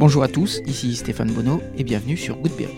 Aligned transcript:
Bonjour 0.00 0.22
à 0.22 0.28
tous, 0.28 0.62
ici 0.66 0.96
Stéphane 0.96 1.30
Bonneau 1.30 1.60
et 1.76 1.84
bienvenue 1.84 2.16
sur 2.16 2.36
Goodberry. 2.36 2.72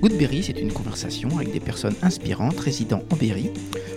Goodberry, 0.00 0.42
c'est 0.42 0.58
une 0.58 0.72
conversation 0.72 1.28
avec 1.36 1.52
des 1.52 1.60
personnes 1.60 1.94
inspirantes 2.02 2.58
résidant 2.58 3.04
en 3.12 3.14
Berry 3.14 3.52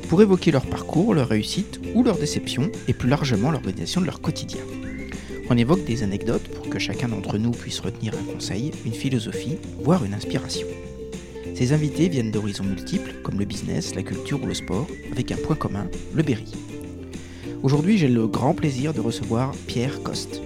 pour 0.09 0.21
évoquer 0.21 0.51
leur 0.51 0.67
parcours, 0.67 1.15
leur 1.15 1.27
réussite 1.27 1.79
ou 1.95 2.03
leur 2.03 2.19
déception 2.19 2.69
et 2.87 2.93
plus 2.93 3.09
largement 3.09 3.49
l'organisation 3.49 3.99
de 3.99 4.05
leur 4.05 4.21
quotidien. 4.21 4.61
On 5.49 5.57
évoque 5.57 5.85
des 5.85 6.03
anecdotes 6.03 6.47
pour 6.49 6.69
que 6.69 6.77
chacun 6.77 7.07
d'entre 7.07 7.39
nous 7.39 7.49
puisse 7.49 7.79
retenir 7.79 8.13
un 8.13 8.33
conseil, 8.33 8.69
une 8.85 8.93
philosophie, 8.93 9.57
voire 9.81 10.05
une 10.05 10.13
inspiration. 10.13 10.67
Ces 11.55 11.73
invités 11.73 12.09
viennent 12.09 12.29
d'horizons 12.29 12.63
multiples 12.63 13.15
comme 13.23 13.39
le 13.39 13.45
business, 13.45 13.95
la 13.95 14.03
culture 14.03 14.43
ou 14.43 14.45
le 14.45 14.53
sport, 14.53 14.85
avec 15.11 15.31
un 15.31 15.37
point 15.37 15.55
commun, 15.55 15.87
le 16.13 16.21
Berry. 16.21 16.51
Aujourd'hui, 17.63 17.97
j'ai 17.97 18.07
le 18.07 18.27
grand 18.27 18.53
plaisir 18.53 18.93
de 18.93 19.01
recevoir 19.01 19.51
Pierre 19.65 20.03
Coste. 20.03 20.44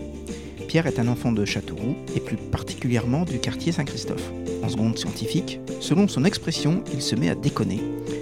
Pierre 0.69 0.85
est 0.85 0.99
un 0.99 1.07
enfant 1.07 1.31
de 1.31 1.45
Châteauroux 1.45 1.95
et 2.15 2.19
plus 2.19 2.37
particulièrement 2.37 3.25
du 3.25 3.39
quartier 3.39 3.71
Saint-Christophe. 3.71 4.31
En 4.61 4.69
seconde 4.69 4.99
scientifique, 4.99 5.59
selon 5.81 6.07
son 6.07 6.25
expression, 6.25 6.83
il 6.93 7.01
se 7.01 7.15
met 7.15 7.27
à 7.27 7.33
déconner, 7.33 7.81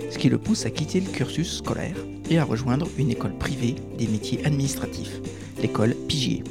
ce 0.09 0.17
qui 0.17 0.29
le 0.29 0.37
pousse 0.37 0.65
à 0.65 0.69
quitter 0.69 1.01
le 1.01 1.11
cursus 1.11 1.57
scolaire 1.57 1.97
et 2.29 2.37
à 2.39 2.45
rejoindre 2.45 2.87
une 2.97 3.11
école 3.11 3.37
privée 3.37 3.75
des 3.97 4.07
métiers 4.07 4.45
administratifs, 4.45 5.19
l'école 5.61 5.93
Pigier. 6.07 6.45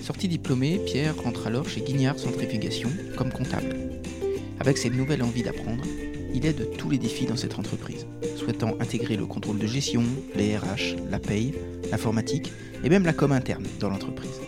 Sorti 0.00 0.28
diplômé, 0.28 0.80
Pierre 0.86 1.20
rentre 1.20 1.48
alors 1.48 1.68
chez 1.68 1.80
Guignard 1.80 2.20
Centrifugation 2.20 2.90
comme 3.16 3.32
comptable. 3.32 3.74
Avec 4.60 4.78
cette 4.78 4.94
nouvelle 4.94 5.24
envie 5.24 5.42
d'apprendre, 5.42 5.82
il 6.34 6.46
aide 6.46 6.70
tous 6.78 6.88
les 6.88 6.98
défis 6.98 7.26
dans 7.26 7.34
cette 7.34 7.58
entreprise, 7.58 8.06
souhaitant 8.36 8.76
intégrer 8.78 9.16
le 9.16 9.26
contrôle 9.26 9.58
de 9.58 9.66
gestion, 9.66 10.04
les 10.36 10.56
RH, 10.56 10.94
la 11.10 11.18
paye, 11.18 11.52
l'informatique 11.90 12.52
et 12.84 12.88
même 12.88 13.04
la 13.04 13.12
com 13.12 13.32
interne 13.32 13.64
dans 13.80 13.90
l'entreprise. 13.90 14.40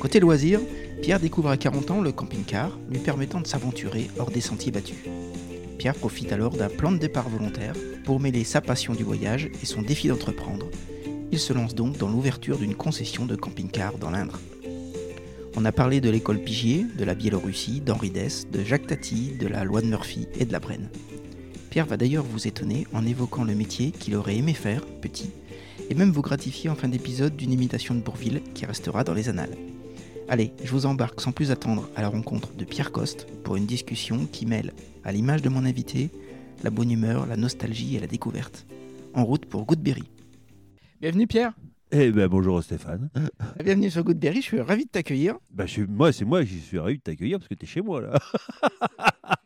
Côté 0.00 0.20
loisirs, 0.20 0.60
Pierre 1.02 1.20
découvre 1.20 1.48
à 1.48 1.56
40 1.56 1.90
ans 1.90 2.00
le 2.00 2.12
camping-car, 2.12 2.78
lui 2.90 2.98
permettant 2.98 3.40
de 3.40 3.46
s'aventurer 3.46 4.10
hors 4.18 4.30
des 4.30 4.40
sentiers 4.40 4.72
battus. 4.72 4.98
Pierre 5.78 5.94
profite 5.94 6.32
alors 6.32 6.56
d'un 6.56 6.68
plan 6.68 6.92
de 6.92 6.98
départ 6.98 7.28
volontaire 7.28 7.74
pour 8.04 8.20
mêler 8.20 8.44
sa 8.44 8.60
passion 8.60 8.94
du 8.94 9.04
voyage 9.04 9.50
et 9.62 9.66
son 9.66 9.82
défi 9.82 10.08
d'entreprendre. 10.08 10.66
Il 11.32 11.38
se 11.38 11.52
lance 11.52 11.74
donc 11.74 11.98
dans 11.98 12.08
l'ouverture 12.08 12.58
d'une 12.58 12.74
concession 12.74 13.26
de 13.26 13.36
camping-car 13.36 13.98
dans 13.98 14.10
l'Indre. 14.10 14.38
On 15.56 15.64
a 15.64 15.72
parlé 15.72 16.00
de 16.00 16.10
l'école 16.10 16.38
Pigier, 16.38 16.84
de 16.98 17.04
la 17.04 17.14
Biélorussie, 17.14 17.80
d'Henri 17.80 18.10
Dess, 18.10 18.46
de 18.50 18.62
Jacques 18.62 18.86
Tati, 18.86 19.32
de 19.40 19.46
la 19.46 19.64
loi 19.64 19.80
de 19.80 19.86
Murphy 19.86 20.28
et 20.38 20.44
de 20.44 20.52
la 20.52 20.60
Brenne. 20.60 20.90
Pierre 21.70 21.86
va 21.86 21.96
d'ailleurs 21.96 22.24
vous 22.24 22.46
étonner 22.46 22.86
en 22.92 23.06
évoquant 23.06 23.44
le 23.44 23.54
métier 23.54 23.90
qu'il 23.90 24.14
aurait 24.16 24.36
aimé 24.36 24.54
faire, 24.54 24.84
petit, 24.86 25.30
et 25.90 25.94
même 25.94 26.12
vous 26.12 26.22
gratifier 26.22 26.70
en 26.70 26.74
fin 26.74 26.88
d'épisode 26.88 27.36
d'une 27.36 27.52
imitation 27.52 27.94
de 27.94 28.00
Bourville 28.00 28.42
qui 28.54 28.66
restera 28.66 29.04
dans 29.04 29.14
les 29.14 29.28
annales. 29.28 29.56
Allez, 30.28 30.52
je 30.64 30.72
vous 30.72 30.86
embarque 30.86 31.20
sans 31.20 31.30
plus 31.30 31.52
attendre 31.52 31.88
à 31.94 32.02
la 32.02 32.08
rencontre 32.08 32.52
de 32.54 32.64
Pierre 32.64 32.90
Coste 32.90 33.28
pour 33.44 33.54
une 33.54 33.64
discussion 33.64 34.26
qui 34.26 34.44
mêle, 34.44 34.72
à 35.04 35.12
l'image 35.12 35.40
de 35.40 35.48
mon 35.48 35.64
invité, 35.64 36.10
la 36.64 36.70
bonne 36.70 36.90
humeur, 36.90 37.26
la 37.26 37.36
nostalgie 37.36 37.94
et 37.94 38.00
la 38.00 38.08
découverte. 38.08 38.66
En 39.14 39.24
route 39.24 39.46
pour 39.46 39.64
Goodberry. 39.64 40.10
Bienvenue 41.00 41.28
Pierre. 41.28 41.52
Eh 41.92 42.10
ben 42.10 42.26
bonjour 42.26 42.60
Stéphane. 42.60 43.08
Bienvenue 43.64 43.88
sur 43.88 44.02
Goodberry, 44.02 44.38
je 44.38 44.46
suis 44.46 44.60
ravi 44.60 44.86
de 44.86 44.90
t'accueillir. 44.90 45.36
Bah, 45.50 45.66
je, 45.66 45.82
moi, 45.82 46.12
c'est 46.12 46.24
moi 46.24 46.44
qui 46.44 46.58
suis 46.58 46.80
ravi 46.80 46.96
de 46.96 47.02
t'accueillir 47.02 47.38
parce 47.38 47.48
que 47.48 47.54
tu 47.54 47.64
es 47.64 47.68
chez 47.68 47.80
moi 47.80 48.00
là. 48.00 48.18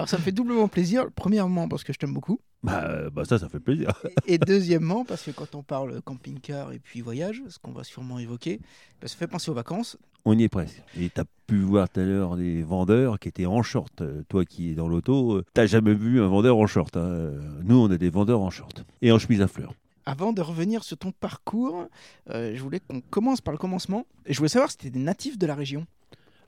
Alors 0.00 0.08
ça 0.08 0.16
me 0.16 0.22
fait 0.22 0.32
doublement 0.32 0.66
plaisir, 0.66 1.08
premièrement 1.14 1.68
parce 1.68 1.84
que 1.84 1.92
je 1.92 1.98
t'aime 1.98 2.14
beaucoup. 2.14 2.40
Bah, 2.62 2.84
euh, 2.86 3.10
bah, 3.10 3.26
ça, 3.26 3.38
ça 3.38 3.50
fait 3.50 3.60
plaisir. 3.60 3.92
Et 4.26 4.38
deuxièmement, 4.38 5.04
parce 5.04 5.24
que 5.24 5.30
quand 5.30 5.54
on 5.54 5.62
parle 5.62 6.00
camping-car 6.00 6.72
et 6.72 6.78
puis 6.78 7.02
voyage, 7.02 7.42
ce 7.50 7.58
qu'on 7.58 7.72
va 7.72 7.84
sûrement 7.84 8.18
évoquer, 8.18 8.60
bah, 9.02 9.08
ça 9.08 9.16
fait 9.18 9.26
penser 9.26 9.50
aux 9.50 9.54
vacances. 9.54 9.98
On 10.24 10.38
y 10.38 10.44
est 10.44 10.48
presque. 10.48 10.82
Et 10.98 11.10
tu 11.10 11.20
as 11.20 11.26
pu 11.46 11.58
voir 11.60 11.86
tout 11.90 12.00
à 12.00 12.04
l'heure 12.04 12.36
des 12.36 12.62
vendeurs 12.62 13.18
qui 13.18 13.28
étaient 13.28 13.44
en 13.44 13.62
short. 13.62 14.02
Toi 14.30 14.46
qui 14.46 14.70
es 14.70 14.74
dans 14.74 14.88
l'auto, 14.88 15.34
euh, 15.34 15.44
t'as 15.52 15.66
jamais 15.66 15.92
vu 15.92 16.22
un 16.22 16.28
vendeur 16.28 16.56
en 16.56 16.66
short. 16.66 16.96
hein. 16.96 17.00
Euh, 17.00 17.38
Nous, 17.62 17.76
on 17.78 17.90
a 17.90 17.98
des 17.98 18.08
vendeurs 18.08 18.40
en 18.40 18.48
short 18.48 18.82
et 19.02 19.12
en 19.12 19.18
chemise 19.18 19.42
à 19.42 19.48
fleurs. 19.48 19.74
Avant 20.06 20.32
de 20.32 20.40
revenir 20.40 20.82
sur 20.82 20.96
ton 20.96 21.12
parcours, 21.12 21.88
euh, 22.30 22.54
je 22.56 22.62
voulais 22.62 22.80
qu'on 22.80 23.02
commence 23.02 23.42
par 23.42 23.52
le 23.52 23.58
commencement. 23.58 24.06
Et 24.24 24.32
je 24.32 24.38
voulais 24.38 24.48
savoir 24.48 24.70
si 24.70 24.78
tu 24.78 24.86
étais 24.86 24.98
natif 24.98 25.36
de 25.36 25.46
la 25.46 25.54
région. 25.54 25.86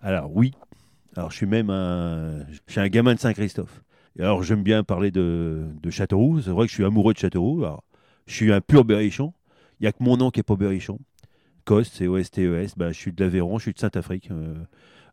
Alors 0.00 0.34
oui. 0.34 0.52
Alors 1.16 1.30
je 1.30 1.36
suis 1.36 1.46
même 1.46 1.70
un, 1.70 2.46
je 2.66 2.72
suis 2.72 2.80
un 2.80 2.88
gamin 2.88 3.14
de 3.14 3.20
Saint-Christophe. 3.20 3.82
Alors 4.18 4.42
j'aime 4.42 4.62
bien 4.62 4.82
parler 4.82 5.10
de, 5.10 5.66
de 5.82 5.90
Châteauroux. 5.90 6.40
C'est 6.40 6.50
vrai 6.50 6.66
que 6.66 6.70
je 6.70 6.74
suis 6.76 6.84
amoureux 6.84 7.14
de 7.14 7.18
Châteauroux. 7.18 7.64
Alors, 7.64 7.84
je 8.26 8.34
suis 8.34 8.52
un 8.52 8.60
pur 8.60 8.84
berrichon. 8.84 9.32
Il 9.80 9.84
n'y 9.84 9.88
a 9.88 9.92
que 9.92 10.02
mon 10.02 10.16
nom 10.16 10.30
qui 10.30 10.38
n'est 10.38 10.44
pas 10.44 10.56
berrichon. 10.56 10.98
Coste, 11.64 11.94
c'est 11.96 12.06
O-S-T-E-S. 12.06 12.74
Ben, 12.76 12.92
je 12.92 12.98
suis 12.98 13.12
de 13.12 13.22
l'Aveyron, 13.22 13.58
je 13.58 13.64
suis 13.64 13.72
de 13.72 13.78
Saint-Afrique. 13.78 14.30
Euh, 14.30 14.54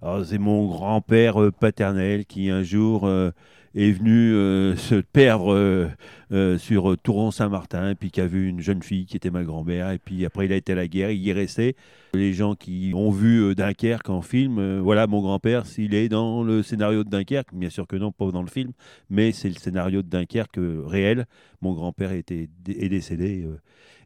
alors, 0.02 0.26
c'est 0.26 0.38
mon 0.38 0.68
grand-père 0.68 1.42
euh, 1.42 1.52
paternel 1.52 2.26
qui 2.26 2.50
un 2.50 2.64
jour 2.64 3.06
euh, 3.06 3.31
est 3.76 3.92
venu 3.92 4.31
se 4.78 4.96
perdre 4.96 5.92
euh, 6.31 6.59
sur 6.59 6.91
euh, 6.91 6.95
Touron-Saint-Martin, 6.95 7.95
puis 7.95 8.12
qui 8.12 8.22
a 8.22 8.28
vu 8.28 8.47
une 8.47 8.59
jeune 8.59 8.84
fille 8.84 9.07
qui 9.07 9.17
était 9.17 9.31
ma 9.31 9.44
grand-mère, 9.44 9.90
et 9.90 9.97
puis 9.97 10.28
après 10.28 10.45
il 10.45 10.53
a 10.53 10.57
été 10.57 10.73
à 10.73 10.75
la 10.75 10.88
guerre, 10.88 11.09
il 11.09 11.19
y 11.19 11.31
est 11.31 11.34
resté. 11.34 11.75
Les 12.13 12.34
gens 12.34 12.53
qui 12.53 12.91
ont 12.94 13.09
vu 13.09 13.41
euh, 13.41 13.56
Dunkerque 13.56 14.09
en 14.09 14.22
film, 14.22 14.79
voilà 14.79 15.07
mon 15.07 15.22
grand-père, 15.22 15.66
s'il 15.66 15.95
est 15.95 16.07
dans 16.07 16.44
le 16.44 16.62
scénario 16.62 17.03
de 17.03 17.09
Dunkerque, 17.09 17.56
bien 17.56 17.72
sûr 17.72 17.88
que 17.88 17.95
non, 17.95 18.12
pas 18.12 18.29
dans 18.29 18.44
le 18.44 18.47
film, 18.47 18.73
mais 19.09 19.31
c'est 19.31 19.50
le 19.50 19.56
scénario 19.56 20.03
de 20.03 20.07
Dunkerque 20.07 20.59
réel. 20.85 21.25
Mon 21.62 21.73
grand-père 21.73 22.12
est 22.12 22.31
décédé, 22.63 23.47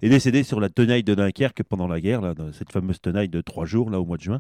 est 0.02 0.10
décédé 0.10 0.44
sur 0.44 0.62
la 0.62 0.70
tenaille 0.70 1.04
de 1.04 1.16
Dunkerque 1.16 1.64
pendant 1.64 1.88
la 1.88 2.00
guerre, 2.00 2.22
là, 2.22 2.34
dans 2.34 2.54
cette 2.54 2.72
fameuse 2.72 3.02
tenaille 3.02 3.30
de 3.30 3.42
trois 3.42 3.66
jours 3.66 3.90
là 3.90 4.00
au 4.00 4.06
mois 4.06 4.16
de 4.16 4.24
juin 4.24 4.40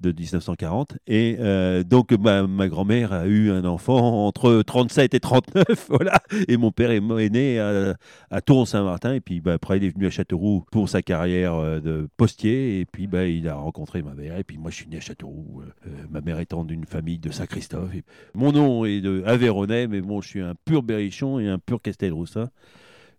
de 0.00 0.10
1940. 0.10 0.98
Et 1.06 1.38
donc, 1.84 2.12
ma, 2.12 2.46
ma 2.46 2.68
grand-mère 2.68 3.12
a 3.12 3.26
eu 3.26 3.50
un 3.50 3.64
enfant 3.64 4.26
entre 4.26 4.62
37 4.62 5.14
et 5.14 5.20
39, 5.20 5.64
voilà. 5.88 6.20
Et 6.48 6.56
mon 6.56 6.70
père 6.70 6.90
est, 6.90 7.00
est 7.18 7.30
né 7.30 7.58
à, 7.58 7.94
à 8.30 8.40
Touron-Saint-Martin. 8.40 9.14
Et 9.14 9.20
puis, 9.20 9.40
bah, 9.40 9.54
après, 9.54 9.76
il 9.78 9.84
est 9.84 9.90
venu 9.94 10.06
à 10.06 10.10
Châteauroux 10.10 10.64
pour 10.70 10.88
sa 10.88 11.02
carrière 11.02 11.54
euh, 11.54 11.80
de 11.80 12.08
postier. 12.16 12.80
Et 12.80 12.84
puis, 12.86 13.06
bah, 13.06 13.26
il 13.26 13.48
a 13.48 13.54
rencontré 13.54 14.02
ma 14.02 14.14
mère. 14.14 14.36
Et 14.38 14.44
puis, 14.44 14.58
moi, 14.58 14.70
je 14.70 14.76
suis 14.76 14.88
né 14.88 14.96
à 14.98 15.00
Châteauroux. 15.00 15.62
euh, 15.62 15.88
euh, 15.88 15.90
ma 16.10 16.20
mère 16.20 16.38
étant 16.40 16.64
d'une 16.64 16.84
famille 16.84 17.18
de 17.18 17.30
Saint-Christophe. 17.30 17.94
Et 17.94 18.02
Mon 18.34 18.52
nom 18.52 18.84
est 18.84 19.00
de 19.00 19.22
Aveyronais, 19.26 19.86
mais 19.88 20.00
bon, 20.00 20.20
je 20.20 20.28
suis 20.28 20.40
un 20.40 20.54
pur 20.64 20.82
berrichon 20.82 21.38
et 21.38 21.48
un 21.48 21.58
pur 21.58 21.80
Castelroussin. 21.80 22.50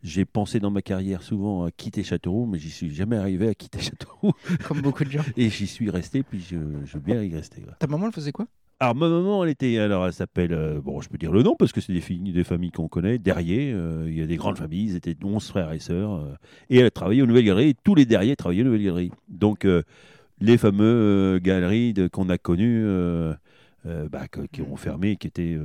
J'ai 0.04 0.26
pensé 0.26 0.60
dans 0.60 0.70
ma 0.72 0.82
carrière 0.82 1.24
souvent 1.24 1.64
à 1.64 1.72
quitter 1.72 2.04
Châteauroux, 2.04 2.46
mais 2.46 2.60
j'y 2.60 2.70
suis 2.72 2.94
jamais 2.94 3.16
arrivé 3.16 3.48
à 3.48 3.54
quitter 3.54 3.80
Châteauroux. 3.80 4.34
Comme 4.68 4.82
beaucoup 4.82 5.06
de 5.06 5.10
gens. 5.12 5.24
Et 5.38 5.50
j'y 5.50 5.66
suis 5.66 5.90
resté, 5.90 6.24
puis 6.24 6.42
je, 6.42 6.58
je 6.84 6.94
veux 6.96 7.00
bien 7.00 7.24
y 7.24 7.34
rester. 7.34 7.62
ouais. 7.62 7.72
Ta 7.80 7.88
maman, 7.88 8.08
elle 8.08 8.12
faisait 8.12 8.34
quoi? 8.34 8.46
Alors, 8.84 8.96
ma 8.96 9.08
maman, 9.08 9.46
elle 9.46 9.52
était. 9.52 9.78
Alors, 9.78 10.06
elle 10.06 10.12
s'appelle. 10.12 10.52
euh, 10.52 10.82
bon, 10.82 11.00
je 11.00 11.08
peux 11.08 11.18
dire 11.18 11.32
le 11.32 11.42
nom 11.42 11.56
parce 11.56 11.72
que 11.72 11.80
c'est 11.80 11.94
des, 11.94 12.44
familles 12.44 12.72
qu'on 12.72 12.90
connaît. 12.90 13.18
Derrière, 13.18 13.78
euh, 13.78 14.08
il 14.10 14.20
y 14.20 14.22
a 14.22 14.26
des 14.26 14.36
grandes 14.36 14.58
familles. 14.58 14.88
Ils 14.88 14.96
étaient 14.98 15.16
11 15.24 15.48
frères 15.48 15.72
et 15.72 15.80
sœurs. 15.80 16.16
euh, 16.16 16.36
et 16.70 16.80
elle 16.80 16.88
a 16.88 16.92
travaillé 16.92 17.22
aux 17.22 17.26
Nouvelles 17.26 17.46
Galeries. 17.46 17.76
Tous 17.82 17.96
les 17.96 18.06
derrière 18.06 18.36
travaillaient 18.36 18.64
aux 18.64 18.66
Nouvelles 18.66 18.84
Galeries. 18.84 19.12
Donc, 19.30 19.66
les 20.42 20.58
fameuses 20.58 20.82
euh, 20.84 21.40
galeries 21.40 21.94
qu'on 22.12 22.28
a 22.28 22.38
connues, 22.38 22.86
bah, 23.86 24.28
qui 24.52 24.62
ont 24.62 24.76
fermé, 24.76 25.16
qui 25.16 25.28
étaient. 25.28 25.58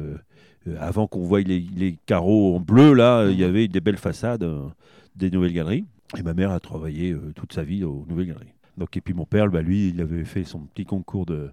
avant 0.78 1.08
qu'on 1.08 1.24
voie 1.24 1.40
les, 1.40 1.98
carreaux 2.06 2.54
en 2.54 2.60
bleu, 2.60 2.92
là, 2.92 3.26
il 3.28 3.36
y 3.36 3.42
avait 3.42 3.66
des 3.66 3.80
belles 3.80 3.96
façades 3.96 4.48
des 5.16 5.32
Nouvelles 5.32 5.54
Galeries. 5.54 5.86
Et 6.16 6.22
ma 6.22 6.34
mère 6.34 6.52
a 6.52 6.60
travaillé 6.60 7.16
toute 7.34 7.52
sa 7.52 7.64
vie 7.64 7.82
aux 7.82 8.06
Nouvelles 8.08 8.28
Galeries. 8.28 8.54
Donc, 8.76 8.96
et 8.96 9.00
puis 9.00 9.12
mon 9.12 9.26
père, 9.26 9.48
bah, 9.48 9.60
lui, 9.60 9.88
il 9.88 10.00
avait 10.00 10.24
fait 10.24 10.44
son 10.44 10.60
petit 10.60 10.84
concours 10.84 11.26
de, 11.26 11.50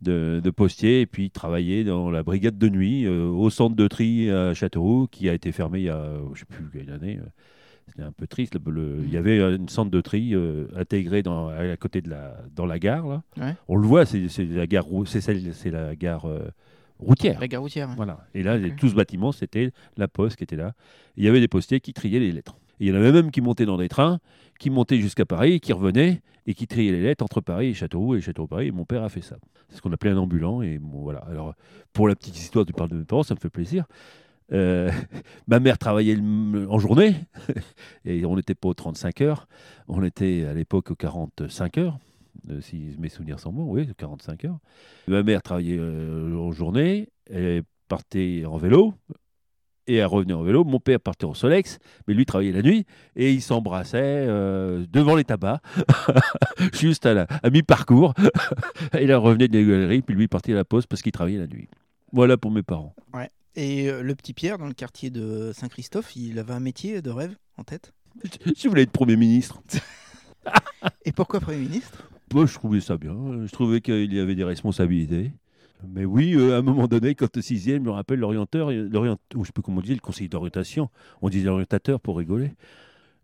de, 0.00 0.40
de 0.42 0.50
postier 0.50 1.00
et 1.02 1.06
puis 1.06 1.24
il 1.26 1.30
travaillait 1.30 1.84
dans 1.84 2.10
la 2.10 2.22
brigade 2.22 2.56
de 2.58 2.68
nuit 2.68 3.04
euh, 3.06 3.26
au 3.26 3.50
centre 3.50 3.74
de 3.76 3.88
tri 3.88 4.30
à 4.30 4.54
Châteauroux 4.54 5.06
qui 5.10 5.28
a 5.28 5.34
été 5.34 5.50
fermé 5.52 5.80
il 5.80 5.84
y 5.86 5.90
a, 5.90 6.12
je 6.34 6.40
sais 6.40 6.46
plus 6.46 6.64
quelle 6.72 6.90
année. 6.92 7.18
euh, 7.20 7.26
C'était 7.88 8.02
un 8.02 8.12
peu 8.12 8.26
triste. 8.26 8.56
le- 8.64 8.70
le- 8.72 9.02
il 9.04 9.12
y 9.12 9.16
avait 9.16 9.38
une 9.56 9.68
centre 9.68 9.90
de 9.90 10.00
tri 10.00 10.34
euh, 10.34 10.66
intégré 10.76 11.22
dans, 11.22 11.48
à 11.48 11.76
côté 11.76 12.00
de 12.02 12.10
la, 12.10 12.36
dans 12.54 12.66
la 12.66 12.78
gare. 12.78 13.06
Là. 13.08 13.22
Ouais. 13.38 13.54
On 13.66 13.76
le 13.76 13.86
voit, 13.86 14.04
c'est 14.06 14.26
la 14.44 14.66
gare, 14.66 14.86
c'est 15.06 15.70
la 15.70 15.96
gare 15.96 16.26
routière. 16.98 17.40
La 17.40 17.48
gare 17.48 17.62
routière. 17.62 17.88
Voilà. 17.96 18.26
Et 18.34 18.42
là, 18.42 18.58
tout 18.76 18.88
ce 18.88 18.94
bâtiment, 18.94 19.32
c'était 19.32 19.72
la 19.96 20.08
poste 20.08 20.36
qui 20.36 20.44
était 20.44 20.56
là. 20.56 20.74
Il 21.16 21.24
y 21.24 21.28
avait 21.28 21.40
des 21.40 21.48
postiers 21.48 21.80
qui 21.80 21.92
triaient 21.92 22.20
les 22.20 22.32
lettres. 22.32 22.56
Et 22.80 22.86
il 22.86 22.88
y 22.88 22.92
en 22.92 22.94
avait 22.96 23.10
même 23.12 23.30
qui 23.32 23.40
montaient 23.40 23.66
dans 23.66 23.76
des 23.78 23.88
trains, 23.88 24.20
qui 24.58 24.70
montaient 24.70 24.98
jusqu'à 24.98 25.24
Paris, 25.24 25.60
qui 25.60 25.72
revenaient 25.72 26.20
et 26.46 26.54
qui 26.54 26.66
triaient 26.66 26.92
les 26.92 27.02
lettres 27.02 27.24
entre 27.24 27.40
Paris 27.40 27.68
et 27.68 27.74
Châteauroux 27.74 28.16
et 28.16 28.20
Châteauroux-Paris. 28.20 28.70
Mon 28.70 28.84
père 28.84 29.02
a 29.02 29.08
fait 29.08 29.20
ça. 29.20 29.36
C'est 29.68 29.76
ce 29.76 29.82
qu'on 29.82 29.92
appelait 29.92 30.10
un 30.10 30.16
ambulant. 30.16 30.62
Et 30.62 30.78
bon, 30.78 31.00
voilà. 31.00 31.20
Alors, 31.28 31.54
pour 31.92 32.08
la 32.08 32.16
petite 32.16 32.38
histoire 32.38 32.64
du 32.64 32.72
parle 32.72 32.90
de 32.90 32.96
mes 32.96 33.04
parents, 33.04 33.22
ça 33.22 33.34
me 33.34 33.40
fait 33.40 33.50
plaisir. 33.50 33.84
Euh, 34.52 34.90
ma 35.46 35.60
mère 35.60 35.76
travaillait 35.76 36.16
en 36.18 36.78
journée 36.78 37.14
et 38.04 38.24
on 38.24 38.36
n'était 38.36 38.54
pas 38.54 38.68
aux 38.68 38.74
35 38.74 39.20
heures. 39.20 39.48
On 39.88 40.02
était 40.02 40.46
à 40.46 40.54
l'époque 40.54 40.90
aux 40.90 40.96
45 40.96 41.78
heures. 41.78 41.98
euh, 42.50 42.60
si 42.60 42.96
mes 42.98 43.10
souvenirs 43.10 43.40
sont 43.40 43.52
bons, 43.52 43.70
oui, 43.70 43.86
45 43.96 44.46
heures. 44.46 44.58
Ma 45.06 45.22
mère 45.22 45.42
travaillait 45.42 45.78
euh, 45.78 46.34
en 46.36 46.52
journée, 46.52 47.10
elle 47.30 47.62
partait 47.88 48.44
en 48.46 48.56
vélo, 48.56 48.94
et 49.88 49.96
elle 49.96 50.06
revenait 50.06 50.34
en 50.34 50.42
vélo. 50.42 50.62
Mon 50.62 50.78
père 50.78 51.00
partait 51.00 51.24
en 51.24 51.34
Solex, 51.34 51.78
mais 52.06 52.14
lui 52.14 52.24
travaillait 52.26 52.52
la 52.52 52.62
nuit 52.62 52.84
et 53.16 53.32
il 53.32 53.42
s'embrassait 53.42 53.96
euh, 54.00 54.84
devant 54.92 55.16
les 55.16 55.24
tabacs, 55.24 55.60
juste 56.74 57.06
à, 57.06 57.14
la- 57.14 57.26
à 57.42 57.50
mi-parcours. 57.50 58.14
et 58.98 59.06
là, 59.06 59.18
revenait 59.18 59.48
des 59.48 59.64
galeries, 59.64 60.02
puis 60.02 60.14
lui 60.14 60.28
partait 60.28 60.52
à 60.52 60.56
la 60.56 60.64
pause 60.64 60.86
parce 60.86 61.02
qu'il 61.02 61.10
travaillait 61.12 61.38
la 61.40 61.46
nuit. 61.46 61.68
Voilà 62.12 62.36
pour 62.36 62.50
mes 62.50 62.62
parents. 62.62 62.94
Et 63.56 63.88
euh, 63.90 64.02
le 64.02 64.14
petit 64.14 64.34
Pierre, 64.34 64.56
dans 64.58 64.68
le 64.68 64.72
quartier 64.74 65.10
de 65.10 65.50
Saint-Christophe, 65.52 66.14
il 66.14 66.38
avait 66.38 66.52
un 66.52 66.60
métier 66.60 67.02
de 67.02 67.10
rêve 67.10 67.34
en 67.56 67.64
tête? 67.64 67.92
Je 68.56 68.68
voulais 68.68 68.82
être 68.82 68.92
Premier 68.92 69.16
ministre. 69.16 69.60
Et 71.04 71.10
pourquoi 71.12 71.40
Premier 71.40 71.58
ministre? 71.58 72.04
Moi, 72.32 72.46
je 72.46 72.54
trouvais 72.54 72.80
ça 72.80 72.96
bien. 72.96 73.14
Je 73.46 73.50
trouvais 73.52 73.80
qu'il 73.80 74.12
y 74.14 74.20
avait 74.20 74.34
des 74.36 74.44
responsabilités. 74.44 75.32
Mais 75.86 76.04
oui, 76.04 76.34
euh, 76.34 76.54
à 76.56 76.58
un 76.58 76.62
moment 76.62 76.88
donné, 76.88 77.14
quand 77.14 77.36
au 77.36 77.40
sixième, 77.40 77.84
je 77.84 77.88
me 77.88 77.92
rappelle 77.92 78.18
l'orienteur, 78.18 78.70
l'orient, 78.72 79.16
ou 79.34 79.44
je 79.44 79.46
sais 79.48 79.52
plus 79.52 79.62
comment 79.62 79.78
on 79.78 79.82
dit, 79.82 79.94
le 79.94 80.00
conseiller 80.00 80.28
d'orientation, 80.28 80.88
on 81.22 81.28
disait 81.28 81.46
l'orientateur 81.46 82.00
pour 82.00 82.18
rigoler. 82.18 82.52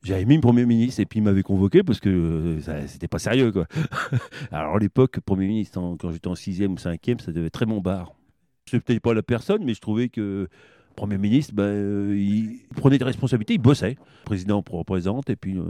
J'avais 0.03 0.25
mis 0.27 0.35
le 0.35 0.41
Premier 0.43 0.67
ministre 0.67 1.01
et 1.01 1.07
puis 1.07 1.21
il 1.21 1.23
m'avait 1.23 1.43
convoqué 1.43 1.83
parce 1.83 1.99
que 1.99 2.11
euh, 2.11 2.87
c'était 2.87 3.09
pas 3.09 3.19
sérieux. 3.19 3.51
Quoi. 3.53 3.67
Alors 4.53 4.77
à 4.77 4.79
l'époque, 4.79 5.19
Premier 5.21 5.47
ministre, 5.49 5.79
en- 5.79 5.97
quand 5.97 6.13
j'étais 6.13 6.29
en 6.29 6.35
sixième 6.35 6.75
ou 6.75 6.79
cinquième, 6.79 7.19
ça 7.21 7.33
devait 7.33 7.47
être 7.47 7.55
très 7.55 7.67
bombard. 7.67 8.13
Je 8.71 8.77
ne 8.77 8.81
peut-être 8.81 9.01
pas 9.03 9.15
la 9.15 9.23
personne, 9.23 9.65
mais 9.65 9.73
je 9.75 9.81
trouvais 9.81 10.09
que 10.11 10.49
Premier 10.95 11.17
ministre, 11.19 11.55
ben, 11.55 11.63
euh, 11.65 12.15
il 12.17 12.61
prenait 12.77 12.99
des 12.99 13.05
responsabilités, 13.05 13.55
il 13.55 13.59
bossait. 13.63 13.97
Le 13.99 14.25
président 14.27 14.63
représente 14.71 15.29
et 15.31 15.37
puis... 15.37 15.57
euh, 15.59 15.65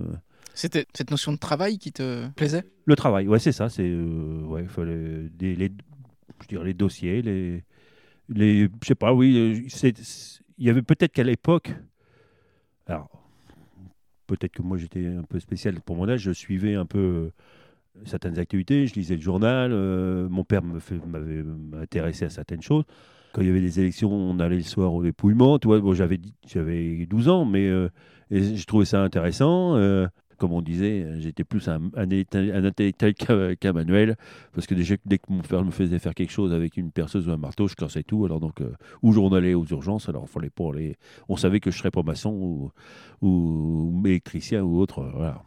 C'était 0.53 0.85
cette 0.95 1.11
notion 1.13 1.33
de 1.33 1.39
travail 1.39 1.79
qui 1.79 1.93
te 1.93 2.29
plaisait? 2.35 2.65
Le 2.87 2.97
travail, 2.97 3.29
ouais, 3.29 3.39
c'est 3.39 3.53
ça. 3.53 3.69
C'est 3.69 3.89
euh, 3.89 4.43
ouais, 4.47 4.67
fallait 4.67 5.29
des, 5.33 5.55
les, 5.55 5.71
je 6.43 6.49
dirais 6.49 6.65
les 6.67 6.75
dossiers, 6.75 7.23
les, 7.23 7.65
les, 8.29 8.65
je 8.65 8.87
sais 8.87 8.95
pas, 8.95 9.13
oui. 9.15 9.37
euh, 9.37 9.91
Il 10.59 10.67
y 10.67 10.71
avait 10.71 10.83
peut-être 10.83 11.13
qu'à 11.13 11.25
l'époque, 11.25 11.73
alors 12.87 13.09
peut-être 14.27 14.53
que 14.53 14.63
moi 14.63 14.79
j'étais 14.79 15.07
un 15.07 15.23
peu 15.23 15.39
spécial 15.41 15.81
pour 15.81 15.97
mon 15.97 16.09
âge, 16.09 16.21
je 16.21 16.31
suivais 16.33 16.75
un 16.75 16.87
peu 16.87 16.99
euh, 16.99 17.31
certaines 18.05 18.39
activités, 18.39 18.87
je 18.87 18.95
lisais 18.95 19.17
le 19.17 19.21
journal, 19.23 19.71
euh, 19.73 20.29
mon 20.29 20.45
père 20.45 20.63
m'avait 20.63 21.45
intéressé 21.81 22.25
à 22.25 22.31
certaines 22.31 22.63
choses. 22.63 22.85
Quand 23.33 23.41
il 23.43 23.49
y 23.49 23.51
avait 23.51 23.61
des 23.61 23.81
élections, 23.81 24.13
on 24.13 24.39
allait 24.39 24.57
le 24.57 24.63
soir 24.63 24.95
au 24.95 25.03
dépouillement. 25.03 25.59
Bon, 25.61 25.93
j'avais 25.93 26.19
dix- 26.19 26.35
j'avais 26.47 27.05
12 27.07 27.29
ans, 27.29 27.45
mais 27.45 27.69
je 28.31 28.65
trouvais 28.65 28.85
ça 28.85 29.03
intéressant. 29.03 29.75
Comme 30.45 30.53
on 30.53 30.61
disait, 30.61 31.07
j'étais 31.21 31.43
plus 31.43 31.67
un, 31.69 31.81
un, 31.97 32.05
intellectuel- 32.05 32.53
un 32.55 32.65
intellectuel 32.67 33.15
qu'un 33.57 33.73
manuel, 33.73 34.15
parce 34.53 34.67
que 34.67 34.75
déjà, 34.75 34.95
dès 35.07 35.17
que 35.17 35.25
mon 35.31 35.41
père 35.41 35.65
me 35.65 35.71
faisait 35.71 35.99
faire 35.99 36.15
quelque 36.15 36.33
chose 36.33 36.53
avec 36.53 36.77
une 36.77 36.91
perceuse 36.91 37.27
ou 37.29 37.33
un 37.33 37.39
marteau, 37.39 37.67
je 37.67 37.75
cassais 37.75 38.03
tout. 38.03 38.27
Alors 38.27 38.41
donc, 38.41 38.61
euh, 38.61 38.75
allait 39.35 39.55
aux 39.55 39.65
urgences, 39.65 40.11
alors 40.11 40.25
il 40.29 40.31
fallait 40.31 40.51
pas 40.51 40.69
aller. 40.69 40.99
On 41.31 41.37
savait 41.37 41.61
que 41.61 41.71
je 41.71 41.79
serais 41.79 41.91
pas 41.91 42.03
maçon 42.03 42.31
ou, 43.23 43.27
ou 43.27 44.03
électricien 44.05 44.63
ou 44.63 44.79
autre. 44.81 44.99
euh, 44.99 45.11
Voilà. 45.15 45.43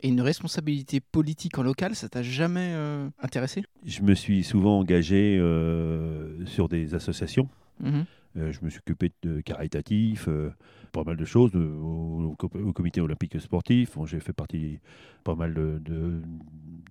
Et 0.00 0.08
une 0.08 0.22
responsabilité 0.22 1.00
politique 1.00 1.58
en 1.58 1.62
local, 1.62 1.94
ça 1.94 2.08
t'a 2.08 2.22
jamais 2.22 2.72
euh, 2.72 3.10
intéressé? 3.20 3.62
Je 3.84 4.00
me 4.00 4.14
suis 4.14 4.44
souvent 4.44 4.78
engagé 4.78 5.36
euh, 5.38 6.44
sur 6.46 6.70
des 6.70 6.94
associations. 6.94 7.50
Mhm. 7.80 8.06
Euh, 8.36 8.52
je 8.52 8.60
me 8.64 8.70
suis 8.70 8.78
occupé 8.80 9.12
de 9.22 9.40
caritatif, 9.40 10.26
euh, 10.28 10.50
pas 10.92 11.04
mal 11.04 11.16
de 11.16 11.24
choses, 11.24 11.52
de- 11.52 11.60
au, 11.60 12.34
comité 12.74 13.00
olympique 13.00 13.38
sportif. 13.40 13.96
J'ai 14.06 14.20
fait 14.20 14.32
partie 14.32 14.78
pas 15.24 15.34
mal 15.34 15.54
de, 15.54 15.78
de, 15.84 16.22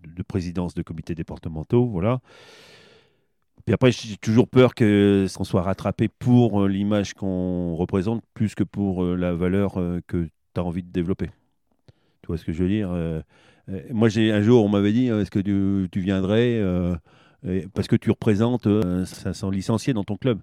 de 0.08 0.24
présidences 0.24 0.74
de 0.74 0.84
comités 0.84 1.16
départementaux, 1.16 1.86
voilà. 1.86 2.20
Puis 3.66 3.74
après, 3.74 3.92
j'ai 3.92 4.18
toujours 4.18 4.48
peur 4.48 4.74
que 4.74 5.28
qu'on 5.36 5.44
soit 5.44 5.62
rattrapé 5.62 6.08
pour 6.08 6.64
euh, 6.64 6.68
l'image 6.68 7.14
qu'on 7.14 7.76
représente 7.76 8.24
plus 8.34 8.56
que 8.56 8.64
pour 8.64 9.04
euh, 9.04 9.16
la 9.16 9.34
valeur 9.34 9.80
euh, 9.80 10.02
que 10.08 10.26
tu 10.54 10.62
as 10.62 10.64
envie 10.64 10.84
de 10.84 10.92
développer. 10.92 11.28
Tu 12.22 12.28
vois 12.28 12.38
ce 12.38 12.46
que 12.46 12.54
je 12.54 12.64
veux 12.64 12.70
dire 12.70 12.90
Euh, 12.92 13.22
euh, 13.70 13.82
Moi, 13.92 14.10
j'ai 14.10 14.32
un 14.32 14.42
jour, 14.42 14.66
on 14.66 14.70
m'avait 14.70 14.94
dit 14.94 15.10
euh, 15.10 15.22
est-ce 15.22 15.32
que 15.32 15.40
tu, 15.40 16.00
viendrais 16.00 16.58
euh, 16.60 16.96
parce 17.74 17.88
que 17.88 17.96
tu 17.96 18.12
représentes 18.12 18.68
euh, 18.68 19.06
500 19.06 19.50
licenciés 19.50 19.94
dans 19.94 20.04
ton 20.04 20.18
club. 20.18 20.40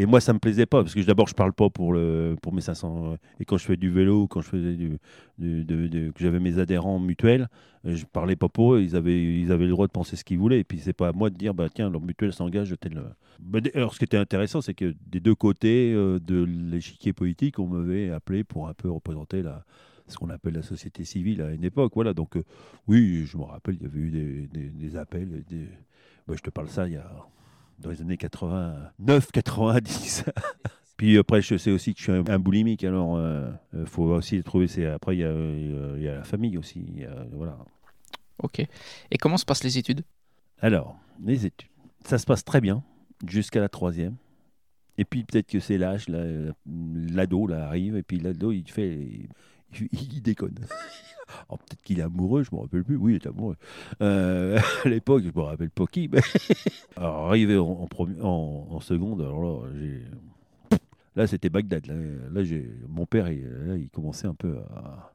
Et 0.00 0.06
moi, 0.06 0.20
ça 0.20 0.32
me 0.32 0.38
plaisait 0.38 0.64
pas, 0.64 0.80
parce 0.84 0.94
que 0.94 1.00
d'abord, 1.00 1.26
je 1.26 1.34
parle 1.34 1.52
pas 1.52 1.70
pour, 1.70 1.92
le, 1.92 2.36
pour 2.40 2.52
mes 2.54 2.60
500. 2.60 3.14
euh, 3.14 3.16
Et 3.40 3.44
quand 3.44 3.56
je 3.58 3.64
fais 3.64 3.76
du 3.76 3.90
vélo, 3.90 4.28
quand 4.28 4.40
je 4.40 4.48
faisais 4.48 4.74
du, 4.76 4.96
que 5.40 6.20
j'avais 6.20 6.38
mes 6.38 6.60
adhérents 6.60 7.00
mutuels, 7.00 7.48
euh, 7.84 7.96
je 7.96 8.04
parlais 8.06 8.36
pas 8.36 8.48
pour 8.48 8.74
eux. 8.74 8.80
Ils 8.80 8.94
avaient, 8.94 9.20
ils 9.20 9.50
avaient 9.50 9.64
le 9.64 9.72
droit 9.72 9.88
de 9.88 9.92
penser 9.92 10.14
ce 10.14 10.22
qu'ils 10.22 10.38
voulaient. 10.38 10.60
Et 10.60 10.64
puis, 10.64 10.78
c'est 10.78 10.92
pas 10.92 11.08
à 11.08 11.12
moi 11.12 11.30
de 11.30 11.34
dire, 11.34 11.52
bah, 11.52 11.66
tiens, 11.68 11.90
leur 11.90 12.00
mutuelle 12.00 12.32
s'engage, 12.32 12.72
tel. 12.80 13.02
Bah, 13.40 13.58
alors, 13.74 13.92
ce 13.92 13.98
qui 13.98 14.04
était 14.04 14.16
intéressant, 14.16 14.60
c'est 14.60 14.72
que 14.74 14.94
des 15.10 15.18
deux 15.18 15.34
côtés 15.34 15.92
euh, 15.92 16.20
de 16.20 16.44
l'échiquier 16.44 17.12
politique, 17.12 17.58
on 17.58 17.66
m'avait 17.66 18.10
appelé 18.10 18.44
pour 18.44 18.68
un 18.68 18.74
peu 18.74 18.88
représenter 18.88 19.42
la, 19.42 19.64
ce 20.06 20.16
qu'on 20.16 20.30
appelle 20.30 20.54
la 20.54 20.62
société 20.62 21.04
civile 21.04 21.42
à 21.42 21.50
une 21.50 21.64
époque. 21.64 21.90
Voilà, 21.96 22.14
donc, 22.14 22.36
euh, 22.36 22.44
oui, 22.86 23.24
je 23.26 23.36
me 23.36 23.42
rappelle, 23.42 23.74
il 23.74 23.82
y 23.82 23.86
avait 23.86 23.98
eu 23.98 24.10
des, 24.12 24.46
des- 24.70 24.96
appels. 24.96 25.42
bah, 26.28 26.34
je 26.36 26.40
te 26.42 26.50
parle 26.50 26.68
ça 26.68 26.86
il 26.86 26.92
y 26.92 26.96
a 26.96 27.10
dans 27.78 27.90
les 27.90 28.00
années 28.02 28.16
89, 28.16 29.30
90. 29.32 30.24
Puis 30.96 31.16
après, 31.16 31.40
je 31.42 31.56
sais 31.56 31.70
aussi 31.70 31.92
que 31.94 31.98
je 32.00 32.04
suis 32.04 32.12
un, 32.12 32.24
un 32.26 32.38
boulimique, 32.40 32.82
alors 32.82 33.20
il 33.72 33.86
faut 33.86 34.04
aussi 34.04 34.42
trouver. 34.42 34.66
Après, 34.86 35.16
il 35.16 35.20
y, 35.20 35.24
a, 35.24 35.28
euh, 35.28 35.94
il 35.96 36.02
y 36.02 36.08
a 36.08 36.16
la 36.16 36.24
famille 36.24 36.58
aussi. 36.58 36.84
a- 37.08 37.24
voilà. 37.32 37.56
Ok. 38.42 38.58
Et 38.60 39.16
comment 39.18 39.36
se 39.36 39.44
passent 39.44 39.62
les 39.62 39.78
études? 39.78 40.02
Alors, 40.60 40.96
les 41.24 41.46
études, 41.46 41.68
ça 42.04 42.18
se 42.18 42.26
passe 42.26 42.44
très 42.44 42.60
bien 42.60 42.82
jusqu'à 43.28 43.60
la 43.60 43.68
troisième. 43.68 44.16
Et 44.96 45.04
puis 45.04 45.22
peut-être 45.22 45.46
que 45.46 45.60
c'est 45.60 45.78
l'âge, 45.78 46.06
l'ado 46.66 47.46
là 47.46 47.66
arrive 47.68 47.96
et 47.96 48.02
puis 48.02 48.18
l'ado 48.18 48.50
il 48.50 48.68
fait, 48.68 49.28
il, 49.74 50.22
déconne. 50.22 50.54
Alors, 51.48 51.58
peut-être 51.58 51.82
qu'il 51.82 51.98
est 51.98 52.02
amoureux, 52.02 52.42
je 52.42 52.54
me 52.54 52.60
rappelle 52.60 52.84
plus. 52.84 52.96
Oui, 52.96 53.14
il 53.14 53.16
est 53.16 53.26
amoureux. 53.26 53.56
Euh, 54.02 54.58
à 54.84 54.88
l'époque, 54.88 55.24
je 55.24 55.38
me 55.38 55.44
rappelle 55.44 55.70
pas 55.70 55.86
qui. 55.86 56.10
alors 56.96 57.28
arrivé 57.28 57.56
en, 57.56 57.88
en, 57.98 58.66
en- 58.70 58.80
seconde, 58.80 59.20
alors 59.20 59.66
là, 61.16 61.26
c'était 61.26 61.50
Bagdad. 61.50 61.86
Là, 61.86 62.44
j'ai, 62.44 62.70
mon 62.88 63.06
père, 63.06 63.28
il, 63.30 63.88
commençait 63.92 64.26
un 64.26 64.34
peu 64.34 64.58
à. 64.74 65.12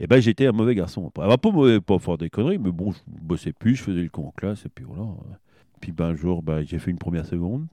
Et 0.00 0.06
ben 0.06 0.20
j'étais 0.20 0.46
un 0.46 0.52
mauvais 0.52 0.76
garçon. 0.76 1.08
Après, 1.08 1.36
pas 1.38 1.50
mauvais, 1.50 1.80
pas 1.80 1.98
faire 1.98 2.18
des 2.18 2.30
conneries, 2.30 2.58
mais 2.58 2.70
bon, 2.70 2.92
je 2.92 2.98
bossais 3.06 3.52
plus, 3.52 3.74
je 3.74 3.82
faisais 3.82 4.02
le 4.02 4.08
con 4.08 4.28
en 4.28 4.30
classe 4.30 4.64
et 4.64 4.68
puis 4.68 4.84
voilà. 4.84 5.08
Puis 5.80 5.90
ben, 5.90 6.06
un 6.06 6.14
jour, 6.14 6.40
ben, 6.42 6.62
j'ai 6.62 6.78
fait 6.78 6.92
une 6.92 6.98
première 6.98 7.26
seconde. 7.26 7.66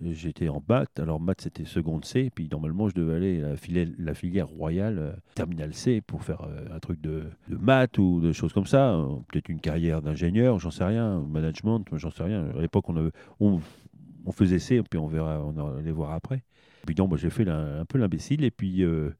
J'étais 0.00 0.48
en 0.48 0.62
maths. 0.68 1.00
Alors, 1.00 1.20
maths, 1.20 1.42
c'était 1.42 1.64
seconde 1.64 2.04
C. 2.04 2.30
Puis, 2.34 2.48
normalement, 2.50 2.88
je 2.88 2.94
devais 2.94 3.16
aller 3.16 3.42
à 3.42 3.54
la 3.98 4.14
filière, 4.14 4.48
royale, 4.48 4.98
euh, 4.98 5.12
terminale 5.34 5.74
C, 5.74 6.00
pour 6.00 6.22
faire 6.22 6.42
euh, 6.42 6.76
un 6.76 6.78
truc 6.78 7.00
de, 7.00 7.24
maths 7.48 7.98
ou 7.98 8.20
de 8.20 8.32
choses 8.32 8.52
comme 8.52 8.66
ça. 8.66 8.94
Euh, 8.94 9.16
Peut-être 9.28 9.48
une 9.48 9.60
carrière 9.60 10.00
d'ingénieur, 10.00 10.58
j'en 10.60 10.70
sais 10.70 10.84
rien. 10.84 11.20
Management, 11.20 11.84
j'en 11.94 12.10
sais 12.10 12.22
rien. 12.22 12.48
À 12.56 12.60
l'époque, 12.60 12.88
on, 12.88 13.10
on, 13.40 14.32
faisait 14.32 14.58
C, 14.58 14.80
puis 14.88 14.98
on 14.98 15.08
verra, 15.08 15.42
on 15.44 15.78
allait 15.78 15.90
voir 15.90 16.12
après. 16.12 16.42
Puis 16.86 16.94
non, 16.96 17.08
moi, 17.08 17.18
j'ai 17.18 17.30
fait 17.30 17.48
un 17.48 17.84
peu 17.84 17.98
l'imbécile. 17.98 18.44
Et 18.44 18.50
puis, 18.50 18.84
euh, 18.84 19.10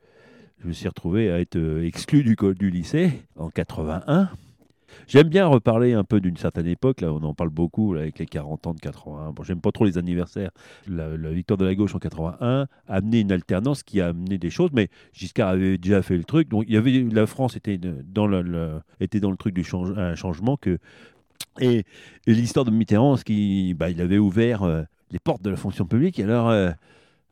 je 0.61 0.69
me 0.69 0.73
suis 0.73 0.87
retrouvé 0.87 1.31
à 1.31 1.41
être 1.41 1.59
exclu 1.83 2.23
du 2.23 2.71
lycée 2.71 3.23
en 3.37 3.51
81. 3.51 4.31
J'aime 5.07 5.29
bien 5.29 5.47
reparler 5.47 5.93
un 5.95 6.05
peu 6.05 6.21
d'une 6.21 6.37
certaine 6.37 6.67
époque, 6.67 7.01
là 7.01 7.13
on 7.13 7.23
en 7.23 7.35
parle 7.35 7.51
beaucoup 7.51 7.95
là, 7.95 8.03
avec 8.03 8.19
les 8.19 8.27
40 8.27 8.67
ans 8.67 8.75
de 8.75 8.81
81. 8.81 9.33
Bon, 9.33 9.43
j'aime 9.43 9.61
pas 9.61 9.73
trop 9.73 9.85
les 9.85 9.99
anniversaires. 9.99 10.51
La, 10.87 11.09
victoire 11.31 11.59
de 11.59 11.65
la 11.65 11.75
gauche 11.75 11.95
en 11.95 11.99
81 11.99 12.63
a 12.63 12.67
amené 12.89 13.21
une 13.21 13.33
alternance 13.33 13.83
qui 13.83 14.01
a 14.01 14.09
amené 14.09 14.39
des 14.39 14.51
choses, 14.51 14.71
mais 14.73 14.89
Giscard 15.13 15.49
avait 15.49 15.79
déjà 15.79 16.03
fait 16.03 16.17
le 16.17 16.25
truc. 16.25 16.49
Donc 16.49 16.65
il 16.69 16.75
y 16.75 16.77
avait 16.77 17.07
la 17.11 17.27
France 17.27 17.57
était 17.57 17.79
dans 17.79 18.27
le, 18.27 18.81
était 19.01 19.21
dans 19.21 19.31
le 19.31 19.37
truc 19.37 19.55
du 19.55 19.65
changement 19.65 20.57
que 20.57 20.79
et, 21.61 21.85
l'histoire 22.27 22.65
de 22.65 22.71
Mitterrand, 22.71 23.17
qui 23.17 23.75
bah, 23.75 23.91
il 23.91 24.01
avait 24.01 24.19
ouvert 24.19 24.63
euh, 24.63 24.83
les 25.11 25.19
portes 25.19 25.43
de 25.43 25.51
la 25.51 25.57
fonction 25.57 25.87
publique. 25.87 26.19
Et 26.19 26.25
alors 26.25 26.49
euh, 26.51 26.71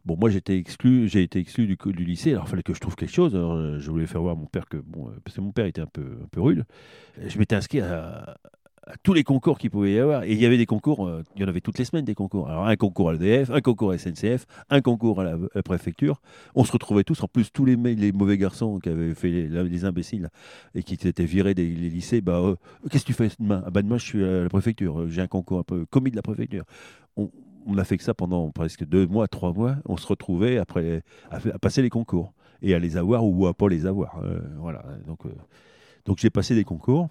Bon, 0.07 0.17
moi 0.19 0.31
j'étais 0.31 0.57
exclu, 0.57 1.09
j'ai 1.09 1.23
été 1.23 1.41
exclu 1.41 1.67
du, 1.67 1.77
lycée, 2.05 2.31
alors 2.31 2.45
il 2.47 2.51
fallait 2.51 2.63
que 2.63 2.73
je 2.73 2.81
trouve 2.81 2.95
quelque 2.95 3.13
chose. 3.13 3.35
Alors, 3.35 3.55
euh, 3.55 3.79
je 3.81 3.91
voulais 3.91 4.07
faire 4.07 4.23
voir 4.23 4.37
à 4.37 4.39
mon 4.39 4.47
père 4.47 4.69
que, 4.69 4.77
bon, 4.77 5.09
euh, 5.09 5.11
parce 5.25 5.37
que 5.37 5.41
mon 5.41 5.53
père 5.53 5.67
était 5.67 5.81
un 5.81 5.87
peu, 5.87 6.19
un 6.23 6.29
peu 6.31 6.41
rude. 6.41 6.65
Et 7.21 7.29
Je 7.29 7.39
m'étais 7.39 7.57
inscrit 7.57 7.81
à, 7.81 8.37
tous 9.03 9.15
les 9.15 9.25
concours 9.25 9.59
qu'il 9.59 9.71
pouvait 9.71 9.95
y 9.95 9.99
avoir. 9.99 10.25
Et 10.25 10.33
il 10.33 10.39
y 10.39 10.47
avait 10.47 10.57
des 10.57 10.67
concours, 10.67 11.07
euh, 11.07 11.23
il 11.35 11.43
y 11.43 11.45
en 11.45 11.49
avait 11.49 11.61
toutes 11.61 11.79
les 11.79 11.85
semaines 11.85 12.05
des 12.05 12.15
concours. 12.15 12.49
Alors 12.49 12.67
un 12.67 12.77
concours 12.77 13.11
à 13.11 13.13
l'EDF, 13.15 13.51
un 13.51 13.61
concours 13.61 13.91
à 13.91 13.99
SNCF, 13.99 14.47
un 14.71 14.81
concours 14.81 15.21
à 15.21 15.25
la, 15.25 15.63
préfecture. 15.63 16.21
On 16.55 16.65
se 16.65 16.73
retrouvait 16.73 17.05
tous, 17.05 17.23
en 17.23 17.29
plus 17.29 17.51
tous 17.53 17.65
les, 17.65 17.77
les 17.77 18.13
mauvais 18.13 18.39
garçons 18.39 18.79
qui 18.79 18.89
avaient 18.89 19.15
fait 19.15 19.31
les, 19.31 19.49
les 19.49 19.85
imbéciles 19.85 20.31
et 20.75 20.83
qui 20.83 20.97
s'étaient 20.97 21.25
virés 21.25 21.55
des 21.55 21.67
lycées, 21.67 22.21
bah, 22.21 22.41
euh, 22.41 22.57
qu'est-ce 22.91 23.05
que 23.05 23.09
tu 23.09 23.13
fais 23.13 23.29
demain? 23.41 23.63
Ah, 23.67 23.71
bah, 23.71 23.83
Demain 23.83 23.99
je 23.99 24.05
suis 24.05 24.25
à 24.25 24.43
la 24.45 24.49
préfecture, 24.49 25.01
Euh, 25.01 25.09
j'ai 25.09 25.21
un 25.21 25.27
concours 25.27 25.59
un 25.59 25.65
peu 25.65 25.85
commis 25.87 26.11
de 26.11 26.17
la 26.17 26.23
préfecture. 26.23 26.65
On 27.67 27.79
a 27.79 27.85
fait 27.85 27.99
que 27.99 28.05
ça 28.05 28.15
pendant 28.15 28.51
presque 28.51 28.85
deux 28.85 29.07
mois, 29.07 29.29
trois 29.29 29.53
mois. 29.53 29.77
On 29.85 29.97
se 29.97 30.07
retrouvait 30.07 30.59
après 30.59 31.03
à, 31.31 31.41
passer 31.59 31.83
les 31.83 31.91
concours 31.91 32.33
et 32.63 32.75
à 32.75 32.79
les 32.79 32.97
avoir 32.97 33.25
ou 33.25 33.47
à 33.47 33.55
pas 33.55 33.69
les 33.69 33.87
avoir. 33.87 34.21
Euh, 34.25 34.39
voilà. 34.59 34.85
Donc, 35.07 35.27
euh, 35.27 35.31
donc 36.05 36.19
j'ai 36.19 36.31
passé 36.31 36.55
des 36.55 36.65
concours. 36.65 37.09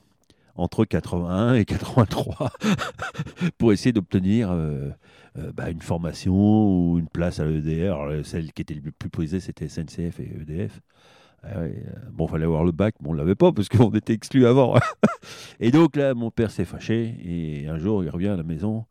entre 0.56 0.86
81 0.86 1.56
et 1.56 1.66
83 1.66 2.52
pour 3.58 3.74
essayer 3.74 3.92
d'obtenir 3.92 4.50
euh, 4.52 4.92
bah, 5.54 5.70
une 5.70 5.82
formation 5.82 6.34
ou 6.34 6.98
une 6.98 7.10
place 7.10 7.40
à 7.40 7.46
l'EDR. 7.46 7.98
Celle 8.24 8.54
qui 8.54 8.62
était 8.62 8.74
le 8.74 8.92
plus 8.92 9.10
prisée, 9.10 9.42
c'était 9.42 9.68
SNCF 9.68 10.20
et 10.20 10.32
EDF. 10.42 10.82
Ah 11.44 11.60
bon, 12.12 12.28
fallait 12.28 12.46
avoir 12.46 12.64
le 12.64 12.72
bac, 12.72 12.96
mais 13.02 13.10
on 13.10 13.14
ne 13.14 13.18
l'avait 13.18 13.36
pas 13.36 13.52
parce 13.52 13.70
qu'on 13.70 13.92
était 13.92 14.14
exclus 14.14 14.48
avant. 14.48 14.76
et 15.60 15.72
donc 15.72 15.96
là, 15.96 16.14
mon 16.14 16.32
père 16.32 16.52
s'est 16.52 16.66
fâché 16.66 17.16
et 17.24 17.68
un 17.68 17.78
jour, 17.78 18.04
il 18.04 18.10
revient 18.10 18.30
à 18.30 18.38
la 18.38 18.44
maison. 18.44 18.86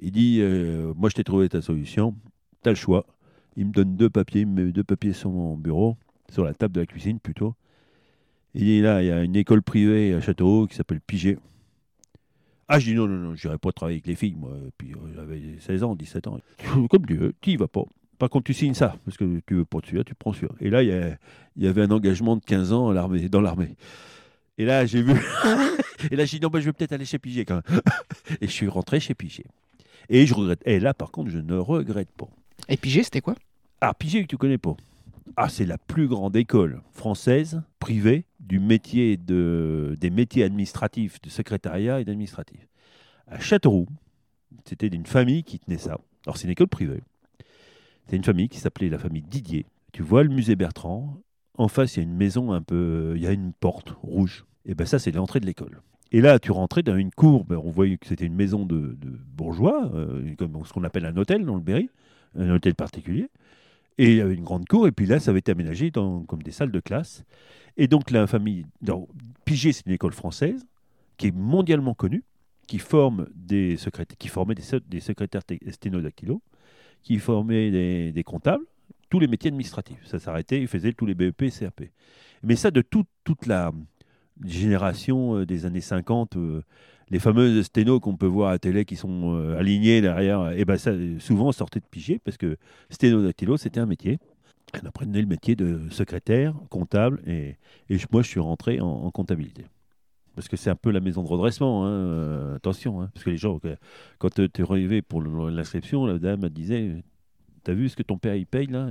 Il 0.00 0.12
dit 0.12 0.38
euh, 0.40 0.92
Moi, 0.96 1.10
je 1.10 1.14
t'ai 1.14 1.24
trouvé 1.24 1.48
ta 1.48 1.62
solution, 1.62 2.14
tu 2.62 2.68
as 2.68 2.72
le 2.72 2.76
choix. 2.76 3.06
Il 3.56 3.66
me 3.66 3.72
donne 3.72 3.96
deux 3.96 4.10
papiers, 4.10 4.42
il 4.42 4.46
me 4.46 4.64
met 4.64 4.72
deux 4.72 4.84
papiers 4.84 5.12
sur 5.12 5.30
mon 5.30 5.56
bureau, 5.56 5.96
sur 6.30 6.44
la 6.44 6.54
table 6.54 6.74
de 6.74 6.80
la 6.80 6.86
cuisine 6.86 7.18
plutôt. 7.20 7.54
Il 8.54 8.64
dit 8.64 8.80
Là, 8.80 9.02
il 9.02 9.06
y 9.08 9.10
a 9.10 9.22
une 9.22 9.36
école 9.36 9.62
privée 9.62 10.14
à 10.14 10.20
Châteauroux 10.20 10.66
qui 10.66 10.76
s'appelle 10.76 11.00
Piget. 11.00 11.38
Ah, 12.68 12.78
je 12.78 12.86
dis 12.86 12.94
non, 12.94 13.08
non, 13.08 13.16
non, 13.16 13.34
je 13.34 13.48
n'irai 13.48 13.58
pas 13.58 13.72
travailler 13.72 13.96
avec 13.96 14.06
les 14.06 14.14
filles, 14.14 14.36
moi. 14.36 14.52
Puis 14.78 14.92
euh, 14.92 15.12
j'avais 15.14 15.40
16 15.58 15.82
ans, 15.82 15.96
17 15.96 16.28
ans. 16.28 16.38
Comme 16.88 17.04
tu 17.04 17.16
veux, 17.16 17.34
tu 17.40 17.50
y 17.50 17.56
vas 17.56 17.68
pas. 17.68 17.82
Par 18.18 18.30
contre, 18.30 18.44
tu 18.44 18.54
signes 18.54 18.74
ça, 18.74 18.96
parce 19.04 19.16
que 19.16 19.40
tu 19.46 19.54
veux 19.54 19.64
pas 19.64 19.78
celui-là, 19.82 20.04
tu 20.04 20.14
prends 20.14 20.32
celui-là. 20.32 20.54
Et 20.60 20.70
là, 20.70 20.82
il 20.82 21.18
y, 21.56 21.66
avait 21.66 21.82
un 21.82 21.90
engagement 21.90 22.36
de 22.36 22.44
15 22.44 22.72
ans 22.72 22.92
dans 22.92 23.40
l'armée. 23.40 23.76
Et 24.58 24.64
là, 24.66 24.84
j'ai 24.84 25.02
vu. 25.02 25.14
et 26.10 26.16
là, 26.16 26.26
j'ai 26.26 26.38
dit 26.38 26.42
non, 26.42 26.50
bah, 26.50 26.60
je 26.60 26.66
vais 26.66 26.72
peut-être 26.72 26.92
aller 26.92 27.06
chez 27.06 27.18
Piget 27.18 27.44
quand 27.44 27.54
même. 27.66 27.80
et 28.40 28.46
je 28.46 28.52
suis 28.52 28.68
rentré 28.68 29.00
chez 29.00 29.14
Piget. 29.14 29.46
Et 30.08 30.26
je 30.26 30.34
regrette. 30.34 30.62
Et 30.66 30.80
là, 30.80 30.94
par 30.94 31.10
contre, 31.10 31.30
je 31.30 31.38
ne 31.38 31.56
regrette 31.56 32.10
pas. 32.10 32.28
Et 32.68 32.76
Piget, 32.76 33.02
c'était 33.02 33.20
quoi? 33.20 33.34
Ah, 33.80 33.94
Piget, 33.94 34.22
que 34.22 34.26
tu 34.26 34.36
connais 34.36 34.58
pas. 34.58 34.76
Ah, 35.36 35.48
c'est 35.48 35.64
la 35.64 35.78
plus 35.78 36.08
grande 36.08 36.36
école 36.36 36.82
française 36.92 37.62
privée 37.78 38.24
du 38.40 38.58
métier 38.58 39.16
de, 39.16 39.96
des 40.00 40.10
métiers 40.10 40.42
administratifs, 40.42 41.20
de 41.20 41.30
secrétariat 41.30 42.00
et 42.00 42.04
d'administratif. 42.04 42.66
À 43.28 43.38
Châteauroux, 43.38 43.86
c'était 44.64 44.90
d'une 44.90 45.06
famille 45.06 45.44
qui 45.44 45.58
tenait 45.58 45.78
ça. 45.78 45.98
Alors, 46.26 46.36
c'est 46.36 46.44
une 46.44 46.50
école 46.50 46.68
privée. 46.68 47.02
C'est 48.08 48.16
une 48.16 48.24
famille 48.24 48.48
qui 48.48 48.58
s'appelait 48.58 48.88
la 48.88 48.98
famille 48.98 49.22
Didier. 49.22 49.66
Tu 49.92 50.02
vois 50.02 50.24
le 50.24 50.30
musée 50.30 50.56
Bertrand? 50.56 51.16
En 51.56 51.68
face, 51.68 51.96
il 51.96 51.98
y 51.98 52.00
a 52.00 52.04
une 52.04 52.16
maison 52.16 52.52
un 52.52 52.62
peu. 52.62 53.12
Il 53.16 53.22
y 53.22 53.26
a 53.26 53.32
une 53.32 53.52
porte 53.52 53.90
rouge. 54.02 54.44
Et 54.64 54.74
ben 54.74 54.86
ça, 54.86 54.98
c'est 54.98 55.12
l'entrée 55.12 55.40
de 55.40 55.46
l'école. 55.46 55.80
Et 56.12 56.20
là, 56.20 56.38
tu 56.38 56.50
rentrais 56.50 56.82
dans 56.82 56.96
une 56.96 57.10
cour. 57.10 57.44
ben, 57.44 57.56
on 57.56 57.70
voyait 57.70 57.96
que 57.96 58.06
c'était 58.06 58.26
une 58.26 58.34
maison 58.34 58.66
de, 58.66 58.96
bourgeois, 59.36 59.90
euh, 59.94 60.34
comme 60.36 60.64
ce 60.64 60.72
qu'on 60.72 60.84
appelle 60.84 61.06
un 61.06 61.16
hôtel 61.16 61.44
dans 61.44 61.54
le 61.54 61.60
Berry, 61.60 61.88
un 62.36 62.50
hôtel 62.50 62.74
particulier. 62.74 63.28
Et 63.98 64.12
il 64.12 64.16
y 64.16 64.20
avait 64.20 64.34
une 64.34 64.44
grande 64.44 64.66
cour. 64.66 64.86
Et 64.86 64.92
puis 64.92 65.06
là, 65.06 65.20
ça 65.20 65.30
avait 65.30 65.40
été 65.40 65.52
aménagé 65.52 65.90
comme 65.92 66.42
des 66.42 66.50
salles 66.52 66.72
de 66.72 66.80
classe. 66.80 67.24
Et 67.76 67.86
donc, 67.86 68.10
la 68.10 68.26
famille. 68.26 68.66
dans- 68.82 69.06
Piget, 69.44 69.72
c'est 69.72 69.86
une 69.86 69.92
école 69.92 70.12
française 70.12 70.64
qui 71.16 71.28
est 71.28 71.34
mondialement 71.36 71.94
connue, 71.94 72.24
qui 72.66 72.78
forme 72.78 73.26
des 73.34 73.76
secrétaires, 73.76 74.16
qui 74.18 74.28
formait 74.28 74.54
des, 74.54 74.62
se- 74.62 74.76
des 74.76 75.00
secrétaires 75.00 75.44
té- 75.44 75.60
sténodactylos, 75.70 76.40
qui 77.02 77.18
formait 77.18 77.70
des, 77.70 78.24
comptables, 78.24 78.64
tous 79.10 79.20
les 79.20 79.26
métiers 79.26 79.48
administratifs. 79.48 80.04
Ça 80.06 80.18
s'arrêtait, 80.18 80.60
ils 80.60 80.68
faisaient 80.68 80.92
tous 80.92 81.04
les 81.06 81.14
BEP 81.14 81.50
CAP. 81.50 81.82
Mais 82.42 82.56
ça, 82.56 82.70
de 82.70 82.80
toute 82.82 83.46
la 83.46 83.70
génération 84.44 85.36
euh, 85.36 85.46
des 85.46 85.66
années 85.66 85.80
50, 85.80 86.36
euh, 86.36 86.62
les 87.10 87.18
fameuses 87.18 87.64
sténos 87.64 88.00
qu'on 88.00 88.16
peut 88.16 88.26
voir 88.26 88.50
à 88.50 88.58
télé 88.58 88.84
qui 88.84 88.96
sont 88.96 89.34
euh, 89.34 89.58
alignées 89.58 90.00
derrière, 90.00 90.52
et 90.52 90.64
ben 90.64 90.76
ça, 90.76 90.92
souvent 91.18 91.52
sortait 91.52 91.80
de 91.80 91.86
Piget, 91.90 92.20
parce 92.24 92.36
que 92.36 92.56
sténodactylo, 92.90 93.56
c'était 93.56 93.80
un 93.80 93.86
métier. 93.86 94.18
On 94.82 94.86
apprenait 94.86 95.20
le 95.20 95.26
métier 95.26 95.56
de 95.56 95.88
secrétaire, 95.90 96.54
comptable, 96.68 97.20
et, 97.26 97.56
et 97.88 97.96
moi, 98.12 98.22
je 98.22 98.28
suis 98.28 98.40
rentré 98.40 98.80
en, 98.80 99.10
comptabilité. 99.10 99.64
Parce 100.36 100.46
que 100.46 100.56
c'est 100.56 100.70
un 100.70 100.76
peu 100.76 100.92
la 100.92 101.00
maison 101.00 101.24
de 101.24 101.28
redressement, 101.28 101.86
hein, 101.86 102.54
attention, 102.54 103.02
hein, 103.02 103.10
parce 103.12 103.24
que 103.24 103.30
les 103.30 103.36
gens, 103.36 103.58
quand 104.18 104.30
tu 104.32 104.42
es 104.42 104.62
arrivé 104.62 105.02
pour 105.02 105.22
l'inscription, 105.22 106.06
la 106.06 106.18
dame 106.18 106.48
disait 106.48 107.02
T'as 107.64 107.74
vu 107.74 107.88
ce 107.88 107.96
que 107.96 108.02
ton 108.02 108.16
père 108.16 108.36
il 108.36 108.46
paye 108.46 108.68
là 108.68 108.88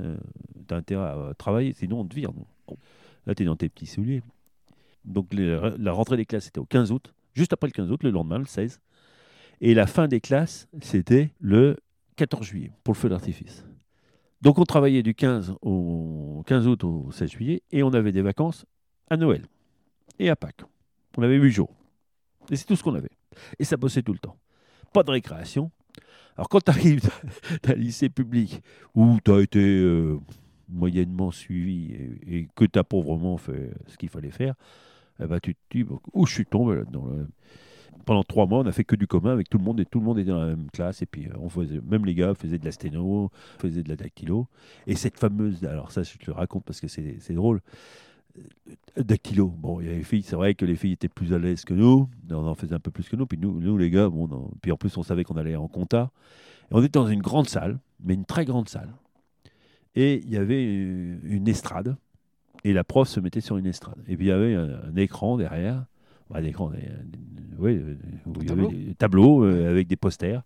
T'as 0.67 0.75
intérêt 0.75 1.05
à 1.05 1.33
travailler, 1.37 1.73
sinon 1.73 2.01
on 2.01 2.05
te 2.05 2.13
vire. 2.13 2.31
Là, 3.25 3.33
tu 3.33 3.43
es 3.43 3.45
dans 3.45 3.55
tes 3.55 3.69
petits 3.69 3.87
souliers. 3.87 4.21
Donc 5.09 5.33
la 5.33 5.91
rentrée 5.91 6.17
des 6.17 6.25
classes, 6.25 6.45
c'était 6.45 6.59
au 6.59 6.65
15 6.65 6.91
août, 6.91 7.13
juste 7.33 7.51
après 7.51 7.67
le 7.67 7.71
15 7.71 7.91
août, 7.91 8.03
le 8.03 8.11
lendemain, 8.11 8.37
le 8.37 8.45
16. 8.45 8.79
Et 9.61 9.73
la 9.73 9.87
fin 9.87 10.07
des 10.07 10.21
classes, 10.21 10.69
c'était 10.81 11.31
le 11.39 11.77
14 12.15 12.45
juillet, 12.45 12.71
pour 12.83 12.93
le 12.93 12.99
feu 12.99 13.09
d'artifice. 13.09 13.65
Donc 14.41 14.59
on 14.59 14.63
travaillait 14.63 15.03
du 15.03 15.15
15, 15.15 15.55
au 15.61 16.43
15 16.45 16.67
août 16.67 16.83
au 16.83 17.11
16 17.11 17.31
juillet, 17.31 17.63
et 17.71 17.83
on 17.83 17.91
avait 17.93 18.11
des 18.11 18.21
vacances 18.21 18.65
à 19.09 19.17
Noël 19.17 19.41
et 20.19 20.29
à 20.29 20.35
Pâques. 20.35 20.63
On 21.17 21.23
avait 21.23 21.35
8 21.35 21.51
jours. 21.51 21.75
Et 22.51 22.55
c'est 22.55 22.65
tout 22.65 22.75
ce 22.75 22.83
qu'on 22.83 22.95
avait. 22.95 23.11
Et 23.57 23.63
ça 23.63 23.75
bossait 23.75 24.03
tout 24.03 24.13
le 24.13 24.19
temps. 24.19 24.37
Pas 24.93 25.03
de 25.03 25.11
récréation. 25.11 25.71
Alors 26.37 26.47
quand 26.49 26.63
tu 26.63 26.71
arrives 26.71 27.09
d'un 27.63 27.73
lycée 27.73 28.09
public 28.09 28.61
où 28.95 29.17
tu 29.25 29.31
as 29.31 29.41
été 29.41 29.59
euh, 29.59 30.19
moyennement 30.69 31.31
suivi 31.31 31.93
et, 31.93 32.37
et 32.37 32.47
que 32.55 32.63
tu 32.65 32.77
n'as 32.77 32.83
pas 32.83 33.01
vraiment 33.01 33.37
fait 33.37 33.71
ce 33.87 33.97
qu'il 33.97 34.09
fallait 34.09 34.31
faire, 34.31 34.53
eh 35.21 35.27
ben, 35.27 35.39
tu 35.39 35.55
où 36.13 36.25
je 36.25 36.33
suis 36.33 36.45
tombé 36.45 36.75
là-dedans 36.75 37.07
là. 37.07 37.25
Pendant 38.05 38.23
trois 38.23 38.47
mois, 38.47 38.59
on 38.59 38.65
a 38.65 38.71
fait 38.71 38.85
que 38.85 38.95
du 38.95 39.07
commun 39.07 39.31
avec 39.31 39.49
tout 39.49 39.57
le 39.57 39.63
monde 39.63 39.79
et 39.79 39.85
tout 39.85 39.99
le 39.99 40.05
monde 40.05 40.17
était 40.17 40.31
dans 40.31 40.39
la 40.39 40.47
même 40.47 40.71
classe. 40.71 41.01
Et 41.01 41.05
puis, 41.05 41.27
euh, 41.27 41.33
on 41.39 41.49
faisait, 41.49 41.79
même 41.81 42.05
les 42.05 42.15
gars 42.15 42.33
faisaient 42.33 42.57
de 42.57 42.65
la 42.65 42.71
sténo, 42.71 43.29
faisaient 43.59 43.83
de 43.83 43.89
la 43.89 43.95
dactylo. 43.95 44.47
Et 44.87 44.95
cette 44.95 45.19
fameuse, 45.19 45.63
alors 45.65 45.91
ça, 45.91 46.01
je 46.01 46.17
te 46.17 46.25
le 46.25 46.33
raconte 46.33 46.63
parce 46.63 46.81
que 46.81 46.87
c'est 46.87 47.33
drôle. 47.33 47.61
Euh, 48.37 49.03
Dactylo, 49.03 49.47
bon, 49.47 49.79
il 49.79 49.87
y 49.87 49.89
a 49.89 49.93
les 49.93 50.03
filles, 50.03 50.23
c'est 50.23 50.35
vrai 50.35 50.55
que 50.55 50.65
les 50.65 50.75
filles 50.75 50.93
étaient 50.93 51.09
plus 51.09 51.33
à 51.33 51.39
l'aise 51.39 51.65
que 51.65 51.73
nous, 51.73 52.09
on 52.29 52.47
en 52.47 52.55
faisait 52.55 52.75
un 52.75 52.79
peu 52.79 52.91
plus 52.91 53.07
que 53.07 53.15
nous, 53.15 53.25
puis 53.25 53.37
nous, 53.37 53.59
nous 53.59 53.77
les 53.77 53.89
gars, 53.89 54.09
bon, 54.09 54.51
puis 54.61 54.71
en 54.71 54.77
plus 54.77 54.95
on 54.97 55.03
savait 55.03 55.23
qu'on 55.23 55.37
allait 55.37 55.55
en 55.55 55.67
compta. 55.67 56.11
Et 56.71 56.75
on 56.75 56.79
était 56.79 56.99
dans 56.99 57.07
une 57.07 57.21
grande 57.21 57.47
salle, 57.47 57.79
mais 58.03 58.13
une 58.13 58.25
très 58.25 58.45
grande 58.45 58.69
salle. 58.69 58.93
Et 59.95 60.21
il 60.23 60.29
y 60.29 60.37
avait 60.37 60.65
euh, 60.65 61.17
une 61.23 61.47
estrade, 61.47 61.95
et 62.63 62.73
la 62.73 62.83
prof 62.83 63.07
se 63.07 63.19
mettait 63.19 63.41
sur 63.41 63.57
une 63.57 63.65
estrade. 63.65 63.97
Et 64.07 64.15
puis 64.17 64.25
il 64.27 64.29
y 64.29 64.31
avait 64.31 64.55
un, 64.55 64.79
un 64.91 64.95
écran 64.95 65.37
derrière, 65.37 65.85
bah, 66.29 66.39
un 66.39 66.43
écran, 66.43 66.69
des- 66.71 66.77
ouais, 67.57 67.75
euh, 67.75 67.95
où 68.25 68.33
il 68.41 68.47
y 68.47 68.51
avait 68.51 68.61
tableaux. 68.63 68.69
des 68.71 68.95
tableaux 68.95 69.43
euh, 69.45 69.69
avec 69.69 69.87
des 69.87 69.95
posters. 69.95 70.43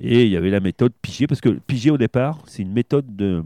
Et 0.00 0.24
il 0.24 0.30
y 0.30 0.36
avait 0.36 0.50
la 0.50 0.60
méthode 0.60 0.92
Piget, 1.02 1.26
parce 1.26 1.40
que 1.40 1.48
Piget 1.48 1.90
au 1.90 1.98
départ, 1.98 2.42
c'est 2.46 2.62
une 2.62 2.72
méthode 2.72 3.16
de, 3.16 3.42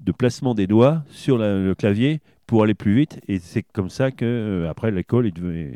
de 0.00 0.12
placement 0.12 0.54
des 0.54 0.66
doigts 0.66 1.04
sur 1.10 1.36
la- 1.38 1.58
le 1.58 1.74
clavier 1.74 2.20
pour 2.46 2.62
aller 2.62 2.74
plus 2.74 2.94
vite. 2.94 3.20
Et 3.28 3.38
c'est 3.38 3.62
comme 3.62 3.90
ça 3.90 4.10
que 4.10 4.24
euh, 4.24 4.70
après 4.70 4.90
l'école 4.90 5.26
est, 5.26 5.36
devenue- 5.36 5.72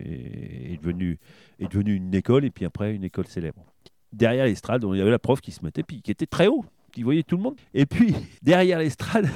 est, 0.73 0.81
devenue, 0.83 1.19
est 1.59 1.71
devenue 1.71 1.95
une 1.95 2.15
école, 2.15 2.45
et 2.45 2.51
puis 2.51 2.65
après 2.65 2.95
une 2.95 3.05
école 3.05 3.27
célèbre. 3.27 3.65
Derrière 4.13 4.47
l'estrade, 4.47 4.85
il 4.91 4.97
y 4.99 5.03
avait 5.03 5.11
la 5.11 5.19
prof 5.19 5.41
qui 5.41 5.51
se 5.53 5.63
mettait, 5.65 5.83
puis 5.83 6.01
qui 6.01 6.11
était 6.11 6.27
très 6.27 6.47
haut. 6.47 6.65
qui 6.93 7.03
voyait 7.03 7.23
tout 7.23 7.37
le 7.37 7.43
monde. 7.43 7.57
Et 7.75 7.85
puis, 7.85 8.15
derrière 8.43 8.79
l'estrade, 8.79 9.27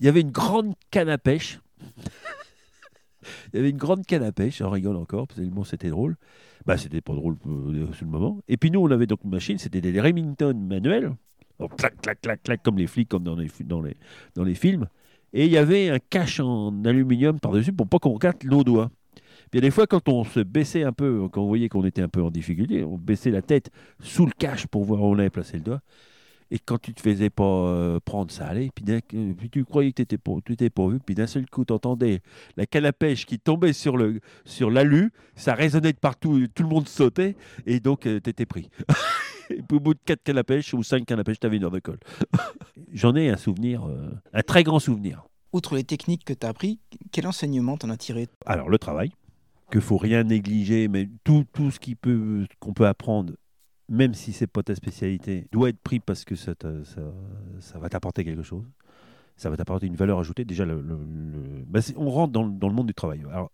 il 0.00 0.06
y 0.06 0.08
avait 0.08 0.20
une 0.20 0.30
grande 0.30 0.74
canne 0.90 1.08
à 1.08 1.18
pêche. 1.18 1.60
il 3.52 3.56
y 3.56 3.58
avait 3.58 3.70
une 3.70 3.76
grande 3.76 4.06
canne 4.06 4.22
à 4.22 4.32
pêche, 4.32 4.58
j'en 4.58 4.70
rigole 4.70 4.96
encore, 4.96 5.26
parce 5.26 5.40
que 5.40 5.64
c'était 5.64 5.90
drôle. 5.90 6.16
Bah, 6.66 6.76
c'était 6.76 7.00
pas 7.00 7.14
drôle 7.14 7.36
euh, 7.46 7.92
sur 7.92 8.04
le 8.04 8.10
moment. 8.10 8.40
Et 8.48 8.56
puis 8.56 8.70
nous, 8.70 8.80
on 8.80 8.90
avait 8.90 9.06
donc 9.06 9.20
une 9.24 9.30
machine, 9.30 9.58
c'était 9.58 9.80
des 9.80 10.00
Remington 10.00 10.54
manuels. 10.54 11.12
Donc, 11.58 11.76
clac, 11.76 12.00
clac, 12.00 12.20
clac, 12.20 12.42
clac, 12.42 12.62
comme 12.62 12.78
les 12.78 12.86
flics, 12.86 13.08
comme 13.08 13.24
dans 13.24 13.36
les, 13.36 13.48
dans 13.64 13.82
les, 13.82 13.96
dans 14.34 14.44
les 14.44 14.54
films. 14.54 14.86
Et 15.32 15.46
il 15.46 15.52
y 15.52 15.56
avait 15.56 15.88
un 15.88 15.98
cache 15.98 16.40
en 16.40 16.84
aluminium 16.84 17.40
par-dessus 17.40 17.72
pour 17.72 17.88
pas 17.88 17.98
qu'on 17.98 18.12
regarde 18.12 18.42
nos 18.44 18.64
doigts. 18.64 18.90
Puis 19.50 19.60
des 19.60 19.70
fois, 19.70 19.86
quand 19.86 20.08
on 20.08 20.24
se 20.24 20.40
baissait 20.40 20.82
un 20.82 20.92
peu, 20.92 21.28
quand 21.30 21.42
on 21.42 21.46
voyait 21.46 21.68
qu'on 21.68 21.84
était 21.84 22.02
un 22.02 22.08
peu 22.08 22.22
en 22.22 22.30
difficulté, 22.30 22.84
on 22.84 22.96
baissait 22.96 23.30
la 23.30 23.42
tête 23.42 23.70
sous 24.00 24.26
le 24.26 24.32
cache 24.32 24.66
pour 24.66 24.84
voir 24.84 25.02
où 25.02 25.06
on 25.06 25.18
avait 25.18 25.30
placé 25.30 25.58
le 25.58 25.62
doigt. 25.62 25.80
Et 26.54 26.58
quand 26.58 26.76
tu 26.76 26.92
te 26.92 27.00
faisais 27.00 27.30
pas 27.30 27.44
euh, 27.44 27.98
prendre, 28.04 28.30
ça 28.30 28.46
allait. 28.46 28.68
Puis, 28.74 28.84
euh, 28.90 29.32
tu 29.50 29.64
croyais 29.64 29.90
que 29.90 29.96
tu 29.96 30.02
étais, 30.02 30.18
pas, 30.18 30.32
tu 30.44 30.52
étais 30.52 30.68
pas 30.68 30.86
vu. 30.86 30.98
Puis 31.00 31.14
d'un 31.14 31.26
seul 31.26 31.48
coup, 31.48 31.64
tu 31.64 31.72
entendais 31.72 32.20
la 32.58 32.66
canne 32.66 32.84
à 32.84 32.92
pêche 32.92 33.24
qui 33.24 33.38
tombait 33.38 33.72
sur, 33.72 33.96
le, 33.96 34.20
sur 34.44 34.70
l'alu. 34.70 35.12
Ça 35.34 35.54
résonnait 35.54 35.94
de 35.94 35.98
partout. 35.98 36.46
Tout 36.54 36.62
le 36.62 36.68
monde 36.68 36.88
sautait. 36.88 37.36
Et 37.64 37.80
donc, 37.80 38.00
tu 38.00 38.16
étais 38.16 38.44
pris. 38.44 38.68
et 39.50 39.62
puis, 39.62 39.78
au 39.78 39.80
bout 39.80 39.94
de 39.94 40.00
quatre 40.04 40.22
cannes 40.22 40.36
à 40.36 40.44
pêche 40.44 40.74
ou 40.74 40.82
cinq 40.82 41.06
cannes 41.06 41.20
à 41.20 41.24
pêche, 41.24 41.40
tu 41.40 41.46
avais 41.46 41.56
une 41.56 41.64
heure 41.64 41.70
de 41.70 41.80
colle. 41.80 42.00
J'en 42.92 43.16
ai 43.16 43.30
un 43.30 43.38
souvenir, 43.38 43.88
euh, 43.88 44.10
un 44.34 44.42
très 44.42 44.62
grand 44.62 44.78
souvenir. 44.78 45.24
Outre 45.54 45.74
les 45.74 45.84
techniques 45.84 46.26
que 46.26 46.34
tu 46.34 46.44
as 46.46 46.50
appris, 46.50 46.80
quel 47.12 47.26
enseignement 47.26 47.78
t'en 47.78 47.88
as 47.88 47.96
tiré? 47.96 48.28
Alors, 48.44 48.68
le 48.68 48.76
travail, 48.76 49.12
que 49.70 49.80
faut 49.80 49.96
rien 49.96 50.22
négliger, 50.22 50.88
mais 50.88 51.08
tout, 51.24 51.46
tout 51.50 51.70
ce 51.70 51.78
peut, 51.94 52.46
qu'on 52.60 52.74
peut 52.74 52.86
apprendre, 52.86 53.32
même 53.92 54.14
si 54.14 54.32
c'est 54.32 54.46
pas 54.46 54.62
ta 54.62 54.74
spécialité, 54.74 55.46
doit 55.52 55.68
être 55.68 55.78
pris 55.78 56.00
parce 56.00 56.24
que 56.24 56.34
ça, 56.34 56.54
va 57.74 57.88
t'apporter 57.90 58.24
quelque 58.24 58.42
chose. 58.42 58.64
Ça 59.36 59.50
va 59.50 59.56
t'apporter 59.58 59.86
une 59.86 59.96
valeur 59.96 60.18
ajoutée. 60.18 60.46
Déjà, 60.46 60.64
bah, 60.64 61.80
on 61.96 62.10
rentre 62.10 62.32
dans, 62.32 62.42
le- 62.44 62.52
dans 62.52 62.68
le 62.68 62.74
monde 62.74 62.86
du 62.86 62.94
travail. 62.94 63.20
Alors, 63.30 63.50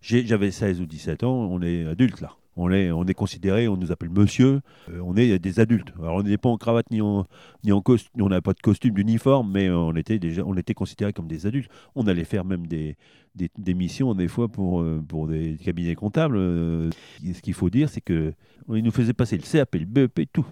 j'avais 0.00 0.50
16 0.50 0.80
ou 0.80 0.86
17 0.86 1.22
ans, 1.22 1.34
on 1.34 1.62
est 1.62 1.86
adulte 1.86 2.20
là. 2.20 2.36
On 2.58 2.70
est, 2.70 2.90
on 2.90 3.04
est 3.04 3.14
considéré, 3.14 3.68
on 3.68 3.76
nous 3.76 3.92
appelle 3.92 4.08
monsieur, 4.08 4.60
euh, 4.90 5.00
on 5.04 5.14
est 5.14 5.38
des 5.38 5.60
adultes. 5.60 5.92
Alors 5.98 6.16
on 6.16 6.22
n'est 6.22 6.38
pas 6.38 6.48
en 6.48 6.56
cravate 6.56 6.90
ni 6.90 7.02
en, 7.02 7.26
ni 7.64 7.72
en 7.72 7.82
costume, 7.82 8.22
on 8.22 8.30
n'a 8.30 8.40
pas 8.40 8.54
de 8.54 8.60
costume 8.60 8.94
d'uniforme, 8.94 9.52
mais 9.52 9.68
on 9.68 9.94
était 9.94 10.18
déjà, 10.18 10.42
on 10.44 10.56
était 10.56 10.72
considérés 10.72 11.12
comme 11.12 11.28
des 11.28 11.46
adultes. 11.46 11.70
On 11.94 12.06
allait 12.06 12.24
faire 12.24 12.46
même 12.46 12.66
des, 12.66 12.96
des, 13.34 13.74
missions 13.74 14.14
des 14.14 14.28
fois 14.28 14.48
pour, 14.48 14.80
euh, 14.80 15.04
pour 15.06 15.28
des 15.28 15.58
cabinets 15.62 15.94
comptables. 15.94 16.36
Euh, 16.38 16.90
ce 17.22 17.42
qu'il 17.42 17.52
faut 17.52 17.68
dire, 17.68 17.90
c'est 17.90 18.00
que 18.00 18.32
il 18.74 18.82
nous 18.82 18.90
faisait 18.90 19.12
passer 19.12 19.36
le 19.36 19.42
CAP, 19.42 19.74
le 19.74 19.84
BEP, 19.84 20.32
tout. 20.32 20.46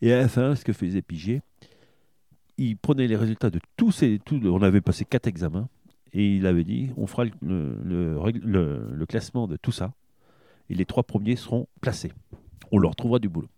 Et 0.00 0.12
à 0.12 0.16
la 0.16 0.28
fin, 0.28 0.54
ce 0.54 0.64
que 0.64 0.72
faisait 0.72 1.02
Piget, 1.02 1.42
il 2.56 2.78
prenait 2.78 3.06
les 3.06 3.16
résultats 3.16 3.50
de 3.50 3.60
tous 3.76 3.92
ces, 3.92 4.18
tout, 4.24 4.40
on 4.44 4.62
avait 4.62 4.80
passé 4.80 5.04
quatre 5.04 5.26
examens, 5.26 5.68
et 6.12 6.36
il 6.36 6.46
avait 6.46 6.64
dit, 6.64 6.90
on 6.96 7.06
fera 7.06 7.24
le, 7.24 7.32
le, 7.42 8.18
le, 8.42 8.88
le 8.90 9.06
classement 9.06 9.46
de 9.46 9.56
tout 9.56 9.72
ça 9.72 9.92
et 10.68 10.74
les 10.74 10.84
trois 10.84 11.02
premiers 11.02 11.36
seront 11.36 11.66
placés. 11.80 12.12
On 12.72 12.78
leur 12.78 12.96
trouvera 12.96 13.18
du 13.18 13.28
boulot. 13.28 13.48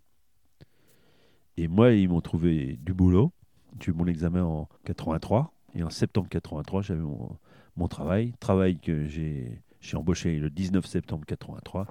Et 1.57 1.67
moi, 1.67 1.91
ils 1.91 2.07
m'ont 2.07 2.21
trouvé 2.21 2.77
du 2.81 2.93
boulot. 2.93 3.31
J'ai 3.79 3.91
eu 3.91 3.93
mon 3.93 4.07
examen 4.07 4.43
en 4.43 4.69
83. 4.85 5.53
Et 5.75 5.83
en 5.83 5.89
septembre 5.89 6.29
83, 6.29 6.81
j'avais 6.81 7.01
mon, 7.01 7.37
mon, 7.75 7.87
travail. 7.87 8.33
Travail 8.39 8.79
que 8.79 9.05
j'ai 9.05 9.61
embauché 9.93 10.39
le 10.39 10.49
19 10.49 10.85
septembre 10.85 11.25
83. 11.25 11.87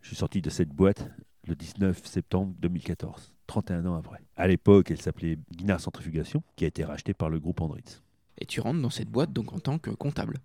Je 0.00 0.08
suis 0.08 0.16
sorti 0.16 0.40
de 0.40 0.50
cette 0.50 0.70
boîte 0.70 1.10
le 1.46 1.54
19 1.54 2.04
septembre 2.06 2.54
2014, 2.58 3.34
31 3.46 3.86
ans 3.86 3.96
après. 3.96 4.20
À 4.36 4.48
l'époque, 4.48 4.90
elle 4.90 5.00
s'appelait 5.00 5.38
Guinard 5.52 5.80
Centrifugation, 5.80 6.42
qui 6.56 6.64
a 6.64 6.68
été 6.68 6.84
rachetée 6.84 7.14
par 7.14 7.30
le 7.30 7.38
groupe 7.38 7.60
Andritz. 7.60 8.02
Et 8.38 8.46
tu 8.46 8.60
rentres 8.60 8.80
dans 8.80 8.90
cette 8.90 9.08
boîte 9.08 9.32
donc 9.32 9.52
en 9.52 9.58
tant 9.58 9.78
que 9.78 9.90
comptable 9.90 10.38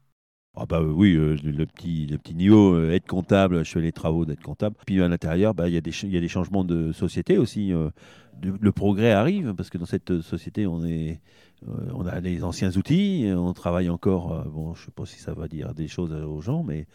ah 0.56 0.66
bah 0.66 0.82
oui, 0.82 1.16
euh, 1.16 1.38
le, 1.44 1.66
petit, 1.66 2.08
le 2.08 2.18
petit 2.18 2.36
niveau, 2.36 2.76
euh, 2.76 2.92
être 2.92 3.08
comptable, 3.08 3.64
je 3.64 3.72
fais 3.72 3.80
les 3.80 3.94
travaux 3.94 4.26
d'être 4.26 4.42
comptable. 4.44 4.76
Puis 4.86 5.02
à 5.02 5.08
l'intérieur, 5.08 5.54
bah, 5.54 5.70
il 5.70 5.74
y, 5.74 5.78
a 5.78 5.82
des, 5.82 5.92
y 6.06 6.18
a 6.18 6.20
des 6.20 6.28
changements 6.28 6.66
de 6.66 6.92
société 6.92 7.38
aussi. 7.38 7.72
Euh, 7.72 7.90
le 8.42 8.72
progrès 8.74 9.12
arrive 9.12 9.54
parce 9.54 9.70
que 9.70 9.78
dans 9.78 9.86
cette 9.86 10.22
société, 10.22 10.68
on, 10.68 10.84
est, 10.84 11.22
on 11.94 12.06
a 12.06 12.20
les 12.20 12.44
anciens 12.44 12.72
outils, 12.76 13.32
on 13.34 13.54
travaille 13.54 13.90
encore, 13.90 14.46
bon, 14.50 14.74
je 14.74 14.82
ne 14.82 14.86
sais 14.86 14.92
pas 14.92 15.06
si 15.06 15.20
ça 15.20 15.34
va 15.34 15.48
dire 15.48 15.74
des 15.76 15.88
choses 15.88 16.12
aux 16.12 16.42
gens, 16.42 16.64
mais 16.64 16.88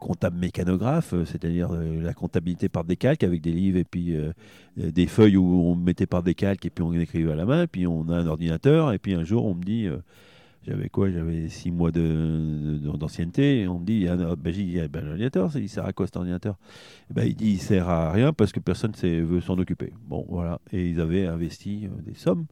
comptable 0.00 0.38
mécanographe, 0.38 1.14
c'est-à-dire 1.24 1.70
la 1.70 2.12
comptabilité 2.14 2.68
par 2.68 2.82
décalque 2.82 3.22
avec 3.22 3.40
des 3.40 3.52
livres 3.52 3.78
et 3.78 3.84
puis 3.84 4.16
des 4.76 5.06
feuilles 5.06 5.36
où 5.36 5.44
on 5.44 5.76
mettait 5.76 6.06
par 6.06 6.24
décalque 6.24 6.66
et 6.66 6.70
puis 6.70 6.82
on 6.82 6.92
écrivait 6.94 7.30
à 7.30 7.36
la 7.36 7.44
main, 7.44 7.68
puis 7.68 7.86
on 7.86 8.08
a 8.08 8.16
un 8.16 8.26
ordinateur 8.26 8.92
et 8.92 8.98
puis 8.98 9.14
un 9.14 9.22
jour 9.22 9.44
on 9.44 9.54
me 9.54 9.62
dit 9.62 9.88
j'avais 10.64 10.88
quoi 10.88 11.10
J'avais 11.10 11.48
six 11.48 11.70
mois 11.70 11.90
d'ancienneté. 11.90 13.64
De, 13.64 13.68
on 13.68 13.78
me 13.78 13.84
dit, 13.84 14.06
ah, 14.08 14.16
ben, 14.36 14.52
j'ai 14.52 14.64
dit, 14.64 14.80
ah, 14.80 14.88
ben, 14.88 15.04
l'ordinateur, 15.04 15.50
il 15.56 15.68
sert 15.68 15.84
à 15.84 15.92
quoi 15.92 16.06
cet 16.06 16.16
ordinateur? 16.16 16.56
Eh 17.10 17.14
ben, 17.14 17.24
Il 17.24 17.34
dit, 17.34 17.52
il 17.52 17.60
sert 17.60 17.88
à 17.88 18.12
rien 18.12 18.32
parce 18.32 18.52
que 18.52 18.60
personne 18.60 18.92
ne 19.02 19.22
veut 19.22 19.40
s'en 19.40 19.58
occuper. 19.58 19.92
Bon, 20.06 20.24
voilà. 20.28 20.60
Et 20.72 20.88
ils 20.88 21.00
avaient 21.00 21.26
investi 21.26 21.86
euh, 21.86 22.02
des 22.02 22.14
sommes. 22.14 22.46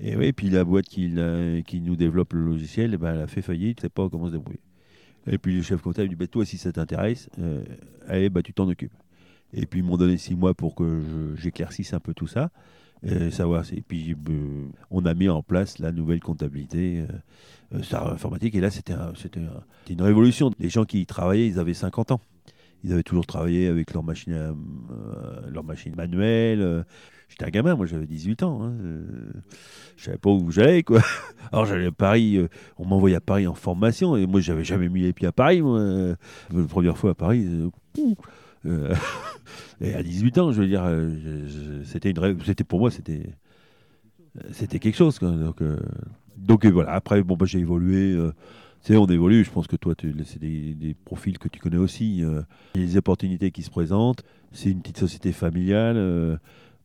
Et 0.00 0.16
oui, 0.16 0.32
puis 0.32 0.50
la 0.50 0.64
boîte 0.64 0.86
qui, 0.86 1.14
qui 1.66 1.80
nous 1.80 1.96
développe 1.96 2.32
le 2.32 2.44
logiciel, 2.44 2.94
eh 2.94 2.96
ben, 2.96 3.14
elle 3.14 3.20
a 3.20 3.26
fait 3.26 3.42
faillite, 3.42 3.78
ne 3.78 3.82
sait 3.82 3.88
pas 3.88 4.08
comment 4.08 4.26
se 4.26 4.32
débrouiller. 4.32 4.60
Et 5.26 5.38
puis 5.38 5.54
le 5.54 5.62
chef 5.62 5.80
comptable 5.80 6.08
dit, 6.08 6.16
ben, 6.16 6.26
toi, 6.26 6.44
si 6.44 6.58
ça 6.58 6.72
t'intéresse, 6.72 7.28
euh, 7.38 7.62
allez, 8.08 8.30
tu 8.42 8.52
t'en 8.52 8.68
occupes. 8.68 8.94
Et 9.52 9.66
puis 9.66 9.80
ils 9.80 9.82
m'ont 9.84 9.96
donné 9.96 10.16
six 10.16 10.34
mois 10.34 10.54
pour 10.54 10.74
que 10.74 11.34
j'éclaircisse 11.36 11.92
un 11.92 12.00
peu 12.00 12.14
tout 12.14 12.26
ça. 12.26 12.50
Euh, 13.04 13.30
savoir. 13.30 13.64
Et 13.72 13.80
puis, 13.80 14.12
euh, 14.12 14.68
on 14.92 15.04
a 15.06 15.14
mis 15.14 15.28
en 15.28 15.42
place 15.42 15.80
la 15.80 15.90
nouvelle 15.90 16.20
comptabilité 16.20 17.04
euh, 17.74 17.78
informatique. 17.92 18.54
Et 18.54 18.60
là, 18.60 18.70
c'était 18.70 18.94
une 19.90 20.02
révolution. 20.02 20.52
Les 20.60 20.68
gens 20.68 20.84
qui 20.84 21.00
y 21.00 21.06
travaillaient, 21.06 21.48
ils 21.48 21.58
avaient 21.58 21.74
50 21.74 22.12
ans. 22.12 22.20
Ils 22.84 22.92
avaient 22.92 23.02
toujours 23.02 23.26
travaillé 23.26 23.66
avec 23.66 23.92
leur 23.92 24.04
machine, 24.04 24.54
manuelle. 25.96 26.84
J'étais 27.28 27.44
un 27.44 27.50
gamin, 27.50 27.76
moi 27.76 27.86
j'avais 27.86 28.06
18 28.06 28.42
ans. 28.42 28.62
Hein. 28.62 28.74
Je 29.96 30.04
savais 30.04 30.18
pas 30.18 30.30
où 30.30 30.50
j'allais, 30.50 30.82
quoi. 30.82 31.00
Alors 31.52 31.64
j'allais 31.64 31.86
à 31.86 31.92
Paris, 31.92 32.38
on 32.78 32.84
m'envoyait 32.84 33.16
à 33.16 33.20
Paris 33.20 33.46
en 33.46 33.54
formation, 33.54 34.16
et 34.16 34.26
moi 34.26 34.40
j'avais 34.40 34.64
jamais 34.64 34.88
mis 34.88 35.00
les 35.00 35.12
pieds 35.12 35.28
à 35.28 35.32
Paris. 35.32 35.62
Moi. 35.62 36.16
La 36.52 36.64
première 36.64 36.98
fois 36.98 37.12
à 37.12 37.14
Paris, 37.14 37.48
et 39.80 39.94
à 39.94 40.02
18 40.02 40.38
ans, 40.38 40.52
je 40.52 40.62
veux 40.62 40.68
dire, 40.68 40.84
euh, 40.84 41.82
c'était 41.84 42.10
une 42.10 42.38
c'était 42.44 42.64
pour 42.64 42.80
moi, 42.80 42.90
c'était 42.90 43.30
c'était 44.52 44.78
quelque 44.78 44.96
chose. 44.96 45.18
Donc, 45.18 45.60
euh, 45.60 45.78
donc 46.36 46.64
voilà. 46.66 46.92
Après, 46.92 47.22
bon, 47.22 47.36
bah, 47.36 47.46
j'ai 47.46 47.58
évolué. 47.58 48.16
tu 48.82 48.92
sais, 48.92 48.96
on 48.96 49.06
évolue. 49.06 49.44
Je 49.44 49.50
pense 49.50 49.66
que 49.66 49.76
toi, 49.76 49.94
c'est 50.24 50.38
des, 50.38 50.96
profils 51.04 51.38
que 51.38 51.48
tu 51.48 51.58
connais 51.58 51.76
aussi. 51.76 52.22
A 52.24 52.44
des 52.78 52.96
opportunités 52.96 53.50
qui 53.50 53.62
se 53.62 53.70
présentent. 53.70 54.24
C'est 54.52 54.70
une 54.70 54.80
petite 54.80 54.98
société 54.98 55.32
familiale. 55.32 56.38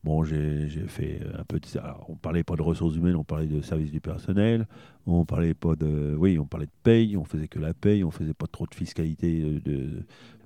Bon, 0.04 0.22
j'ai 0.24 0.68
fait 0.86 1.20
un 1.36 1.44
peu 1.44 1.58
de 1.58 1.66
ça. 1.66 1.98
On 2.08 2.14
parlait 2.14 2.44
pas 2.44 2.54
de 2.56 2.62
ressources 2.62 2.94
humaines, 2.96 3.16
on 3.16 3.24
parlait 3.24 3.46
de 3.46 3.60
service 3.62 3.90
du 3.90 4.00
personnel. 4.00 4.66
On 5.06 5.24
parlait 5.24 5.54
pas 5.54 5.74
de, 5.74 6.14
oui, 6.16 6.38
on 6.38 6.44
parlait 6.44 6.66
de 6.66 6.72
paye. 6.82 7.16
On 7.16 7.24
faisait 7.24 7.48
que 7.48 7.58
la 7.58 7.74
paye. 7.74 8.04
On 8.04 8.10
faisait 8.10 8.34
pas 8.34 8.46
trop 8.46 8.66
de 8.66 8.74
fiscalité. 8.74 9.60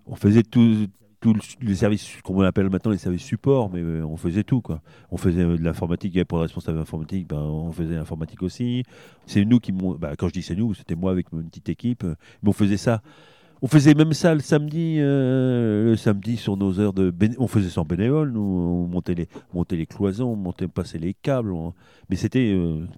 On 0.07 0.17
faisait 0.17 0.43
tout, 0.43 0.87
tous 1.23 1.57
les 1.61 1.77
services 1.77 2.21
qu'on 2.25 2.41
appelle 2.41 2.69
maintenant 2.69 2.91
les 2.91 2.99
services 2.99 3.23
support, 3.23 3.71
mais 3.73 3.81
euh, 3.81 4.05
on 4.05 4.17
faisait 4.17 4.43
tout 4.43 4.61
quoi. 4.61 4.83
On 5.13 5.17
faisait 5.17 5.43
euh, 5.43 5.57
de 5.57 5.63
l'informatique, 5.63 6.13
il 6.13 6.17
y 6.17 6.19
avait 6.19 6.25
pas 6.25 6.37
de 6.37 6.43
responsable 6.43 6.81
informatique, 6.81 7.29
ben, 7.29 7.39
on 7.39 7.71
faisait 7.71 7.95
l'informatique 7.95 8.43
aussi. 8.43 8.83
C'est 9.27 9.45
nous 9.45 9.61
qui, 9.61 9.71
ben, 9.71 10.15
quand 10.19 10.27
je 10.29 10.33
dis 10.33 10.43
c'est 10.43 10.57
nous, 10.57 10.75
c'était 10.75 10.97
moi 10.97 11.13
avec 11.13 11.27
une 11.33 11.45
petite 11.45 11.69
équipe, 11.69 12.03
euh, 12.03 12.17
mais 12.43 12.51
on 12.51 12.53
faisait 12.53 12.77
ça. 12.77 13.03
On 13.65 13.69
faisait 13.69 13.95
même 13.95 14.13
ça 14.13 14.35
le 14.35 14.41
samedi, 14.41 14.97
le 14.99 15.95
samedi 15.97 16.37
sur 16.37 16.57
nos 16.57 16.81
heures 16.81 16.93
de, 16.93 17.15
on 17.39 17.47
faisait 17.47 17.71
ça 17.71 17.83
en 17.83 17.85
bénévole, 17.85 18.33
nous, 18.33 18.41
on 18.41 18.89
montait 18.89 19.15
les, 19.15 19.29
montait 19.55 19.77
les 19.77 19.87
cloisons, 19.87 20.33
on 20.33 20.37
montait, 20.37 20.67
passer 20.67 20.99
les 20.99 21.15
câbles, 21.15 21.55
mais 22.11 22.17
c'était 22.17 22.51
une 22.51 22.89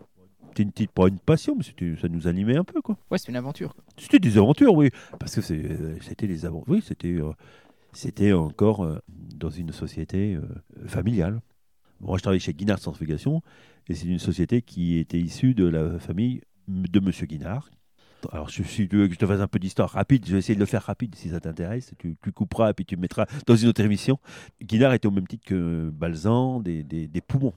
petite, 0.70 0.90
pas 0.90 1.08
une 1.08 1.18
passion, 1.18 1.54
mais 1.54 1.96
ça 2.00 2.08
nous 2.08 2.26
animait 2.28 2.56
un 2.56 2.64
peu, 2.64 2.80
quoi. 2.80 2.96
Ouais, 3.10 3.18
c'était 3.18 3.32
une 3.32 3.36
aventure. 3.36 3.76
C'était 3.98 4.18
des 4.18 4.38
aventures, 4.38 4.72
oui, 4.72 4.88
parce 5.20 5.34
que 5.34 5.42
c'était 5.42 6.26
des 6.26 6.46
aventures, 6.46 6.72
oui, 6.72 6.82
c'était 6.82 7.20
c'était 7.94 8.32
encore 8.32 8.84
euh, 8.84 8.98
dans 9.08 9.50
une 9.50 9.72
société 9.72 10.34
euh, 10.34 10.42
familiale. 10.86 11.40
Moi, 12.00 12.18
je 12.18 12.22
travaillais 12.22 12.40
chez 12.40 12.52
Guinard 12.52 12.78
Centrifugation, 12.78 13.42
et 13.88 13.94
c'est 13.94 14.06
une 14.06 14.18
société 14.18 14.62
qui 14.62 14.98
était 14.98 15.18
issue 15.18 15.54
de 15.54 15.66
la 15.66 15.98
famille 15.98 16.42
de 16.68 16.98
M. 16.98 17.10
Guinard. 17.26 17.70
Alors, 18.32 18.50
si 18.50 18.62
tu 18.62 18.96
veux 18.96 19.06
que 19.06 19.14
je 19.14 19.18
te 19.18 19.26
fasse 19.26 19.40
un 19.40 19.46
peu 19.46 19.58
d'histoire 19.58 19.90
rapide, 19.90 20.24
je 20.26 20.32
vais 20.32 20.38
essayer 20.38 20.54
de 20.54 20.60
le 20.60 20.66
faire 20.66 20.82
rapide 20.82 21.14
si 21.14 21.28
ça 21.28 21.40
t'intéresse. 21.40 21.92
Tu, 21.98 22.16
couperas 22.32 22.70
et 22.70 22.72
puis 22.72 22.86
tu 22.86 22.96
me 22.96 23.02
mettras 23.02 23.26
dans 23.46 23.54
une 23.56 23.68
autre 23.68 23.82
émission. 23.82 24.18
Guinard 24.62 24.94
était 24.94 25.06
au 25.06 25.10
même 25.10 25.26
titre 25.26 25.44
que 25.44 25.90
Balzan, 25.90 26.60
des, 26.60 26.82
des, 26.82 27.20
poumons. 27.20 27.52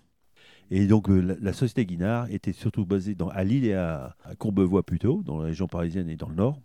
Et 0.70 0.86
donc, 0.88 1.10
euh, 1.10 1.38
la, 1.40 1.54
société 1.54 1.86
Guinard 1.86 2.30
était 2.30 2.52
surtout 2.52 2.86
basée 2.86 3.16
dans, 3.16 3.30
à 3.30 3.44
Lille 3.46 3.66
et 3.66 3.74
à, 3.74 4.16
à 4.26 4.36
Courbevoie 4.36 4.84
plutôt, 4.84 5.24
dans 5.24 5.38
la 5.38 5.46
région 5.46 5.68
parisienne 5.68 6.10
et 6.10 6.18
dans 6.18 6.28
le 6.28 6.36
Nord. 6.36 6.60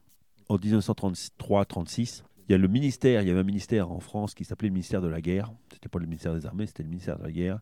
En 0.48 0.56
1933-36, 0.56 2.24
il 2.48 2.52
y 2.52 2.54
a 2.54 2.58
le 2.58 2.68
ministère, 2.68 3.22
il 3.22 3.28
y 3.28 3.30
avait 3.30 3.40
un 3.40 3.44
ministère 3.44 3.90
en 3.90 4.00
France 4.00 4.34
qui 4.34 4.44
s'appelait 4.44 4.68
le 4.68 4.74
ministère 4.74 5.00
de 5.00 5.08
la 5.08 5.20
guerre. 5.20 5.52
C'était 5.72 5.88
pas 5.88 5.98
le 5.98 6.06
ministère 6.06 6.34
des 6.34 6.46
armées, 6.46 6.66
c'était 6.66 6.82
le 6.82 6.88
ministère 6.88 7.18
de 7.18 7.24
la 7.24 7.32
guerre. 7.32 7.60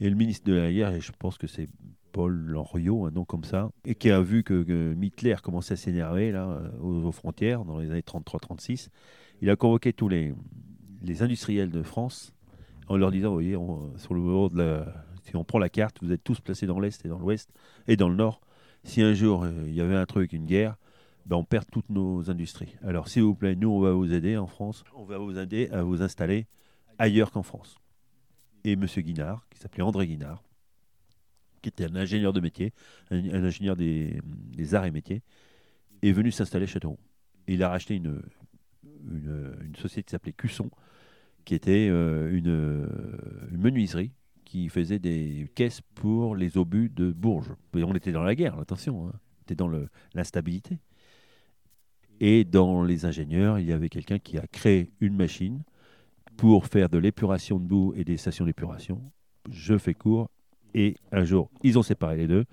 Et 0.00 0.08
le 0.08 0.16
ministre 0.16 0.46
de 0.46 0.54
la 0.54 0.72
guerre, 0.72 0.92
et 0.92 1.00
je 1.00 1.12
pense 1.18 1.36
que 1.38 1.46
c'est 1.46 1.68
Paul 2.12 2.32
Loriot, 2.32 3.06
un 3.06 3.10
nom 3.10 3.24
comme 3.24 3.44
ça, 3.44 3.70
et 3.84 3.94
qui 3.94 4.10
a 4.10 4.20
vu 4.20 4.42
que, 4.42 4.94
Hitler 5.00 5.36
commençait 5.42 5.74
à 5.74 5.76
s'énerver 5.76 6.32
euh, 6.34 6.70
aux, 6.80 7.12
frontières 7.12 7.64
dans 7.64 7.78
les 7.78 7.90
années 7.90 8.00
33-36. 8.00 8.88
Il 9.42 9.50
a 9.50 9.56
convoqué 9.56 9.92
tous 9.92 10.08
les, 10.08 10.34
industriels 11.20 11.70
de 11.70 11.82
France 11.82 12.34
en 12.88 12.96
leur 12.96 13.10
disant, 13.10 13.28
vous 13.28 13.34
voyez, 13.34 13.52
de 13.52 14.58
la, 14.58 15.04
si 15.22 15.36
on 15.36 15.44
prend 15.44 15.58
la 15.58 15.68
carte, 15.68 15.98
vous 16.02 16.12
êtes 16.12 16.24
tous 16.24 16.40
placés 16.40 16.66
dans 16.66 16.80
l'est 16.80 17.04
et 17.04 17.08
dans 17.08 17.18
l'ouest 17.18 17.50
et 17.86 17.96
dans 17.96 18.08
le 18.08 18.16
nord. 18.16 18.40
Si 18.84 19.02
un 19.02 19.12
jour 19.12 19.44
euh, 19.44 19.52
il 19.66 19.74
y 19.74 19.80
avait 19.80 19.96
un 19.96 20.06
truc, 20.06 20.32
une 20.32 20.46
guerre, 20.46 20.76
ben, 21.26 21.36
on 21.36 21.44
perd 21.44 21.66
toutes 21.70 21.90
nos 21.90 22.30
industries. 22.30 22.74
Alors, 22.82 23.08
s'il 23.08 23.22
vous 23.22 23.34
plaît, 23.34 23.54
nous, 23.54 23.68
on 23.68 23.80
va 23.80 23.92
vous 23.92 24.12
aider 24.12 24.36
en 24.36 24.46
France. 24.46 24.84
On 24.94 25.04
va 25.04 25.18
vous 25.18 25.38
aider 25.38 25.68
à 25.70 25.82
vous 25.82 26.02
installer 26.02 26.46
ailleurs 26.98 27.30
qu'en 27.30 27.42
France. 27.42 27.76
Et 28.64 28.72
M. 28.72 28.86
Guinard, 28.86 29.46
qui 29.50 29.58
s'appelait 29.58 29.82
André 29.82 30.06
Guinard, 30.06 30.42
qui 31.62 31.68
était 31.68 31.84
un 31.84 31.96
ingénieur 31.96 32.32
de 32.32 32.40
métier, 32.40 32.72
un, 33.10 33.44
ingénieur 33.44 33.76
des, 33.76 34.20
arts 34.74 34.84
et 34.84 34.90
métiers, 34.90 35.22
est 36.02 36.12
venu 36.12 36.30
s'installer 36.30 36.64
à 36.64 36.66
Châteauroux. 36.66 36.98
il 37.46 37.62
a 37.62 37.68
racheté 37.68 37.96
une, 37.96 38.22
société 39.78 40.04
qui 40.04 40.10
s'appelait 40.10 40.32
Cusson, 40.32 40.70
qui 41.44 41.54
était 41.54 41.88
euh, 41.90 42.30
une, 42.32 43.58
menuiserie 43.58 44.12
qui 44.44 44.68
faisait 44.68 44.98
des 44.98 45.48
caisses 45.54 45.80
pour 45.94 46.34
les 46.34 46.58
obus 46.58 46.88
de 46.88 47.12
Bourges. 47.12 47.54
on 47.72 47.94
était 47.94 48.12
dans 48.12 48.22
la 48.22 48.34
guerre, 48.34 48.58
attention, 48.58 49.08
hein. 49.08 49.12
on 49.14 49.42
était 49.42 49.54
dans 49.54 49.70
l'instabilité. 50.14 50.78
Et 52.20 52.44
dans 52.44 52.82
les 52.82 53.06
ingénieurs, 53.06 53.58
il 53.58 53.66
y 53.66 53.72
avait 53.72 53.88
quelqu'un 53.88 54.18
qui 54.18 54.38
a 54.38 54.46
créé 54.46 54.90
une 55.00 55.16
machine 55.16 55.62
pour 56.36 56.66
faire 56.66 56.88
de 56.88 56.98
l'épuration 56.98 57.58
de 57.58 57.64
boue 57.64 57.94
et 57.96 58.04
des 58.04 58.16
stations 58.16 58.44
d'épuration. 58.44 59.00
Je 59.50 59.76
fais 59.78 59.94
court. 59.94 60.28
Et 60.74 60.96
un 61.10 61.24
jour, 61.24 61.50
ils 61.62 61.78
ont 61.78 61.82
séparé 61.82 62.16
les 62.16 62.28
deux. 62.28 62.44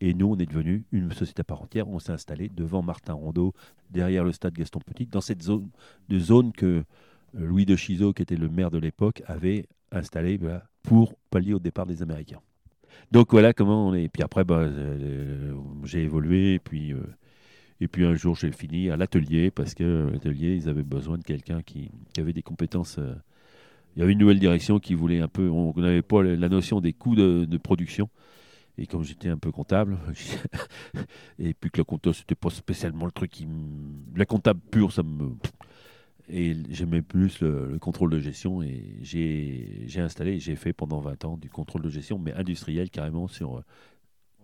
Et 0.00 0.14
nous, 0.14 0.26
on 0.26 0.36
est 0.36 0.46
devenu 0.46 0.84
une 0.90 1.12
société 1.12 1.40
à 1.40 1.44
part 1.44 1.62
entière. 1.62 1.88
On 1.88 2.00
s'est 2.00 2.12
installé 2.12 2.48
devant 2.48 2.82
Martin 2.82 3.14
Rondeau, 3.14 3.54
derrière 3.90 4.24
le 4.24 4.32
stade 4.32 4.52
Gaston 4.52 4.80
Petit, 4.80 5.06
dans 5.06 5.20
cette 5.20 5.42
zone 5.42 6.52
que 6.52 6.84
Louis 7.34 7.64
de 7.64 7.76
Chizo, 7.76 8.12
qui 8.12 8.22
était 8.22 8.36
le 8.36 8.48
maire 8.48 8.70
de 8.70 8.78
l'époque, 8.78 9.22
avait 9.26 9.66
installé 9.92 10.36
voilà, 10.36 10.64
pour 10.82 11.14
pallier 11.30 11.54
au 11.54 11.60
départ 11.60 11.86
des 11.86 12.02
Américains. 12.02 12.40
Donc 13.12 13.30
voilà 13.30 13.52
comment 13.52 13.88
on 13.88 13.94
est. 13.94 14.08
Puis 14.08 14.22
après, 14.22 14.44
bah, 14.44 14.58
euh, 14.58 15.54
j'ai 15.84 16.02
évolué, 16.02 16.58
puis, 16.58 16.92
euh, 16.92 17.02
et 17.82 17.88
puis 17.88 18.04
un 18.04 18.14
jour 18.14 18.36
j'ai 18.36 18.52
fini 18.52 18.90
à 18.90 18.96
l'atelier, 18.96 19.50
parce 19.50 19.74
que 19.74 20.08
l'atelier, 20.12 20.54
ils 20.54 20.68
avaient 20.68 20.84
besoin 20.84 21.18
de 21.18 21.24
quelqu'un 21.24 21.62
qui, 21.62 21.90
avait 22.16 22.32
des 22.32 22.42
compétences. 22.42 22.98
euh, 22.98 23.14
il 23.96 24.00
y 24.00 24.02
avait 24.02 24.12
une 24.12 24.20
nouvelle 24.20 24.38
direction 24.38 24.78
qui 24.78 24.94
voulait 24.94 25.20
un 25.20 25.26
peu. 25.26 25.48
On 25.50 25.74
n'avait 25.76 26.00
pas 26.00 26.22
la 26.22 26.48
notion 26.48 26.80
des 26.80 26.92
coûts 26.92 27.16
de, 27.16 27.56
production. 27.58 28.08
Et 28.78 28.86
comme 28.86 29.02
j'étais 29.02 29.28
un 29.28 29.36
peu 29.36 29.50
comptable, 29.50 29.98
et 31.38 31.54
puis 31.54 31.70
que 31.70 31.78
le 31.78 31.84
comptable, 31.84 32.14
c'était 32.14 32.36
pas 32.36 32.50
spécialement 32.50 33.04
le 33.04 33.12
truc 33.12 33.32
qui. 33.32 33.48
La 34.16 34.26
comptable 34.26 34.60
pure, 34.70 34.92
ça 34.92 35.02
me. 35.02 35.32
Et 36.30 36.56
j'aimais 36.70 37.02
plus 37.02 37.40
le, 37.40 37.72
le 37.72 37.78
contrôle 37.80 38.10
de 38.10 38.20
gestion. 38.20 38.62
Et 38.62 38.96
j'ai 39.02 39.84
j'ai 39.88 40.00
installé, 40.00 40.38
j'ai 40.38 40.54
fait 40.56 40.72
pendant 40.72 41.00
20 41.00 41.24
ans 41.24 41.36
du 41.36 41.50
contrôle 41.50 41.82
de 41.82 41.90
gestion, 41.90 42.18
mais 42.18 42.32
industriel 42.32 42.90
carrément, 42.90 43.26
sur, 43.26 43.58
euh, 43.58 43.64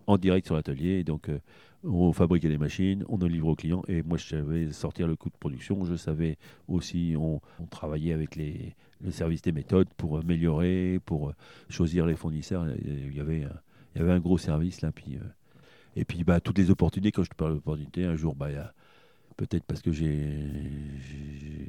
en 0.09 0.17
direct 0.17 0.47
sur 0.47 0.55
l'atelier. 0.55 1.03
Donc, 1.03 1.29
euh, 1.29 1.39
on 1.83 2.11
fabriquait 2.11 2.49
des 2.49 2.57
machines, 2.57 3.05
on 3.07 3.17
les 3.17 3.29
livrait 3.29 3.51
aux 3.51 3.55
clients. 3.55 3.83
Et 3.87 4.01
moi, 4.01 4.17
je 4.17 4.27
savais 4.27 4.71
sortir 4.71 5.07
le 5.07 5.15
coût 5.15 5.29
de 5.29 5.37
production. 5.39 5.85
Je 5.85 5.95
savais 5.95 6.37
aussi, 6.67 7.15
on, 7.17 7.39
travaillait 7.69 8.13
avec 8.13 8.35
les, 8.35 8.75
le 9.01 9.11
service 9.11 9.41
des 9.41 9.51
méthodes 9.51 9.87
pour 9.95 10.17
améliorer, 10.17 10.99
pour 11.05 11.29
euh, 11.29 11.33
choisir 11.69 12.05
les 12.05 12.15
fournisseurs. 12.15 12.65
Il 12.83 13.15
y 13.15 13.19
avait, 13.19 13.43
un- 13.43 13.59
il 13.95 13.99
y 13.99 14.01
avait 14.01 14.11
un 14.11 14.19
gros 14.19 14.37
service 14.37 14.81
là. 14.81 14.91
Puis, 14.91 15.15
euh, 15.15 15.23
et 15.95 16.05
puis, 16.05 16.23
bah, 16.23 16.39
toutes 16.39 16.57
les 16.57 16.71
opportunités, 16.71 17.11
quand 17.11 17.23
je 17.23 17.29
te 17.29 17.35
parle 17.35 17.53
d'opportunités, 17.53 18.05
un 18.05 18.15
jour, 18.15 18.35
bah, 18.35 18.49
peut-être 19.37 19.63
parce 19.63 19.81
que 19.81 19.91
j'ai 19.91 20.17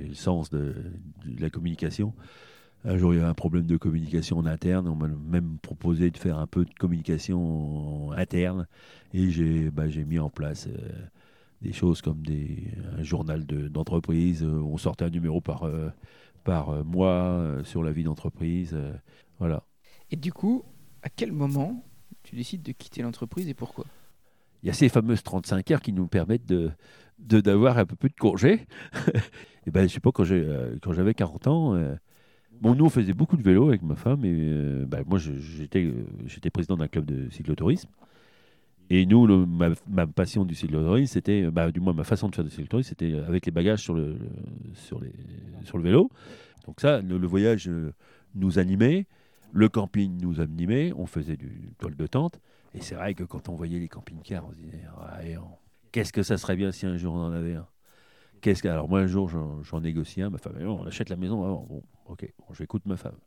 le 0.08 0.14
sens 0.14 0.50
de 0.50 0.74
la 1.38 1.50
communication. 1.50 2.14
Un 2.84 2.96
jour, 2.96 3.12
il 3.12 3.18
y 3.18 3.20
avait 3.20 3.28
un 3.28 3.34
problème 3.34 3.66
de 3.66 3.76
communication 3.76 4.38
en 4.38 4.46
interne. 4.46 4.88
On 4.88 4.94
m'a 4.94 5.08
même 5.08 5.58
proposé 5.60 6.10
de 6.10 6.16
faire 6.16 6.38
un 6.38 6.46
peu 6.46 6.64
de 6.64 6.72
communication 6.74 8.10
interne. 8.12 8.66
Et 9.12 9.30
j'ai 9.30 9.70
bah, 9.70 9.88
j'ai 9.88 10.04
mis 10.04 10.18
en 10.18 10.30
place 10.30 10.66
euh, 10.68 10.88
des 11.62 11.72
choses 11.72 12.00
comme 12.02 12.22
des, 12.22 12.68
un 12.98 13.02
journal 13.02 13.46
de- 13.46 13.68
d'entreprise. 13.68 14.42
euh, 14.44 14.60
on 14.62 14.78
sortait 14.78 15.04
un 15.04 15.10
numéro 15.10 15.40
par, 15.42 15.64
euh, 15.64 15.90
par 16.44 16.84
mois 16.84 17.58
sur 17.64 17.82
la 17.82 17.92
vie 17.92 18.04
d'entreprise. 18.04 18.72
euh, 18.74 18.92
voilà. 19.38 19.64
Et 20.10 20.16
du 20.16 20.32
coup, 20.32 20.64
à 21.02 21.10
quel 21.10 21.32
moment 21.32 21.84
tu 22.22 22.34
décides 22.36 22.62
de 22.62 22.72
quitter 22.72 23.02
l'entreprise 23.02 23.48
et 23.48 23.54
pourquoi? 23.54 23.84
Il 24.62 24.66
y 24.66 24.70
a 24.70 24.74
ces 24.74 24.88
fameuses 24.88 25.22
35 25.22 25.70
heures 25.70 25.80
qui 25.82 25.92
nous 25.92 26.06
permettent 26.06 26.46
de 26.46 26.70
d'avoir 27.18 27.76
un 27.76 27.84
peu 27.84 27.96
plus 27.96 28.08
de 28.08 28.14
congés. 28.14 28.66
et 29.66 29.70
ben, 29.70 29.86
je 29.86 29.92
sais 29.94 30.00
pas, 30.00 30.10
quand 30.12 30.24
j'avais 30.24 31.14
40 31.14 31.46
ans, 31.46 31.74
bon, 32.60 32.74
nous, 32.74 32.84
on 32.84 32.90
faisait 32.90 33.12
beaucoup 33.12 33.36
de 33.36 33.42
vélo 33.42 33.68
avec 33.68 33.82
ma 33.82 33.96
femme. 33.96 34.24
Et 34.24 34.32
euh, 34.34 34.84
ben, 34.86 35.02
moi, 35.06 35.18
euh, 35.18 35.92
j'étais 36.26 36.50
président 36.50 36.76
d'un 36.76 36.88
club 36.88 37.04
de 37.04 37.30
cyclotourisme. 37.30 37.88
Et 38.92 39.06
nous, 39.06 39.46
ma, 39.46 40.06
passion 40.06 40.44
du 40.44 40.54
cyclotourisme, 40.54 41.12
c'était, 41.12 41.48
bah, 41.50 41.70
du 41.70 41.80
moins 41.80 41.92
ma 41.92 42.04
façon 42.04 42.28
de 42.28 42.34
faire 42.34 42.44
du 42.44 42.50
cyclotourisme, 42.50 42.88
c'était 42.88 43.14
avec 43.26 43.46
les 43.46 43.52
bagages 43.52 43.82
sur 43.82 43.94
le, 43.94 44.16
vélo. 45.74 46.10
Donc 46.66 46.80
ça, 46.80 47.00
le, 47.00 47.26
voyage 47.26 47.68
euh, 47.68 47.92
nous 48.34 48.58
animait, 48.58 49.06
le 49.52 49.68
camping 49.68 50.20
nous 50.20 50.40
animait, 50.40 50.92
on 50.96 51.06
faisait 51.06 51.36
du 51.36 51.70
toile 51.78 51.94
de 51.94 52.06
tente. 52.06 52.40
Et 52.74 52.80
c'est 52.80 52.96
vrai 52.96 53.14
que 53.14 53.22
quand 53.22 53.48
on 53.48 53.54
voyait 53.54 53.78
les 53.78 53.88
camping-cars, 53.88 54.44
on 54.46 54.50
se 54.50 54.56
disait, 54.56 54.82
on- 55.38 55.56
qu'est-ce 55.92 56.12
que 56.12 56.24
ça 56.24 56.36
serait 56.36 56.56
bien 56.56 56.72
si 56.72 56.86
un 56.86 56.96
jour 56.96 57.14
on 57.14 57.26
en 57.26 57.32
avait 57.32 57.54
un? 57.54 57.66
Alors 58.64 58.88
moi, 58.88 59.00
un 59.00 59.06
jour, 59.06 59.28
j'en, 59.28 59.80
négocie 59.80 60.22
un, 60.22 60.30
ma 60.30 60.38
femme, 60.38 60.56
on 60.62 60.86
achète 60.86 61.08
la 61.08 61.16
maison 61.16 61.44
avant. 61.44 61.66
Bon, 61.68 61.82
ok, 62.06 62.32
bon, 62.38 62.54
j'écoute 62.54 62.86
ma 62.86 62.96
femme. 62.96 63.18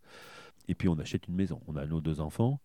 Et 0.68 0.76
puis 0.76 0.88
on 0.88 0.98
achète 1.00 1.28
une 1.28 1.36
maison, 1.36 1.60
on 1.68 1.76
a 1.76 1.86
nos 1.86 2.02
deux 2.02 2.20
enfants. 2.20 2.60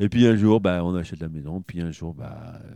Et 0.00 0.08
puis 0.08 0.26
un 0.26 0.34
jour, 0.34 0.60
bah, 0.60 0.84
on 0.84 0.94
achète 0.94 1.20
la 1.20 1.28
maison. 1.28 1.60
Puis 1.60 1.80
un 1.80 1.90
jour, 1.90 2.14
bah, 2.14 2.60
euh, 2.64 2.70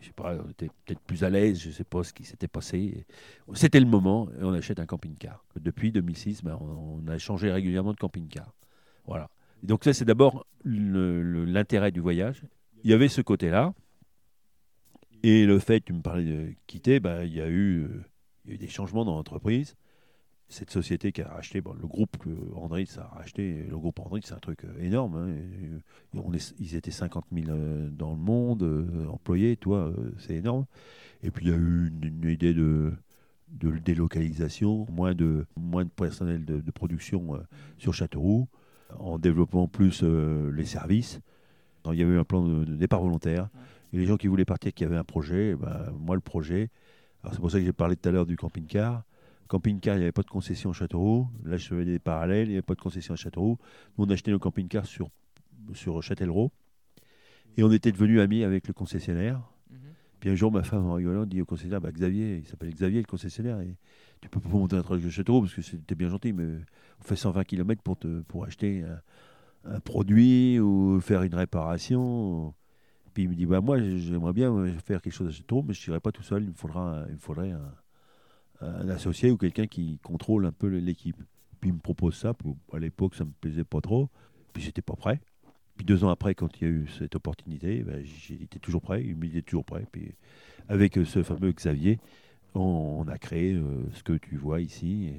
je 0.00 0.06
sais 0.06 0.12
pas, 0.12 0.36
on 0.44 0.50
était 0.50 0.70
peut-être 0.84 1.00
plus 1.00 1.24
à 1.24 1.30
l'aise, 1.30 1.60
je 1.60 1.70
sais 1.70 1.84
pas 1.84 2.02
ce 2.04 2.12
qui 2.12 2.24
s'était 2.24 2.48
passé. 2.48 3.06
C'était 3.52 3.80
le 3.80 3.86
moment, 3.86 4.28
et 4.40 4.44
on 4.44 4.52
achète 4.52 4.80
un 4.80 4.86
camping-car. 4.86 5.44
Depuis 5.60 5.92
2006, 5.92 6.42
bah, 6.42 6.58
on, 6.60 7.06
a 7.06 7.18
changé 7.18 7.50
régulièrement 7.50 7.92
de 7.92 7.98
camping-car. 7.98 8.54
Voilà. 9.06 9.28
Donc 9.62 9.84
ça, 9.84 9.92
c'est 9.92 10.04
d'abord 10.04 10.46
l'intérêt 10.64 11.90
du 11.90 12.00
voyage. 12.00 12.42
Il 12.82 12.90
y 12.90 12.94
avait 12.94 13.08
ce 13.08 13.20
côté-là. 13.20 13.74
Et 15.22 15.46
le 15.46 15.58
fait, 15.58 15.80
tu 15.80 15.94
me 15.94 16.02
parlais 16.02 16.24
de 16.24 16.54
quitter, 16.66 17.00
bah, 17.00 17.24
il, 17.24 17.32
y 17.32 17.40
a 17.40 17.48
eu, 17.48 17.84
euh, 17.84 18.04
il 18.44 18.50
y 18.50 18.52
a 18.52 18.54
eu 18.54 18.58
des 18.58 18.68
changements 18.68 19.04
dans 19.04 19.14
l'entreprise. 19.14 19.76
Cette 20.48 20.70
société 20.70 21.10
qui 21.10 21.22
a 21.22 21.28
racheté, 21.28 21.60
bon, 21.62 21.72
le 21.72 21.86
groupe 21.86 22.18
que 22.18 22.28
Andritz 22.54 22.98
a 22.98 23.06
racheté, 23.06 23.64
le 23.68 23.76
groupe 23.78 23.98
Andritz, 24.00 24.26
c'est 24.28 24.34
un 24.34 24.38
truc 24.38 24.64
euh, 24.64 24.78
énorme. 24.82 25.16
hein. 25.16 25.28
Et, 25.30 26.18
on 26.18 26.32
est- 26.34 26.54
ils 26.60 26.74
étaient 26.76 26.90
50 26.90 27.24
000 27.32 27.46
euh, 27.48 27.88
dans 27.90 28.10
le 28.10 28.18
monde, 28.18 28.62
euh, 28.62 29.06
employés, 29.08 29.56
toi, 29.56 29.92
c'est 30.18 30.34
énorme. 30.34 30.66
Et 31.22 31.30
puis 31.30 31.46
il 31.46 31.50
y 31.50 31.54
a 31.54 31.56
eu 31.56 31.88
une, 31.88 32.04
une 32.22 32.30
idée 32.30 32.52
de, 32.52 32.92
de 33.48 33.70
délocalisation, 33.78 34.86
moins 34.90 35.14
de, 35.14 35.46
moins 35.56 35.84
de 35.84 35.90
personnel 35.90 36.44
de, 36.44 36.60
de 36.60 36.70
production 36.70 37.34
euh, 37.36 37.38
sur 37.78 37.94
Châteauroux, 37.94 38.46
en 38.98 39.18
développant 39.18 39.66
plus 39.66 40.00
euh, 40.04 40.52
les 40.52 40.66
services. 40.66 41.20
Il 41.90 41.98
y 41.98 42.02
avait 42.02 42.12
eu 42.14 42.18
un 42.18 42.24
plan 42.24 42.42
de, 42.46 42.64
de 42.64 42.76
départ 42.76 43.00
volontaire. 43.02 43.48
Et 43.92 43.98
les 43.98 44.06
gens 44.06 44.16
qui 44.16 44.26
voulaient 44.26 44.44
partir, 44.44 44.72
qui 44.74 44.84
avaient 44.84 44.96
un 44.96 45.04
projet, 45.04 45.54
ben, 45.54 45.90
moi 45.98 46.14
le 46.14 46.20
projet, 46.20 46.68
c'est 47.32 47.40
pour 47.40 47.50
ça 47.50 47.58
que 47.58 47.64
j'ai 47.64 47.72
parlé 47.72 47.96
tout 47.96 48.08
à 48.08 48.12
l'heure 48.12 48.26
du 48.26 48.36
camping-car. 48.36 49.04
Camping-car, 49.48 49.96
il 49.96 49.98
n'y 49.98 50.04
avait 50.04 50.12
pas 50.12 50.22
de 50.22 50.30
concession 50.30 50.70
à 50.70 50.72
Châteauroux. 50.72 51.28
Là, 51.44 51.56
je 51.56 51.66
faisais 51.66 51.84
des 51.84 51.98
parallèles, 51.98 52.48
il 52.48 52.50
n'y 52.50 52.56
avait 52.56 52.62
pas 52.62 52.74
de 52.74 52.80
concession 52.80 53.14
à 53.14 53.16
Châteauroux. 53.16 53.58
Nous, 53.96 54.04
on 54.04 54.10
achetait 54.10 54.30
nos 54.30 54.38
camping-cars 54.38 54.86
sur, 54.86 55.08
sur 55.74 56.02
Châtellerault. 56.02 56.50
Et 57.56 57.62
on 57.62 57.70
était 57.70 57.92
devenus 57.92 58.20
amis 58.20 58.42
avec 58.42 58.66
le 58.66 58.74
concessionnaire. 58.74 59.40
Puis 60.20 60.30
un 60.30 60.34
jour, 60.34 60.50
ma 60.50 60.62
femme, 60.62 60.86
en 60.86 60.94
rigolant, 60.94 61.26
dit 61.26 61.42
au 61.42 61.44
concessionnaire 61.44 61.80
bah, 61.80 61.92
Xavier, 61.92 62.38
il 62.38 62.46
s'appelle 62.46 62.72
Xavier, 62.72 63.00
le 63.00 63.06
concessionnaire, 63.06 63.60
et 63.60 63.76
tu 64.22 64.30
peux 64.30 64.40
pas 64.40 64.48
monter 64.48 64.76
un 64.76 64.82
truc 64.82 65.02
de 65.02 65.10
Châteauroux 65.10 65.42
parce 65.42 65.54
que 65.54 65.60
c'était 65.60 65.94
bien 65.94 66.08
gentil, 66.08 66.32
mais 66.32 66.44
on 67.00 67.04
fait 67.04 67.16
120 67.16 67.44
km 67.44 67.82
pour, 67.82 67.98
te, 67.98 68.22
pour 68.22 68.44
acheter 68.44 68.82
un, 68.82 69.74
un 69.74 69.80
produit 69.80 70.58
ou 70.60 71.00
faire 71.00 71.22
une 71.22 71.34
réparation. 71.34 72.54
Puis 73.14 73.22
il 73.22 73.28
me 73.28 73.34
dit 73.34 73.46
bah, 73.46 73.60
Moi, 73.60 73.78
j'aimerais 73.80 74.32
bien 74.32 74.52
euh, 74.52 74.72
faire 74.84 75.00
quelque 75.00 75.12
chose 75.12 75.28
à 75.28 75.30
Châteauroux, 75.30 75.64
mais 75.66 75.72
je 75.72 75.88
n'irai 75.88 76.00
pas 76.00 76.12
tout 76.12 76.22
seul, 76.22 76.42
il 76.42 76.48
me, 76.50 76.54
faudra, 76.54 77.04
il 77.08 77.14
me 77.14 77.18
faudrait 77.18 77.52
un, 78.60 78.88
associé 78.88 79.30
ou 79.30 79.36
quelqu'un 79.36 79.66
qui 79.66 79.98
contrôle 80.02 80.44
un 80.46 80.52
peu 80.52 80.66
l'équipe. 80.66 81.16
Puis 81.60 81.70
il 81.70 81.74
me 81.74 81.80
propose 81.80 82.16
ça, 82.16 82.32
à 82.72 82.78
l'époque, 82.78 83.14
ça 83.14 83.24
me 83.24 83.30
plaisait 83.40 83.64
pas 83.64 83.80
trop, 83.80 84.10
puis 84.52 84.62
j'étais 84.62 84.82
pas 84.82 84.96
prêt. 84.96 85.20
Puis 85.76 85.84
deux 85.84 86.04
ans 86.04 86.08
après, 86.08 86.34
quand 86.34 86.60
il 86.60 86.64
y 86.64 86.66
a 86.66 86.70
eu 86.70 86.88
cette 86.98 87.14
opportunité, 87.14 87.82
ben, 87.82 88.04
j'étais 88.04 88.58
toujours 88.58 88.80
prêt, 88.80 89.04
il 89.04 89.16
me 89.16 89.26
disait 89.26 89.42
toujours 89.42 89.64
prêt. 89.64 89.86
Puis 89.90 90.14
avec 90.68 90.94
ce 91.04 91.22
fameux 91.22 91.52
Xavier, 91.52 91.98
on, 92.54 93.04
on 93.04 93.08
a 93.08 93.18
créé 93.18 93.54
euh, 93.54 93.84
ce 93.92 94.02
que 94.02 94.12
tu 94.12 94.36
vois 94.36 94.60
ici 94.60 95.10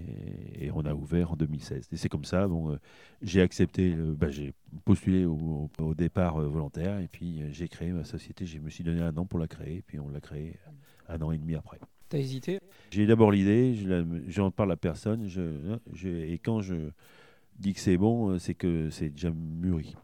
et, 0.57 0.65
et 0.65 0.71
on 0.71 0.81
a 0.85 0.93
ouvert 0.93 1.31
en 1.31 1.35
2016. 1.35 1.89
Et 1.91 1.97
c'est 1.97 2.09
comme 2.09 2.25
ça, 2.25 2.47
bon, 2.47 2.71
euh, 2.71 2.77
j'ai 3.21 3.41
accepté, 3.41 3.93
euh, 3.93 4.13
ben, 4.17 4.29
j'ai 4.29 4.53
postulé 4.85 5.25
au, 5.25 5.69
départ 5.95 6.39
volontaire 6.39 6.99
et 6.99 7.07
puis 7.07 7.41
j'ai 7.51 7.67
créé 7.67 7.91
ma 7.91 8.03
société. 8.03 8.45
Je 8.45 8.59
me 8.59 8.69
suis 8.69 8.83
donné 8.83 9.01
un 9.01 9.15
an 9.17 9.25
pour 9.25 9.39
la 9.39 9.47
créer, 9.47 9.83
puis 9.85 9.99
on 9.99 10.09
l'a 10.09 10.19
créée 10.19 10.55
un 11.07 11.21
an 11.21 11.31
et 11.31 11.37
demi 11.37 11.55
après. 11.55 11.79
T'as 12.09 12.17
hésité? 12.17 12.59
J'ai 12.91 13.05
d'abord 13.05 13.31
l'idée, 13.31 13.75
j'en 14.27 14.51
parle 14.51 14.71
à 14.71 14.77
personne, 14.77 15.27
je, 15.27 15.77
je- 15.93 16.07
et 16.09 16.37
quand 16.37 16.61
je 16.61 16.75
dis 17.57 17.73
que 17.73 17.79
c'est 17.79 17.97
bon, 17.97 18.37
c'est 18.37 18.53
que 18.53 18.89
c'est 18.89 19.09
déjà 19.09 19.31
mûri. 19.31 19.95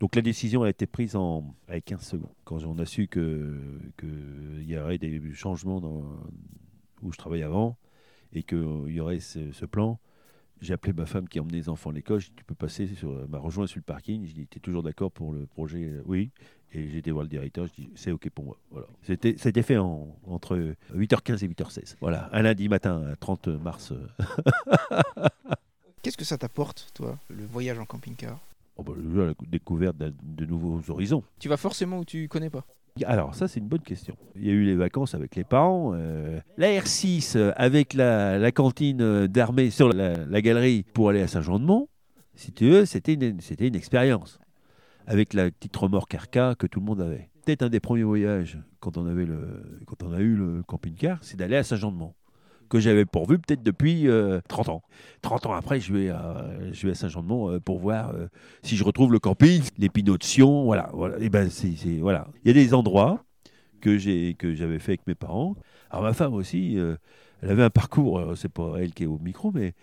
Donc 0.00 0.14
la 0.14 0.22
décision 0.22 0.62
a 0.62 0.70
été 0.70 0.86
prise 0.86 1.16
en 1.16 1.54
avec 1.66 1.86
15 1.86 2.02
secondes. 2.02 2.30
Quand 2.44 2.62
on 2.64 2.78
a 2.78 2.84
su 2.86 3.08
que 3.08 3.58
qu'il 3.98 4.64
y 4.70 4.78
aurait 4.78 4.98
des 4.98 5.20
changements 5.32 5.80
dans, 5.80 6.04
où 7.02 7.12
je 7.12 7.18
travaillais 7.18 7.44
avant 7.44 7.76
et 8.32 8.42
qu'il 8.42 8.88
y 8.88 9.00
aurait 9.00 9.20
ce, 9.20 9.52
ce 9.52 9.64
plan, 9.64 9.98
j'ai 10.60 10.74
appelé 10.74 10.92
ma 10.92 11.06
femme 11.06 11.28
qui 11.28 11.38
emmenait 11.40 11.58
les 11.58 11.68
enfants 11.68 11.90
à 11.90 11.92
l'école. 11.92 12.20
J'ai 12.20 12.28
dit, 12.30 12.34
tu 12.36 12.44
peux 12.44 12.54
passer 12.54 12.86
sur, 12.88 13.18
elle 13.20 13.28
m'a 13.28 13.38
rejoint 13.38 13.66
sur 13.66 13.78
le 13.78 13.82
parking. 13.84 14.24
J'ai 14.26 14.32
dit, 14.34 14.46
tu 14.50 14.58
es 14.58 14.60
toujours 14.60 14.82
d'accord 14.82 15.10
pour 15.12 15.32
le 15.32 15.46
projet? 15.46 15.92
Oui. 16.04 16.30
Et 16.74 16.88
j'ai 16.90 16.98
été 16.98 17.10
voir 17.12 17.22
le 17.22 17.28
directeur. 17.30 17.66
Je 17.68 17.72
dis, 17.72 17.88
c'est 17.94 18.10
OK 18.10 18.28
pour 18.30 18.44
moi. 18.44 18.56
Voilà. 18.70 18.86
C'était, 19.02 19.36
c'était 19.38 19.62
fait 19.62 19.78
en- 19.78 20.14
entre 20.26 20.74
8h15 20.94 21.42
et 21.44 21.48
8h16. 21.48 21.96
Voilà. 22.00 22.28
Un 22.32 22.42
lundi 22.42 22.68
matin, 22.68 23.14
30 23.20 23.48
mars. 23.48 23.92
euh, 23.92 24.06
Qu'est-ce 26.02 26.16
que 26.16 26.24
ça 26.24 26.38
t'apporte, 26.38 26.90
toi, 26.94 27.18
le 27.28 27.44
voyage 27.46 27.78
en 27.78 27.84
camping-car? 27.86 28.38
Oh 28.76 28.82
bah, 28.82 28.92
la 28.96 29.32
découverte 29.48 29.96
de, 29.96 30.14
de 30.22 30.44
nouveaux 30.44 30.80
horizons. 30.90 31.24
Tu 31.40 31.48
vas 31.48 31.56
forcément 31.56 31.98
où 32.00 32.04
tu 32.04 32.28
connais 32.28 32.50
pas. 32.50 32.64
Alors, 33.06 33.34
ça, 33.34 33.48
c'est 33.48 33.60
une 33.60 33.68
bonne 33.68 33.82
question. 33.82 34.16
Il 34.36 34.46
y 34.46 34.50
a 34.50 34.52
eu 34.52 34.64
les 34.64 34.74
vacances 34.74 35.14
avec 35.14 35.36
les 35.36 35.44
parents. 35.44 35.92
euh, 35.94 36.40
la 36.56 36.68
R6 36.68 37.36
euh, 37.36 37.52
avec 37.56 37.94
la, 37.94 38.50
cantine 38.52 39.00
euh, 39.00 39.28
d'armée 39.28 39.70
sur 39.70 39.88
la, 39.88 40.42
galerie 40.42 40.84
pour 40.94 41.10
aller 41.10 41.22
à 41.22 41.28
Saint-Jean-de-Mont. 41.28 41.88
Si 42.34 42.52
tu 42.52 42.68
veux, 42.68 42.84
c'était 42.84 43.14
une, 43.14 43.38
une 43.60 43.76
expérience. 43.76 44.38
Avec 45.06 45.32
la 45.32 45.50
petite 45.50 45.74
remorque 45.76 46.14
Arca 46.14 46.54
que 46.54 46.66
tout 46.66 46.80
le 46.80 46.86
monde 46.86 47.00
avait. 47.00 47.30
Peut-être 47.44 47.62
un 47.62 47.70
des 47.70 47.80
premiers 47.80 48.02
voyages, 48.02 48.58
quand 48.80 48.98
on, 48.98 49.06
avait 49.06 49.24
le, 49.24 49.80
quand 49.86 50.02
on 50.02 50.12
a 50.12 50.20
eu 50.20 50.34
le 50.34 50.62
camping-car, 50.62 51.18
c'est 51.22 51.36
d'aller 51.36 51.56
à 51.56 51.64
Saint-Jean-de-Mont. 51.64 52.14
Que 52.68 52.80
j'avais 52.80 53.04
pourvu 53.04 53.38
peut-être 53.38 53.62
depuis 53.62 54.06
30 54.48 54.68
ans. 54.68 54.82
30 55.22 55.46
ans 55.46 55.52
après, 55.54 55.80
je 55.80 55.92
vais 55.92 56.10
à, 56.10 56.44
Saint-Jean-de-Mont 56.94 57.60
pour 57.60 57.78
voir 57.78 58.12
si 58.62 58.76
je 58.76 58.84
retrouve 58.84 59.12
le 59.12 59.18
camping, 59.18 59.62
les 59.78 59.88
pinots 59.88 60.18
de 60.18 60.24
Sion, 60.24 60.64
voilà. 60.64 60.90
Et 61.20 61.28
ben, 61.28 61.48
c'est, 61.50 61.74
voilà. 62.00 62.28
Il 62.44 62.48
y 62.48 62.50
a 62.50 62.54
des 62.54 62.74
endroits 62.74 63.24
que, 63.80 63.98
j'ai, 63.98 64.34
que 64.34 64.54
j'avais 64.54 64.78
fait 64.78 64.92
avec 64.92 65.06
mes 65.06 65.14
parents. 65.14 65.56
Alors 65.90 66.04
ma 66.04 66.12
femme 66.12 66.34
aussi, 66.34 66.76
elle 67.42 67.50
avait 67.50 67.64
un 67.64 67.70
parcours, 67.70 68.32
c'est 68.36 68.52
pas 68.52 68.74
elle 68.78 68.92
qui 68.92 69.04
est 69.04 69.06
au 69.06 69.18
micro, 69.18 69.50
mais 69.52 69.74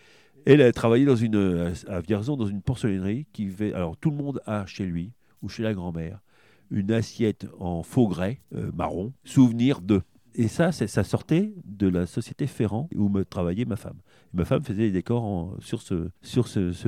elle 0.45 0.61
a 0.61 0.71
travaillé 0.71 1.05
dans 1.05 1.15
une, 1.15 1.73
à 1.87 2.01
Vierzon 2.01 2.37
dans 2.37 2.45
une 2.45 2.61
porcelanerie 2.61 3.25
qui 3.33 3.47
fait. 3.47 3.73
Alors 3.73 3.97
tout 3.97 4.11
le 4.11 4.17
monde 4.17 4.41
a 4.45 4.65
chez 4.65 4.85
lui 4.85 5.11
ou 5.41 5.49
chez 5.49 5.63
la 5.63 5.73
grand-mère 5.73 6.19
une 6.71 6.91
assiette 6.91 7.47
en 7.59 7.83
faux 7.83 8.07
grès 8.07 8.41
euh, 8.53 8.71
marron, 8.73 9.13
souvenir 9.23 9.81
de. 9.81 10.01
Et 10.37 10.49
ça, 10.49 10.71
ça 10.73 11.03
sortait 11.03 11.53
de 11.65 11.87
la 11.87 12.05
société 12.05 12.45
Ferrand 12.45 12.89
où 12.93 13.07
me 13.07 13.23
travaillait 13.23 13.65
ma 13.65 13.77
femme. 13.77 13.97
ma 14.33 14.43
femme 14.43 14.63
faisait 14.63 14.83
des 14.83 14.91
décors 14.91 15.55
sur 15.59 15.81
ce, 15.81 16.11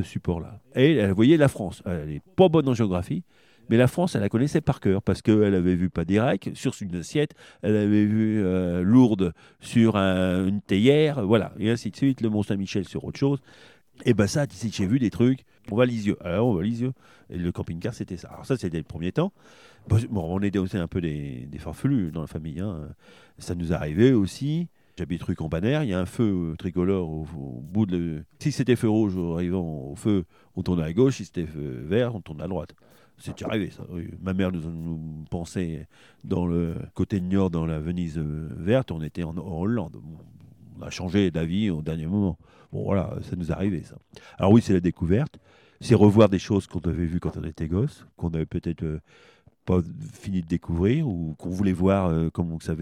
support-là. 0.04 0.60
Et 0.76 0.96
elle 0.96 1.14
voyait 1.14 1.38
la 1.38 1.48
France. 1.48 1.82
Elle 1.86 2.10
n'est 2.10 2.22
pas 2.36 2.50
bonne 2.50 2.68
en 2.68 2.74
géographie, 2.74 3.24
mais 3.70 3.78
la 3.78 3.88
France, 3.88 4.16
elle 4.16 4.22
la 4.22 4.30
connaissait 4.30 4.60
par 4.60 4.82
cœur 4.82 5.02
parce 5.02 5.22
qu'elle 5.22 5.56
avait 5.56 5.76
vu 5.76 5.90
Padirac 5.90 6.50
sur 6.56 6.74
une 6.82 6.96
assiette, 6.98 7.36
elle 7.62 7.78
avait 7.78 8.06
vu 8.06 8.44
euh, 8.44 8.82
Lourdes 8.84 9.34
sur 9.62 9.96
une 9.96 10.62
théière, 10.62 11.26
voilà, 11.26 11.54
et 11.58 11.70
ainsi 11.70 11.92
de 11.92 11.96
suite, 11.96 12.22
le 12.22 12.30
Mont-Saint-Michel 12.30 12.86
sur 12.86 13.06
autre 13.06 13.20
chose. 13.20 13.40
Et 14.06 14.14
ben 14.14 14.28
ça, 14.28 14.46
j'ai 14.50 14.86
vu 14.86 15.00
des 15.00 15.10
trucs, 15.10 15.46
on 15.72 15.76
va 15.76 15.86
Lisieux. 15.86 16.18
Alors 16.22 16.48
on 16.48 16.54
va 16.54 16.64
Lisieux. 16.64 16.94
Et 17.30 17.38
le 17.38 17.52
camping-car, 17.52 17.94
c'était 17.94 18.18
ça. 18.18 18.30
Alors 18.30 18.46
ça, 18.46 18.58
c'était 18.58 18.78
le 18.78 18.84
premier 18.84 19.12
temps. 19.12 19.34
Bon, 19.88 20.36
on 20.36 20.42
était 20.42 20.60
aussi 20.60 20.78
un 20.78 20.88
peu 20.88 21.02
des, 21.02 21.48
des 21.50 21.58
farfelus 21.58 22.12
dans 22.12 22.22
la 22.22 22.28
famille. 22.28 22.60
Hein. 22.60 22.90
Ça 23.38 23.56
nous 23.56 23.74
arrivait 23.74 24.14
aussi. 24.14 24.68
J'habite 24.98 25.22
rue 25.22 25.36
Campanaire, 25.36 25.84
il 25.84 25.90
y 25.90 25.94
a 25.94 26.00
un 26.00 26.08
feu 26.08 26.56
tricolore 26.58 27.08
au, 27.08 27.26
bout 27.62 27.86
de... 27.86 28.24
Si 28.40 28.52
c'était 28.52 28.76
feu 28.76 28.90
rouge 28.90 29.16
arrivant 29.16 29.92
au 29.92 29.96
feu, 29.96 30.26
on 30.56 30.64
tournait 30.64 30.86
à 30.86 30.92
gauche. 30.92 31.18
Si 31.18 31.26
c'était 31.26 31.46
feu 31.46 31.84
vert, 31.86 32.16
on 32.16 32.22
tournait 32.22 32.46
à 32.46 32.48
droite. 32.48 32.74
C'est 33.20 33.40
arrivé, 33.44 33.70
ça. 33.70 33.84
Ma 34.22 34.34
mère 34.34 34.52
nous, 34.52 35.26
pensait 35.30 35.88
dans 36.24 36.48
le 36.48 36.76
côté 36.96 37.22
nord, 37.22 37.52
dans 37.52 37.68
la 37.68 37.80
Venise 37.80 38.18
verte, 38.18 38.92
on 38.92 39.04
était 39.04 39.24
en, 39.24 39.38
Hollande. 39.38 40.02
on 40.80 40.82
a 40.82 40.90
changé 40.90 41.30
d'avis 41.30 41.70
au 41.70 41.84
dernier 41.84 42.08
moment. 42.08 42.40
Bon, 42.72 42.84
voilà, 42.84 43.18
ça 43.22 43.36
nous 43.36 43.52
arrivait, 43.52 43.84
ça. 43.84 43.98
Alors 44.40 44.52
oui, 44.52 44.62
c'est 44.64 44.74
la 44.74 44.80
découverte. 44.80 45.38
C'est 45.80 45.96
revoir 45.96 46.28
des 46.28 46.40
choses 46.40 46.66
qu'on 46.66 46.80
avait 46.80 47.06
vues 47.06 47.20
quand 47.20 47.38
on 47.38 47.44
était 47.44 47.68
gosse, 47.68 48.08
qu'on 48.18 48.30
avait 48.30 48.48
peut-être 48.48 48.84
euh, 48.84 49.00
pas 49.68 49.82
fini 50.14 50.42
de 50.42 50.48
découvrir 50.48 51.08
ou 51.08 51.36
qu'on 51.38 51.50
voulait 51.50 51.74
voir 51.74 52.08
euh, 52.08 52.30
comment 52.32 52.60
ça, 52.60 52.74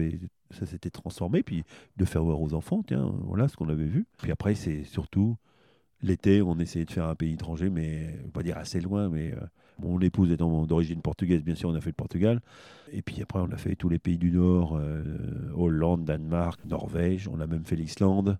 ça 0.50 0.64
s'était 0.64 0.90
transformé, 0.90 1.42
puis 1.42 1.64
de 1.98 2.04
faire 2.06 2.24
voir 2.24 2.40
aux 2.40 2.54
enfants, 2.54 2.82
tiens, 2.86 3.12
voilà 3.24 3.48
ce 3.48 3.56
qu'on 3.56 3.68
avait 3.68 3.84
vu. 3.84 4.06
Puis 4.22 4.32
après, 4.32 4.54
c'est 4.54 4.84
surtout 4.84 5.36
l'été, 6.00 6.40
on 6.40 6.58
essayait 6.58 6.84
de 6.86 6.90
faire 6.90 7.06
un 7.06 7.14
pays 7.14 7.34
étranger, 7.34 7.68
mais 7.68 8.18
pas 8.32 8.42
dire 8.42 8.56
assez 8.56 8.80
loin, 8.80 9.10
mais 9.10 9.34
mon 9.78 10.00
épouse 10.00 10.30
étant 10.30 10.66
d'origine 10.66 11.02
portugaise, 11.02 11.42
bien 11.42 11.54
sûr, 11.54 11.68
on 11.68 11.74
a 11.74 11.80
fait 11.80 11.90
le 11.90 11.94
Portugal. 11.94 12.40
Et 12.92 13.02
puis 13.02 13.20
après, 13.22 13.40
on 13.40 13.50
a 13.50 13.56
fait 13.56 13.76
tous 13.76 13.88
les 13.88 13.98
pays 13.98 14.18
du 14.18 14.30
Nord, 14.30 14.76
euh, 14.76 15.02
Hollande, 15.54 16.04
Danemark, 16.04 16.64
Norvège. 16.64 17.28
On 17.28 17.40
a 17.40 17.46
même 17.46 17.64
fait 17.64 17.76
l'Islande. 17.76 18.38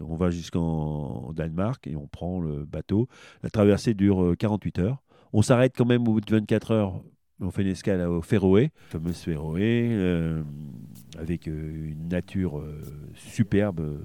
On 0.00 0.16
va 0.16 0.30
jusqu'en 0.30 1.32
Danemark 1.32 1.86
et 1.86 1.96
on 1.96 2.06
prend 2.06 2.40
le 2.40 2.64
bateau. 2.64 3.08
La 3.42 3.50
traversée 3.50 3.94
dure 3.94 4.34
48 4.38 4.78
euh, 4.78 4.82
heures. 4.82 5.02
On 5.32 5.42
s'arrête 5.42 5.74
quand 5.76 5.86
même 5.86 6.02
au 6.02 6.12
bout 6.12 6.20
de 6.20 6.30
24 6.30 6.70
heures. 6.72 7.02
On 7.40 7.50
fait 7.50 7.62
une 7.62 7.68
escale 7.68 8.00
au 8.02 8.20
Féroé, 8.20 8.72
fameuse 8.88 9.18
Féroé, 9.18 9.88
euh, 9.92 10.42
avec 11.18 11.46
une 11.46 12.08
nature 12.08 12.62
superbe 13.14 14.00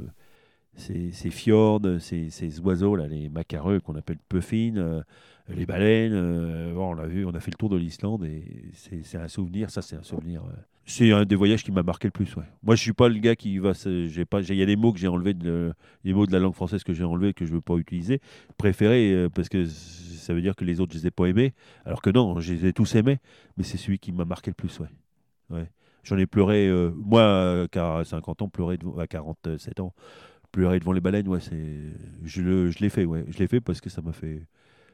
ces, 0.75 1.11
fjords, 1.29 1.81
ces, 1.99 2.59
oiseaux, 2.61 2.95
là, 2.95 3.07
les 3.07 3.29
macareux 3.29 3.79
qu'on 3.79 3.95
appelle 3.95 4.17
puffins, 4.29 5.03
les 5.49 5.65
baleines. 5.65 6.13
Euh, 6.13 6.73
bon, 6.73 6.91
on 6.91 6.93
l'a 6.93 7.07
vu, 7.07 7.25
on 7.25 7.31
a 7.31 7.39
fait 7.39 7.51
le 7.51 7.57
tour 7.57 7.69
de 7.69 7.77
l'Islande 7.77 8.25
et 8.25 8.43
c'est 8.73 9.17
un 9.17 9.27
souvenir. 9.27 9.69
Ça, 9.69 9.81
c'est 9.81 9.95
un 9.95 10.03
souvenir. 10.03 10.43
Euh, 10.43 10.53
c'est 10.85 11.11
un 11.11 11.25
des 11.25 11.35
voyages 11.35 11.63
qui 11.63 11.71
m'a 11.71 11.83
marqué 11.83 12.07
le 12.07 12.11
plus. 12.11 12.35
Ouais. 12.35 12.43
Moi, 12.61 12.75
je 12.75 12.81
suis 12.81 12.93
pas 12.93 13.07
le 13.07 13.17
gars 13.19 13.35
qui 13.35 13.57
va. 13.57 13.71
Il 13.85 14.55
y 14.55 14.61
a 14.61 14.65
des 14.65 14.75
mots 14.75 14.91
que 14.93 14.99
j'ai 14.99 15.07
enlevés, 15.07 15.33
de, 15.33 15.73
des 16.03 16.13
mots 16.13 16.25
de 16.25 16.31
la 16.31 16.39
langue 16.39 16.53
française 16.53 16.83
que 16.83 16.93
j'ai 16.93 17.03
enlevés 17.03 17.33
que 17.33 17.45
je 17.45 17.53
veux 17.53 17.61
pas 17.61 17.75
utiliser. 17.75 18.19
Préféré 18.57 19.11
euh, 19.13 19.29
parce 19.29 19.49
que 19.49 19.65
ça 20.23 20.33
veut 20.33 20.41
dire 20.41 20.55
que 20.55 20.65
les 20.65 20.79
autres 20.79 20.93
je 20.93 20.99
les 20.99 21.07
ai 21.07 21.11
pas 21.11 21.25
aimés. 21.25 21.53
Alors 21.85 22.01
que 22.01 22.09
non, 22.09 22.39
je 22.39 22.53
les 22.53 22.65
ai 22.67 22.73
tous 22.73 22.95
aimés. 22.95 23.19
Mais 23.57 23.63
c'est 23.63 23.77
celui 23.77 23.99
qui 23.99 24.11
m'a 24.11 24.25
marqué 24.25 24.49
le 24.51 24.55
plus. 24.55 24.79
Ouais. 24.79 24.89
ouais. 25.51 25.69
J'en 26.03 26.17
ai 26.17 26.25
pleuré. 26.25 26.69
moi, 26.95 27.67
à 27.75 28.03
50 28.03 28.41
ans, 28.41 28.49
pleuré 28.49 28.77
à 28.99 29.07
47 29.07 29.79
ans, 29.79 29.93
pleurer 30.51 30.79
devant 30.79 30.91
les 30.91 31.01
baleines. 31.01 31.27
Ouais, 31.27 31.39
c'est. 31.39 31.93
Je, 32.23 32.71
je 32.71 32.79
l'ai 32.79 32.89
fait. 32.89 33.05
Ouais. 33.05 33.23
Je 33.29 33.37
l'ai 33.37 33.47
fait 33.47 33.61
parce 33.61 33.79
que 33.79 33.89
ça 33.89 34.01
m'a 34.01 34.11
fait 34.11 34.47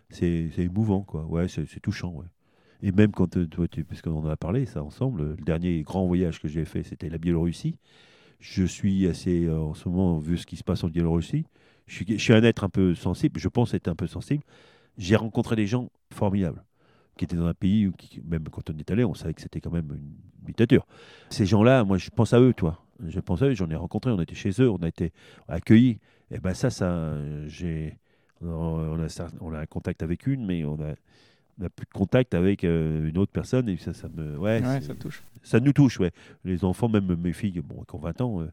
c'est 0.10 0.52
émouvant, 0.58 1.02
quoi. 1.04 1.26
Ouais, 1.26 1.48
c'est 1.48 1.80
touchant, 1.80 2.12
ouais. 2.12 2.26
Et 2.82 2.92
même 2.92 3.12
quand, 3.12 3.38
euh, 3.38 3.46
toi, 3.46 3.65
parce 3.88 4.02
qu'on 4.02 4.18
en 4.18 4.30
a 4.30 4.38
parlé, 4.38 4.65
ça 4.65 4.84
ensemble, 4.84 5.36
le 5.38 5.44
dernier 5.44 5.82
grand 5.84 6.06
voyage 6.08 6.39
que 6.39 6.48
j'ai 6.48 6.65
fait, 6.65 6.84
c'était 6.84 7.10
la 7.10 7.18
Biélorussie. 7.18 7.78
Je 8.39 8.63
suis 8.63 9.06
assez, 9.08 9.46
euh, 9.46 9.60
en 9.60 9.74
ce 9.74 9.89
moment, 9.89 10.18
vu 10.18 10.38
ce 10.38 10.46
qui 10.46 10.56
se 10.56 10.63
passe 10.63 10.84
en 10.84 10.88
Biélorussie, 10.88 11.46
je 11.88 12.18
suis 12.18 12.34
un 12.34 12.44
être 12.44 12.63
un 12.63 12.70
peu 12.70 12.96
sensible, 12.96 13.39
je 13.39 13.50
pense 13.50 13.74
être 13.74 13.88
un 13.88 13.96
peu 13.96 14.08
sensible. 14.08 14.44
J'ai 15.00 15.16
rencontré 15.16 15.56
des 15.56 15.66
gens 15.66 15.90
formidables, 16.14 16.64
qui 17.18 17.26
étaient 17.26 17.36
dans 17.36 17.48
un 17.48 17.56
pays 17.56 17.88
où, 17.88 17.94
même 18.24 18.44
quand 18.52 18.70
on 18.70 18.78
est 18.78 18.92
allé, 18.92 19.04
on 19.04 19.16
savait 19.16 19.34
que 19.34 19.42
c'était 19.42 19.60
quand 19.60 19.72
même 19.72 19.90
une 19.92 20.46
dictature. 20.46 20.86
Ces 21.32 21.48
gens-là, 21.48 21.84
moi, 21.84 21.98
je 21.98 22.12
pense 22.12 22.34
à 22.34 22.40
eux, 22.40 22.54
toi. 22.54 22.84
Je 23.08 23.20
pense 23.20 23.42
à 23.42 23.48
eux, 23.48 23.56
j'en 23.56 23.70
ai 23.72 23.76
rencontré, 23.76 24.12
on 24.12 24.22
était 24.22 24.36
chez 24.36 24.52
eux, 24.60 24.70
on 24.70 24.78
a 24.84 24.88
été 24.88 25.12
accueillis. 25.48 26.00
Et 26.30 26.38
ben 26.40 26.54
ça, 26.54 26.70
ça, 26.70 27.16
j'ai 27.48 27.98
on 28.42 29.00
a, 29.00 29.08
on 29.42 29.54
a 29.54 29.60
un 29.60 29.66
contact 29.66 30.04
avec 30.04 30.28
une, 30.28 30.46
mais 30.46 30.64
on 30.64 30.76
a, 30.76 30.96
plus 31.70 31.86
de 31.86 31.94
contact 31.94 32.34
avec 32.34 32.64
euh, 32.64 33.10
une 33.10 33.18
autre 33.18 33.32
personne 33.32 33.68
et 33.68 33.78
ça, 33.78 33.94
ça 33.94 34.08
me 34.08 34.38
ouais, 34.38 34.62
ça 34.80 34.96
touche 34.96 35.22
ça 35.44 35.60
nous 35.60 35.74
touche 35.74 36.00
ouais 36.00 36.12
les 36.46 36.64
enfants 36.64 36.88
même 36.88 37.14
mes 37.18 37.34
filles 37.34 37.60
bon 37.60 37.84
qui 37.84 37.96
ont 37.96 38.00
20 38.00 38.22
ans 38.22 38.42
euh, 38.42 38.50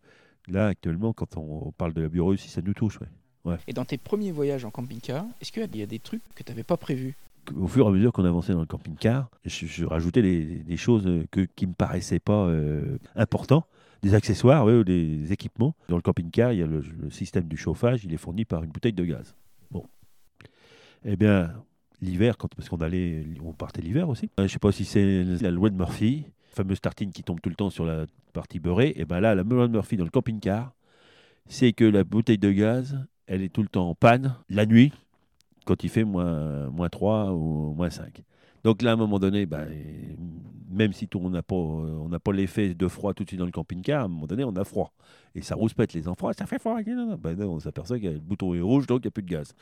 là 0.49 0.67
actuellement 0.67 1.13
quand 1.13 1.37
on, 1.37 1.71
parle 1.71 1.93
de 1.93 2.03
la 2.03 2.09
Biélorussie 2.09 2.49
ça 2.49 2.63
nous 2.63 2.75
touche 2.75 3.01
ouais. 3.01 3.07
Ouais. 3.47 3.57
et 3.67 3.73
dans 3.73 3.85
tes 3.85 3.99
premiers 3.99 4.33
voyages 4.33 4.65
en 4.65 4.71
camping-car 4.71 5.25
est-ce 5.41 5.53
qu'il 5.53 5.77
y 5.77 5.83
a 5.83 5.87
des 5.87 5.99
trucs 5.99 6.23
que 6.35 6.43
tu 6.43 6.53
n'avais 6.53 6.65
pas 6.65 6.77
prévus? 6.77 7.17
Au 7.55 7.69
fur 7.69 7.87
et 7.87 7.89
à 7.89 7.93
mesure 7.93 8.13
qu'on 8.13 8.25
avançait 8.25 8.53
dans 8.53 8.61
le 8.61 8.67
camping-car 8.67 9.31
je, 9.45 9.85
rajoutais 9.85 10.23
des, 10.23 10.77
choses 10.77 11.09
que, 11.31 11.41
qui 11.41 11.67
me 11.67 11.73
paraissaient 11.73 12.19
pas 12.19 12.47
euh, 12.47 12.99
importantes 13.15 13.67
des 14.03 14.15
accessoires 14.15 14.67
ou 14.67 14.85
des 14.85 15.33
équipements 15.33 15.75
dans 15.89 15.97
le 15.97 16.03
camping-car 16.03 16.53
il 16.53 16.59
y 16.59 16.63
a 16.63 16.67
le 16.67 16.83
système 17.11 17.45
du 17.45 17.57
chauffage 17.57 18.05
il 18.05 18.13
est 18.13 18.19
fourni 18.19 18.45
par 18.45 18.63
une 18.63 18.71
bouteille 18.71 18.93
de 18.93 19.05
gaz 19.05 19.35
eh 21.09 21.17
bien, 21.17 21.53
l'hiver, 22.03 22.37
quand, 22.37 22.53
parce 22.55 22.69
qu'on 22.69 22.81
allait, 22.81 23.25
on 23.43 23.53
partait 23.53 23.81
l'hiver 23.81 24.09
aussi. 24.09 24.29
Je 24.39 24.43
ne 24.43 24.49
sais 24.49 24.59
pas 24.59 24.73
si 24.73 24.85
c'est 24.85 25.25
la 25.25 25.51
loi 25.51 25.71
de 25.71 25.77
Murphy, 25.77 26.27
fameuse 26.53 26.81
tartine 26.81 27.13
qui 27.13 27.23
tombe 27.23 27.41
tout 27.41 27.49
le 27.49 27.55
temps 27.55 27.71
sur 27.71 27.87
la 27.87 28.07
partie 28.33 28.59
beurrée. 28.59 28.89
Et 28.89 29.03
eh 29.03 29.05
bien 29.05 29.21
là, 29.21 29.35
la 29.35 29.43
loi 29.45 29.69
de 29.69 29.73
Murphy 29.73 29.97
dans 29.97 30.05
le 30.05 30.11
camping-car, 30.11 30.75
c'est 31.49 31.73
que 31.73 31.85
la 31.85 32.03
bouteille 32.03 32.39
de 32.39 32.51
gaz, 32.51 33.07
elle 33.27 33.43
est 33.43 33.49
tout 33.49 33.62
le 33.62 33.69
temps 33.69 33.89
en 33.89 33.95
panne 33.95 34.37
la 34.49 34.67
nuit, 34.67 34.93
quand 35.65 35.83
il 35.85 35.91
fait 35.91 36.05
moins, 36.05 36.69
moins 36.71 36.89
3 36.89 37.33
ou 37.33 37.75
moins 37.75 37.91
5. 37.91 38.23
Donc 38.65 38.83
là, 38.83 38.91
à 38.91 38.93
un 38.95 38.97
moment 38.97 39.19
donné, 39.19 39.47
ben, 39.47 39.69
même 40.69 40.93
si 40.93 41.09
on 41.15 41.31
n'a 41.31 41.43
pas, 41.43 41.55
on 41.55 42.09
pas 42.09 42.33
l'effet 42.33 42.75
de 42.75 42.89
froid 42.89 43.15
tout 43.15 43.23
de 43.23 43.29
suite 43.29 43.39
dans 43.39 43.47
le 43.47 43.53
camping-car, 43.53 44.03
à 44.03 44.05
un 44.05 44.09
moment 44.09 44.27
donné, 44.27 44.45
on 44.45 44.55
a 44.57 44.65
froid. 44.65 44.93
Et 45.35 45.43
ça 45.43 45.55
rouspète 45.55 45.93
les 45.93 46.09
enfants, 46.09 46.33
ça 46.33 46.47
fait 46.47 46.59
froid. 46.59 46.81
Non, 46.83 47.19
on 47.27 47.61
s'aperçoit 47.61 48.01
que 48.01 48.07
le 48.07 48.19
bouton 48.19 48.55
est 48.55 48.61
rouge, 48.61 48.87
donc 48.87 49.01
il 49.01 49.07
n'y 49.07 49.09
a 49.09 49.11
plus 49.12 49.23
de 49.23 49.29
gaz. 49.29 49.55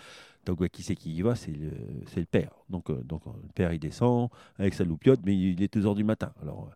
Donc 0.47 0.67
qui 0.69 0.83
c'est 0.83 0.95
qui 0.95 1.15
y 1.15 1.23
va? 1.23 1.35
C'est 1.35 1.53
le, 1.53 1.71
le, 2.17 2.25
père. 2.25 2.53
Donc, 2.71 2.91
euh, 2.91 3.03
donc 3.05 3.23
le 3.27 3.53
père, 3.55 3.73
il 3.73 3.79
descend 3.79 4.29
avec 4.59 4.75
sa 4.75 4.85
loupiote, 4.85 5.21
mais 5.25 5.37
il 5.37 5.63
est 5.63 5.75
2 5.75 5.87
heures 5.87 5.95
du 5.95 6.05
matin. 6.05 6.33
Alors 6.41 6.69
euh, 6.71 6.75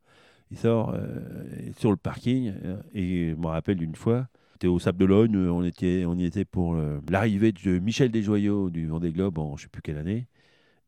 il 0.50 0.58
sort 0.58 0.90
euh, 0.94 1.20
sur 1.78 1.90
le 1.90 1.96
parking, 1.96 2.52
et 2.92 3.30
je 3.30 3.34
me 3.34 3.46
rappelle 3.46 3.82
une 3.82 3.94
fois, 3.94 4.28
c'était 4.58 4.66
au 4.66 4.80
Sable 4.80 4.98
d'Olonne, 4.98 5.36
on, 5.48 5.62
était, 5.62 6.04
on 6.04 6.18
y 6.18 6.24
était 6.24 6.44
pour 6.44 6.76
l'arrivée 7.08 7.52
de 7.52 7.78
Michel 7.78 8.10
Desjoyaux 8.10 8.70
du 8.70 8.88
Vendée 8.88 9.12
Globe 9.12 9.38
en 9.38 9.56
je 9.56 9.62
ne 9.62 9.66
sais 9.66 9.68
plus 9.68 9.82
quelle 9.82 9.98
année. 9.98 10.26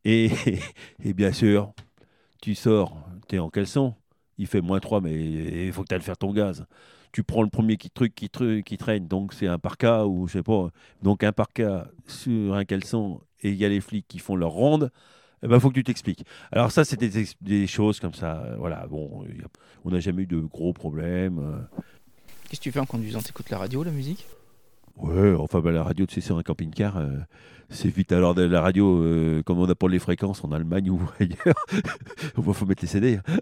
Et, 0.05 0.29
et 1.05 1.15
bien 1.15 1.31
sûr, 1.31 1.73
tu 2.43 2.57
sors, 2.57 2.97
tu 3.29 3.37
es 3.37 3.39
en 3.39 3.49
caleçon, 3.49 3.95
il 4.39 4.49
fait 4.49 4.61
moins 4.61 4.81
3, 4.81 5.01
mais 5.03 5.67
il 5.67 5.73
faut 5.73 5.83
que 5.83 5.89
tu 5.89 5.95
ailles 5.95 6.01
faire 6.01 6.17
ton 6.17 6.33
gaz. 6.33 6.67
Tu 7.13 7.23
prends 7.23 7.45
le 7.45 7.49
premier 7.49 7.77
qui, 7.77 7.91
truc 7.91 8.13
qui, 8.13 8.29
qui 8.29 8.77
traîne, 8.77 9.07
donc 9.07 9.35
c'est 9.35 9.47
un 9.47 9.59
parka 9.61 10.05
ou 10.05 10.27
je 10.27 10.33
sais 10.33 10.43
pas. 10.43 10.71
Donc 11.03 11.23
un 11.23 11.33
parka 11.33 11.89
sur 12.09 12.55
un 12.55 12.65
caleçon 12.65 13.21
et 13.41 13.51
il 13.51 13.57
y 13.57 13.65
a 13.65 13.69
les 13.69 13.81
flics 13.81 14.09
qui 14.09 14.19
font 14.19 14.35
leur 14.35 14.51
ronde. 14.51 14.91
Il 15.43 15.47
eh 15.47 15.49
ben, 15.49 15.61
faut 15.61 15.69
que 15.69 15.75
tu 15.75 15.85
t'expliques. 15.85 16.25
Alors 16.51 16.73
ça, 16.73 16.85
c'était 16.85 17.09
des, 17.41 17.67
choses 17.69 18.01
comme 18.01 18.15
ça. 18.15 18.57
Voilà, 18.59 18.89
bon, 18.89 19.25
on 19.85 19.91
n'a 19.91 20.01
jamais 20.01 20.25
eu 20.25 20.27
de 20.27 20.41
gros 20.41 20.73
problèmes. 20.73 21.67
Qu'est-ce 22.51 22.59
que 22.59 22.65
tu 22.65 22.73
fais 22.73 22.81
en 22.81 22.85
conduisant? 22.87 23.21
T'écoutes 23.23 23.49
la 23.51 23.59
radio, 23.59 23.85
la 23.85 23.93
musique? 23.93 24.27
Ouais, 24.97 25.33
enfin, 25.35 25.61
bah, 25.61 25.71
la 25.71 25.85
radio, 25.85 26.05
tu 26.05 26.17
sais, 26.17 26.21
sur 26.21 26.37
un 26.37 26.43
camping-car, 26.43 26.97
euh, 26.97 27.17
c'est 27.69 27.89
vite. 27.89 28.11
Alors, 28.11 28.35
de 28.35 28.43
la 28.43 28.61
radio, 28.61 29.03
euh, 29.05 29.41
comme 29.45 29.61
on 29.61 29.69
a 29.69 29.77
pour 29.77 29.89
les 29.89 30.01
fréquences 30.01 30.43
en 30.43 30.51
Allemagne 30.51 30.91
ou 30.91 31.01
ailleurs, 31.21 31.55
il 32.37 32.43
faut 32.53 32.67
mettre 32.67 32.83
les 32.83 32.89
CD. 32.89 33.21
hein. 33.25 33.37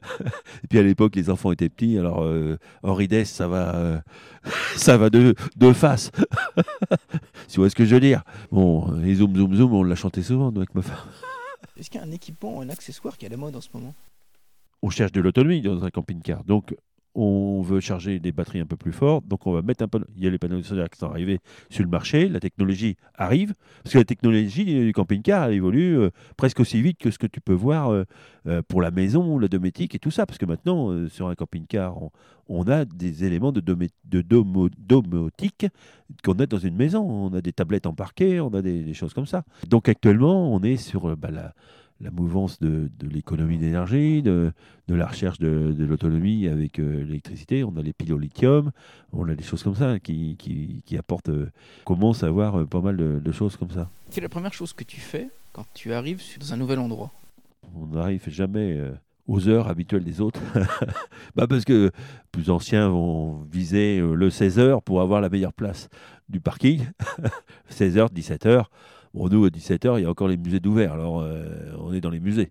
Et 0.62 0.66
puis 0.68 0.78
à 0.78 0.82
l'époque, 0.82 1.16
les 1.16 1.30
enfants 1.30 1.50
étaient 1.52 1.70
petits, 1.70 1.96
alors 1.98 2.22
euh, 2.22 2.58
Henri 2.82 3.08
Dess, 3.08 3.30
ça 3.30 3.48
va, 3.48 4.02
ça 4.76 4.98
va 4.98 5.08
de, 5.08 5.34
de 5.56 5.72
face. 5.72 6.10
tu 7.48 7.60
vois 7.60 7.70
ce 7.70 7.74
que 7.74 7.86
je 7.86 7.94
veux 7.94 8.00
dire? 8.00 8.24
Bon, 8.52 9.02
et 9.02 9.14
Zoom 9.14 9.34
Zoom 9.34 9.54
Zoom, 9.54 9.72
on 9.72 9.84
l'a 9.84 9.94
chanté 9.94 10.22
souvent, 10.22 10.52
nous, 10.52 10.58
avec 10.58 10.74
ma 10.74 10.82
femme. 10.82 10.98
Est-ce 11.78 11.88
qu'il 11.88 11.98
y 11.98 12.04
a 12.04 12.06
un 12.06 12.10
équipement, 12.12 12.60
un 12.60 12.68
accessoire 12.68 13.16
qui 13.16 13.24
est 13.24 13.28
à 13.28 13.30
la 13.32 13.38
mode 13.38 13.56
en 13.56 13.62
ce 13.62 13.70
moment? 13.72 13.94
On 14.82 14.90
cherche 14.90 15.12
de 15.12 15.22
l'autonomie 15.22 15.62
dans 15.62 15.82
un 15.82 15.90
camping-car. 15.90 16.44
Donc, 16.44 16.76
on 17.18 17.62
veut 17.62 17.80
charger 17.80 18.20
des 18.20 18.30
batteries 18.30 18.60
un 18.60 18.66
peu 18.66 18.76
plus 18.76 18.92
fortes. 18.92 19.26
Donc, 19.26 19.46
on 19.46 19.52
va 19.52 19.62
mettre 19.62 19.82
un 19.82 19.88
peu. 19.88 20.00
Il 20.16 20.22
y 20.22 20.26
a 20.26 20.30
les 20.30 20.38
panneaux 20.38 20.62
solaires 20.62 20.88
qui 20.88 20.98
sont 20.98 21.08
arrivés 21.08 21.40
sur 21.68 21.82
le 21.82 21.90
marché. 21.90 22.28
La 22.28 22.38
technologie 22.38 22.96
arrive. 23.14 23.54
Parce 23.82 23.94
que 23.94 23.98
la 23.98 24.04
technologie 24.04 24.64
du 24.64 24.92
camping-car, 24.92 25.50
évolue 25.50 25.98
euh, 25.98 26.10
presque 26.36 26.60
aussi 26.60 26.80
vite 26.80 26.98
que 26.98 27.10
ce 27.10 27.18
que 27.18 27.26
tu 27.26 27.40
peux 27.40 27.54
voir 27.54 27.90
euh, 27.90 28.04
euh, 28.46 28.62
pour 28.66 28.82
la 28.82 28.92
maison, 28.92 29.36
le 29.36 29.48
dométique 29.48 29.96
et 29.96 29.98
tout 29.98 30.12
ça. 30.12 30.26
Parce 30.26 30.38
que 30.38 30.46
maintenant, 30.46 31.08
sur 31.08 31.26
un 31.26 31.34
camping-car, 31.34 31.96
on, 32.48 32.62
a 32.68 32.84
des 32.84 33.24
éléments 33.24 33.50
de, 33.50 33.60
domé- 33.60 33.90
domotique 34.04 35.66
qu'on 36.24 36.34
a 36.34 36.46
dans 36.46 36.58
une 36.58 36.76
maison. 36.76 37.00
On 37.00 37.34
a 37.34 37.40
des 37.40 37.52
tablettes 37.52 37.86
en 37.86 37.94
parquet, 37.94 38.38
on 38.38 38.54
a 38.54 38.62
des, 38.62 38.94
choses 38.94 39.12
comme 39.12 39.26
ça. 39.26 39.44
Donc, 39.66 39.88
actuellement, 39.88 40.54
on 40.54 40.62
est 40.62 40.76
sur 40.76 41.16
bah, 41.16 41.30
la 41.32 41.54
la 42.00 42.10
mouvance 42.10 42.60
de, 42.60 42.88
de 42.98 43.08
l'économie 43.08 43.58
d'énergie, 43.58 44.22
de, 44.22 44.52
de 44.86 44.94
la 44.94 45.06
recherche 45.06 45.38
de, 45.38 45.72
de 45.76 45.84
l'autonomie 45.84 46.46
avec 46.46 46.78
euh, 46.78 47.04
l'électricité. 47.04 47.64
On 47.64 47.76
a 47.76 47.82
les 47.82 47.92
piles 47.92 48.12
au 48.12 48.18
lithium, 48.18 48.70
on 49.12 49.28
a 49.28 49.34
des 49.34 49.42
choses 49.42 49.62
comme 49.62 49.74
ça 49.74 49.98
qui, 49.98 50.36
qui, 50.38 50.82
qui 50.86 50.96
apportent. 50.96 51.28
euh, 51.30 51.50
on 51.86 51.94
commence 51.94 52.22
à 52.22 52.28
avoir 52.28 52.60
euh, 52.60 52.66
pas 52.66 52.80
mal 52.80 52.96
de, 52.96 53.32
choses 53.32 53.56
comme 53.56 53.70
ça. 53.70 53.90
Quelle 54.10 54.22
est 54.24 54.26
la 54.26 54.28
première 54.28 54.52
chose 54.52 54.72
que 54.72 54.84
tu 54.84 55.00
fais 55.00 55.28
quand 55.52 55.66
tu 55.74 55.92
arrives 55.92 56.22
dans 56.38 56.52
un 56.52 56.56
nouvel 56.56 56.78
endroit? 56.78 57.10
On 57.74 57.86
n'arrive 57.86 58.28
jamais 58.28 58.74
euh, 58.78 58.92
aux 59.26 59.48
heures 59.48 59.68
habituelles 59.68 60.04
des 60.04 60.20
autres. 60.20 60.40
bah 61.36 61.46
parce 61.48 61.64
que 61.64 61.90
plus 62.30 62.48
anciens 62.48 62.88
vont 62.88 63.42
viser 63.50 63.98
le 64.00 64.28
16h 64.30 64.82
pour 64.82 65.00
avoir 65.00 65.20
la 65.20 65.28
meilleure 65.28 65.52
place 65.52 65.88
du 66.28 66.40
parking. 66.40 66.86
16h, 67.70 68.12
17h. 68.12 68.64
Bon, 69.14 69.28
nous, 69.28 69.44
à 69.44 69.48
17h, 69.48 69.98
il 69.98 70.02
y 70.02 70.06
a 70.06 70.10
encore 70.10 70.28
les 70.28 70.36
musées 70.36 70.60
d'ouvert. 70.60 70.92
Alors, 70.92 71.20
euh, 71.20 71.47
on 71.88 71.94
est 71.94 72.00
dans 72.00 72.10
les 72.10 72.20
musées. 72.20 72.50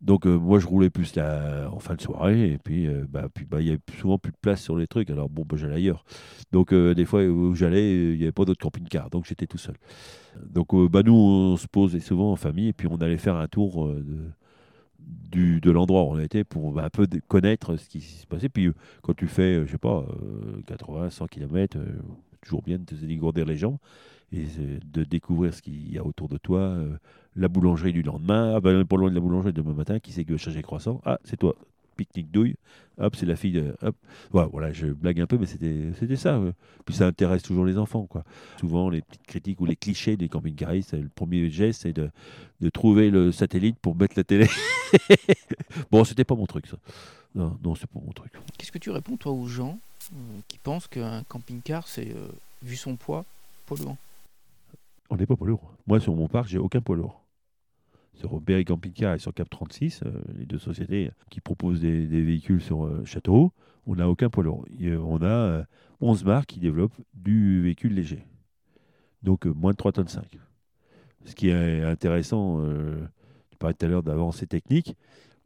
Donc, 0.00 0.26
euh, 0.26 0.36
moi, 0.36 0.58
je 0.58 0.66
roulais 0.66 0.90
plus 0.90 1.16
la... 1.16 1.70
en 1.72 1.78
fin 1.78 1.94
de 1.94 2.00
soirée. 2.00 2.52
Et 2.52 2.58
puis, 2.58 2.86
euh, 2.86 3.06
bah, 3.08 3.28
puis 3.32 3.46
bah, 3.46 3.60
il 3.60 3.66
y 3.66 3.70
avait 3.70 3.80
souvent 3.98 4.18
plus 4.18 4.32
de 4.32 4.36
place 4.36 4.62
sur 4.62 4.76
les 4.76 4.86
trucs. 4.86 5.08
Alors, 5.08 5.30
bon, 5.30 5.44
bah, 5.48 5.56
j'allais 5.56 5.76
ailleurs. 5.76 6.04
Donc, 6.52 6.72
euh, 6.72 6.94
des 6.94 7.06
fois 7.06 7.24
où 7.24 7.54
j'allais, 7.54 8.12
il 8.12 8.18
n'y 8.18 8.24
avait 8.24 8.32
pas 8.32 8.44
d'autres 8.44 8.62
camping-cars. 8.62 9.08
Donc, 9.10 9.24
j'étais 9.24 9.46
tout 9.46 9.58
seul. 9.58 9.76
Donc, 10.44 10.74
bah, 10.90 11.02
nous, 11.02 11.14
on 11.14 11.56
se 11.56 11.66
posait 11.66 12.00
souvent 12.00 12.32
en 12.32 12.36
famille. 12.36 12.68
Et 12.68 12.72
puis, 12.74 12.86
on 12.90 12.96
allait 12.96 13.18
faire 13.18 13.36
un 13.36 13.48
tour 13.48 13.88
de 13.88 14.30
du, 15.30 15.60
de 15.60 15.70
l'endroit 15.70 16.04
où 16.04 16.12
on 16.12 16.18
était 16.18 16.44
pour 16.44 16.72
bah, 16.72 16.84
un 16.84 16.90
peu 16.90 17.06
connaître 17.28 17.76
ce 17.76 17.88
qui 17.88 18.00
se 18.00 18.26
passait. 18.26 18.48
Puis 18.48 18.70
quand 19.02 19.14
tu 19.14 19.26
fais, 19.26 19.66
je 19.66 19.72
sais 19.72 19.78
pas, 19.78 20.04
euh, 20.22 20.62
80, 20.66 21.10
100 21.10 21.26
km, 21.26 21.78
toujours 22.42 22.62
bien 22.62 22.78
de 22.78 23.06
dégourdir 23.06 23.44
les 23.44 23.56
jambes 23.56 23.78
et 24.32 24.46
euh, 24.58 24.78
de 24.92 25.04
découvrir 25.04 25.54
ce 25.54 25.62
qu'il 25.62 25.92
y 25.92 25.98
a 25.98 26.04
autour 26.04 26.28
de 26.28 26.38
toi. 26.38 26.60
euh, 26.60 26.96
la 27.36 27.48
boulangerie 27.48 27.92
du 27.92 28.02
lendemain, 28.02 28.54
ah 28.56 28.60
ben, 28.60 28.84
pas 28.84 28.96
loin 28.96 29.10
de 29.10 29.14
la 29.14 29.20
boulangerie 29.20 29.52
demain 29.52 29.72
matin, 29.72 29.98
qui 29.98 30.12
c'est 30.12 30.22
veut 30.28 30.36
chercher 30.36 30.62
croissant 30.62 31.00
Ah, 31.04 31.18
c'est 31.24 31.36
toi, 31.36 31.56
pique-nique 31.96 32.30
douille. 32.30 32.54
Hop, 32.98 33.16
c'est 33.16 33.26
la 33.26 33.34
fille 33.34 33.50
de. 33.50 33.74
Hop. 33.82 33.96
Voilà, 34.30 34.72
je 34.72 34.86
blague 34.86 35.20
un 35.20 35.26
peu, 35.26 35.36
mais 35.36 35.46
c'était 35.46 36.14
ça. 36.16 36.40
Puis 36.84 36.94
ça 36.94 37.08
intéresse 37.08 37.42
toujours 37.42 37.64
les 37.64 37.76
enfants. 37.76 38.06
quoi. 38.06 38.22
Souvent, 38.60 38.88
les 38.88 39.02
petites 39.02 39.26
critiques 39.26 39.60
ou 39.60 39.66
les 39.66 39.74
clichés 39.74 40.16
des 40.16 40.28
camping-caristes, 40.28 40.92
le 40.94 41.08
premier 41.12 41.50
geste, 41.50 41.82
c'est 41.82 41.92
de, 41.92 42.08
de 42.60 42.68
trouver 42.68 43.10
le 43.10 43.32
satellite 43.32 43.76
pour 43.80 43.96
mettre 43.96 44.14
la 44.16 44.22
télé. 44.22 44.46
bon, 45.90 46.04
c'était 46.04 46.22
pas 46.22 46.36
mon 46.36 46.46
truc, 46.46 46.68
ça. 46.68 46.76
Non, 47.34 47.58
non, 47.64 47.74
c'est 47.74 47.88
pas 47.88 47.98
mon 47.98 48.12
truc. 48.12 48.32
Qu'est-ce 48.56 48.70
que 48.70 48.78
tu 48.78 48.90
réponds, 48.90 49.16
toi, 49.16 49.32
aux 49.32 49.48
gens 49.48 49.80
euh, 50.12 50.16
qui 50.46 50.58
pensent 50.58 50.86
qu'un 50.86 51.24
camping-car, 51.24 51.88
c'est, 51.88 52.14
vu 52.62 52.76
son 52.76 52.94
poids, 52.94 53.24
polluant? 53.66 53.98
On 55.14 55.16
n'est 55.16 55.26
pas 55.26 55.36
poids 55.36 55.46
lourd. 55.46 55.76
Moi, 55.86 56.00
sur 56.00 56.12
mon 56.16 56.26
parc, 56.26 56.48
j'ai 56.48 56.58
aucun 56.58 56.80
poids 56.80 56.96
lourd. 56.96 57.24
Sur 58.14 58.40
Berry 58.40 58.64
Camping 58.64 58.92
Car 58.92 59.14
et 59.14 59.20
sur 59.20 59.32
Cap 59.32 59.48
36, 59.48 60.00
euh, 60.04 60.10
les 60.36 60.44
deux 60.44 60.58
sociétés 60.58 61.12
qui 61.30 61.40
proposent 61.40 61.80
des, 61.80 62.04
véhicules 62.04 62.60
sur 62.60 62.84
euh, 62.84 63.04
Châteauroux, 63.04 63.52
on 63.86 63.94
n'a 63.94 64.08
aucun 64.08 64.28
poids 64.28 64.42
lourd. 64.42 64.64
Euh, 64.82 64.98
on 64.98 65.22
a 65.22 65.26
euh, 65.26 65.64
11 66.00 66.24
marques 66.24 66.46
qui 66.46 66.58
développent 66.58 67.00
du 67.14 67.62
véhicule 67.62 67.94
léger. 67.94 68.26
Donc 69.22 69.46
moins 69.46 69.70
de 69.70 69.76
3 69.76 69.92
tonnes 69.92 70.08
5. 70.08 70.36
Ce 71.26 71.36
qui 71.36 71.48
est 71.48 71.82
intéressant, 71.84 72.60
tu 73.50 73.56
parlais 73.56 73.74
tout 73.74 73.86
à 73.86 73.88
l'heure 73.88 74.02
d'avancée 74.02 74.46
technique, 74.46 74.96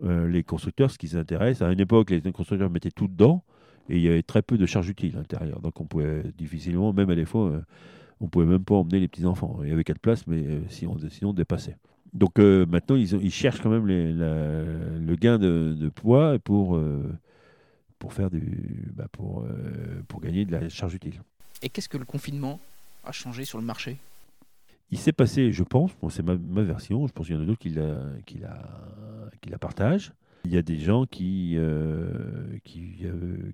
euh, 0.03 0.27
les 0.29 0.43
constructeurs, 0.43 0.91
ce 0.91 0.99
qui 0.99 1.09
s'intéresse, 1.09 1.61
à 1.61 1.71
une 1.71 1.79
époque, 1.79 2.11
les 2.11 2.21
constructeurs 2.33 2.71
mettaient 2.71 2.91
tout 2.91 3.07
dedans 3.07 3.45
et 3.89 3.97
il 3.97 4.03
y 4.03 4.09
avait 4.09 4.23
très 4.23 4.43
peu 4.43 4.59
de 4.59 4.67
charges 4.67 4.89
utiles 4.89 5.15
à 5.15 5.19
l'intérieur. 5.19 5.61
Donc 5.61 5.81
on 5.81 5.85
pouvait 5.85 6.25
difficilement, 6.37 6.93
même 6.93 7.11
à 7.11 7.15
des 7.15 7.27
fois, 7.27 7.63
on 8.21 8.29
pouvait 8.29 8.47
même 8.47 8.65
pas 8.65 8.75
emmener 8.75 9.01
les 9.01 9.09
petits-enfants. 9.09 9.61
Il 9.63 9.69
y 9.69 9.73
avait 9.73 9.85
quatre 9.85 10.01
places, 10.01 10.27
mais 10.27 10.43
euh, 10.45 10.61
si 10.69 10.87
on, 10.87 10.97
sinon 11.09 11.31
on 11.31 11.33
dépassait. 11.33 11.77
Donc 12.13 12.39
euh, 12.39 12.67
maintenant, 12.67 12.97
ils, 12.97 13.31
cherchent 13.31 13.61
quand 13.61 13.71
même 13.71 13.87
les- 13.87 14.13
la- 14.13 14.65
le 14.65 15.17
gain 15.17 15.39
de, 15.39 15.77
de 15.79 15.89
poids 15.89 16.39
pour, 16.39 16.77
euh, 16.77 17.13
pour, 17.99 18.13
faire 18.13 18.31
du, 18.31 18.91
bah, 18.95 19.07
pour, 19.13 19.43
euh, 19.43 20.03
pour 20.09 20.21
gagner 20.21 20.45
de 20.45 20.53
la 20.53 20.69
charge 20.69 20.95
utile. 20.95 21.21
Et 21.63 21.69
qu'est-ce 21.69 21.89
que 21.89 21.99
le 21.99 22.05
confinement 22.05 22.61
a 23.05 23.13
changé 23.13 23.45
sur 23.45 23.59
le 23.59 23.65
marché? 23.65 23.99
Il 24.91 24.99
s'est 24.99 25.13
passé, 25.13 25.53
je 25.53 25.63
pense, 25.65 25.91
bon, 26.01 26.09
c'est 26.09 26.23
ma, 26.23 26.37
ma 26.37 26.63
version, 26.63 27.07
je 27.07 27.13
pense 27.13 27.27
qu'il 27.27 27.37
y 27.37 27.39
en 27.39 27.43
a 27.43 27.45
d'autres 27.45 27.59
qui 27.59 27.71
la, 27.71 28.01
qui, 28.25 28.39
la, 28.39 28.59
qui 29.43 29.51
la 29.51 29.59
partagent. 29.59 30.13
Il 30.47 30.53
y 30.53 30.57
a 30.57 30.63
des 30.63 30.79
gens 30.79 31.05
qui, 31.05 31.59
qui, 32.65 33.05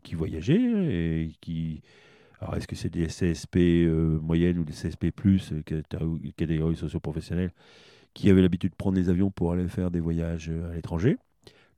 qui 0.05 0.15
voyageaient 0.15 1.25
et 1.25 1.33
qui. 1.41 1.83
Alors, 2.45 2.59
est-ce 2.59 2.69
que 2.69 2.77
c'est 2.77 2.91
des 2.91 3.07
CSP 3.07 3.57
euh, 3.57 4.21
moyennes 4.21 4.59
ou 4.59 4.65
des 4.65 4.75
CSP, 4.75 5.07
euh, 5.25 5.63
catégories 6.37 6.77
socio-professionnelles, 6.77 7.53
qui 8.13 8.29
avaient 8.29 8.43
l'habitude 8.43 8.73
de 8.73 8.77
prendre 8.77 8.99
les 8.99 9.09
avions 9.09 9.31
pour 9.31 9.53
aller 9.53 9.67
faire 9.67 9.91
des 9.91 10.01
voyages 10.01 10.51
euh, 10.51 10.71
à 10.71 10.75
l'étranger? 10.75 11.17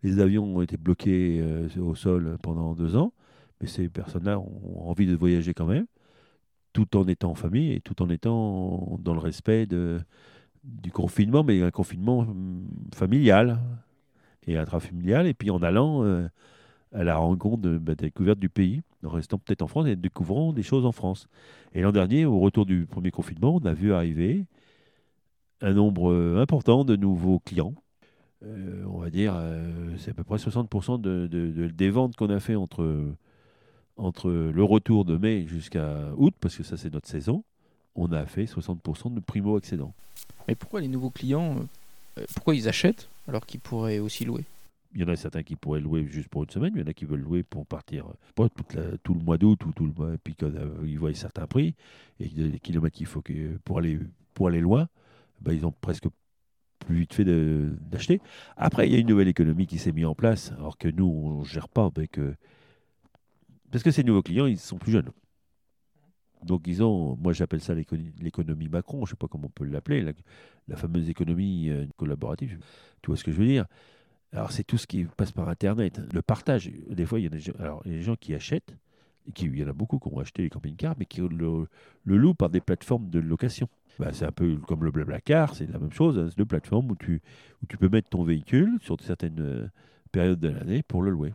Les 0.02 0.18
avions 0.18 0.57
ont 0.57 0.62
été 0.62 0.76
bloqués 0.76 1.42
au 1.79 1.94
sol 1.94 2.37
pendant 2.42 2.74
deux 2.74 2.96
ans, 2.96 3.12
mais 3.61 3.68
ces 3.68 3.88
personnes-là 3.88 4.38
ont 4.38 4.88
envie 4.88 5.07
de 5.07 5.16
voyager 5.16 5.55
quand 5.55 5.66
même 5.66 5.87
tout 6.72 6.96
en 6.96 7.09
étant 7.09 7.31
en 7.31 7.35
famille 7.35 7.72
et 7.72 7.81
tout 7.81 8.02
en 8.02 8.11
étant 8.11 8.98
dans 9.00 9.14
le 9.14 9.20
respect 9.20 9.66
du 9.66 10.92
confinement, 10.92 11.42
mais 11.42 11.62
un 11.62 11.70
confinement 11.70 12.18
hum, 12.18 12.68
familial 12.94 13.59
et 14.46 14.59
intrafamilial, 14.59 15.26
et 15.26 15.35
puis 15.35 15.50
en 15.50 15.62
allant 15.62 16.29
à 16.96 17.04
la 17.04 17.16
rencontre 17.18 17.59
de, 17.62 17.76
bah, 17.78 17.92
la 17.92 17.94
découverte 18.06 18.38
du 18.38 18.48
pays, 18.48 18.80
en 19.04 19.11
restant 19.11 19.38
peut-être 19.38 19.62
en 19.62 19.68
France 19.68 19.87
et 19.87 19.92
en 19.92 19.96
découvrant 19.96 20.52
des 20.52 20.62
choses 20.62 20.87
en 20.87 20.92
France. 20.92 21.28
Et 21.74 21.82
l'an 21.82 21.92
dernier, 21.92 22.24
au 22.24 22.38
retour 22.40 22.64
du 22.64 22.87
premier 22.87 23.11
confinement, 23.11 23.54
on 23.62 23.66
a 23.66 23.74
vu 23.74 23.92
arriver 23.92 24.46
un 25.61 25.72
nombre 25.74 26.11
euh, 26.11 26.40
important 26.40 26.85
de 26.85 26.96
nouveaux 26.96 27.38
clients. 27.40 27.74
Euh, 28.44 28.85
on 28.90 28.98
va 28.98 29.11
dire, 29.11 29.35
euh, 29.37 29.94
c'est 29.98 30.11
à 30.11 30.14
peu 30.14 30.24
près 30.24 30.37
60% 30.38 30.98
de, 31.00 31.26
de- 31.26 31.50
de- 31.50 31.68
des 31.68 31.90
ventes 31.90 32.16
qu'on 32.16 32.30
a 32.30 32.40
fait 32.40 32.54
entre 32.54 33.04
entre 33.98 34.30
le 34.30 34.62
retour 34.62 35.06
de 35.06 35.16
mai 35.16 35.46
jusqu'à 35.46 36.11
août, 36.18 36.35
parce 36.38 36.54
que 36.54 36.62
ça 36.62 36.76
c'est 36.76 36.92
notre 36.92 37.09
saison, 37.09 37.44
on 37.94 38.12
a 38.12 38.26
fait 38.26 38.44
60% 38.44 39.14
de 39.14 39.20
primo-accédants. 39.20 39.94
Mais 40.48 40.54
pourquoi 40.54 40.82
les 40.82 40.88
nouveaux 40.88 41.09
clients, 41.09 41.56
pourquoi 42.35 42.54
ils 42.54 42.68
achètent 42.68 43.09
alors 43.26 43.46
qu'ils 43.46 43.61
pourraient 43.61 43.98
aussi 43.98 44.26
louer? 44.26 44.44
Il 44.96 45.02
y 45.02 45.04
en 45.04 45.09
a 45.09 45.16
certains 45.16 45.42
qui 45.42 45.56
pourraient 45.56 45.80
louer 45.80 46.06
juste 46.06 46.30
pour 46.30 46.42
une 46.42 46.48
semaine, 46.48 46.72
il 46.74 46.80
y 46.80 46.82
en 46.82 46.87
a 46.87 46.94
qui 46.94 47.04
veulent 47.04 47.20
louer 47.20 47.42
pour 47.42 47.66
partir 47.66 48.06
euh, 48.40 48.96
tout 49.02 49.12
le 49.12 49.20
mois 49.20 49.37
d'août 49.37 49.62
ou 49.66 49.72
tout 49.72 49.85
le 49.85 49.92
mois, 49.92 50.14
et 50.14 50.16
puis 50.16 50.35
quand 50.35 50.46
euh, 50.46 50.74
ils 50.87 50.98
voient 50.98 51.12
certains 51.12 51.46
prix 51.46 51.74
et 52.18 52.28
les 52.28 52.59
kilomètres 52.59 52.96
qu'il 52.96 53.04
faut 53.04 53.20
que, 53.20 53.59
pour, 53.59 53.76
aller, 53.76 54.00
pour 54.32 54.48
aller 54.48 54.62
loin, 54.62 54.88
ben, 55.42 55.52
ils 55.52 55.66
ont 55.66 55.74
presque 55.82 56.06
plus 56.78 57.00
vite 57.00 57.12
fait 57.12 57.26
d'acheter. 57.26 58.22
Après, 58.56 58.88
il 58.88 58.92
y 58.94 58.96
a 58.96 58.98
une 58.98 59.06
nouvelle 59.06 59.28
économie 59.28 59.66
qui 59.66 59.76
s'est 59.76 59.92
mise 59.92 60.06
en 60.06 60.14
place, 60.14 60.52
alors 60.52 60.78
que 60.78 60.88
nous, 60.88 61.04
on 61.04 61.40
ne 61.40 61.44
gère 61.44 61.68
pas 61.68 61.85
avec... 61.85 62.18
euh, 62.18 62.35
parce 63.70 63.85
que 63.85 63.90
ces 63.90 64.02
nouveaux 64.02 64.22
clients, 64.22 64.46
ils 64.46 64.59
sont 64.59 64.78
plus 64.78 64.92
jeunes. 64.92 65.11
Donc 66.42 66.66
ils 66.68 66.82
ont, 66.82 67.16
moi 67.16 67.35
j'appelle 67.35 67.61
ça 67.61 67.74
l'éco- 67.74 67.96
l'économie 68.18 68.68
Macron, 68.68 69.04
je 69.04 69.11
ne 69.11 69.16
sais 69.16 69.16
pas 69.16 69.28
comment 69.28 69.48
on 69.48 69.50
peut 69.50 69.66
l'appeler, 69.66 70.00
la, 70.00 70.12
la 70.68 70.76
fameuse 70.76 71.11
économie 71.11 71.68
euh, 71.68 71.87
collaborative. 71.96 72.59
Tu 73.02 73.09
vois 73.09 73.18
ce 73.18 73.24
que 73.24 73.32
je 73.32 73.37
veux 73.37 73.46
dire 73.46 73.66
Alors 74.37 74.53
c'est 74.53 74.64
tout 74.64 74.77
ce 74.77 74.87
qui 74.87 75.05
passe 75.05 75.33
par 75.33 75.49
Internet, 75.49 75.99
le 76.12 76.20
partage. 76.20 76.70
Des 76.90 77.07
fois, 77.07 77.18
il 77.18 77.22
y 77.22 77.27
a 77.27 77.31
des 77.31 77.40
gens, 77.40 77.53
alors, 77.59 77.81
il 77.87 77.92
y 77.92 77.94
a 77.94 77.99
des 77.99 78.05
gens 78.05 78.16
qui 78.16 78.35
achètent, 78.35 78.77
et 79.27 79.33
qui, 79.33 79.46
il 79.46 79.59
y 79.59 79.64
en 79.64 79.68
a 79.68 79.72
beaucoup 79.72 79.99
qui 79.99 80.09
ont 80.09 80.18
acheté 80.18 80.42
les 80.42 80.51
camping-cars, 80.51 80.94
mais 80.99 81.07
qui 81.07 81.22
le, 81.22 81.66
le 82.05 82.16
louent 82.16 82.35
par 82.35 82.51
des 82.51 82.61
plateformes 82.61 83.09
de 83.09 83.18
location. 83.18 83.66
Bah, 83.99 84.11
c'est 84.12 84.27
un 84.27 84.33
peu 84.33 84.59
comme 84.59 84.85
le 84.85 84.90
Blablacar, 84.90 85.55
c'est 85.55 85.66
la 85.70 85.79
même 85.79 85.90
chose, 85.90 86.19
hein, 86.19 86.27
c'est 86.29 86.37
deux 86.37 86.44
plateformes 86.44 86.90
où 86.90 86.96
tu, 86.96 87.23
où 87.63 87.67
tu 87.67 87.79
peux 87.79 87.88
mettre 87.88 88.10
ton 88.10 88.25
véhicule 88.25 88.77
sur 88.83 89.00
certaines 89.00 89.40
euh, 89.40 89.69
périodes 90.13 90.38
de 90.38 90.48
l'année 90.48 90.83
pour 90.83 91.00
le 91.00 91.13
louer. 91.13 91.33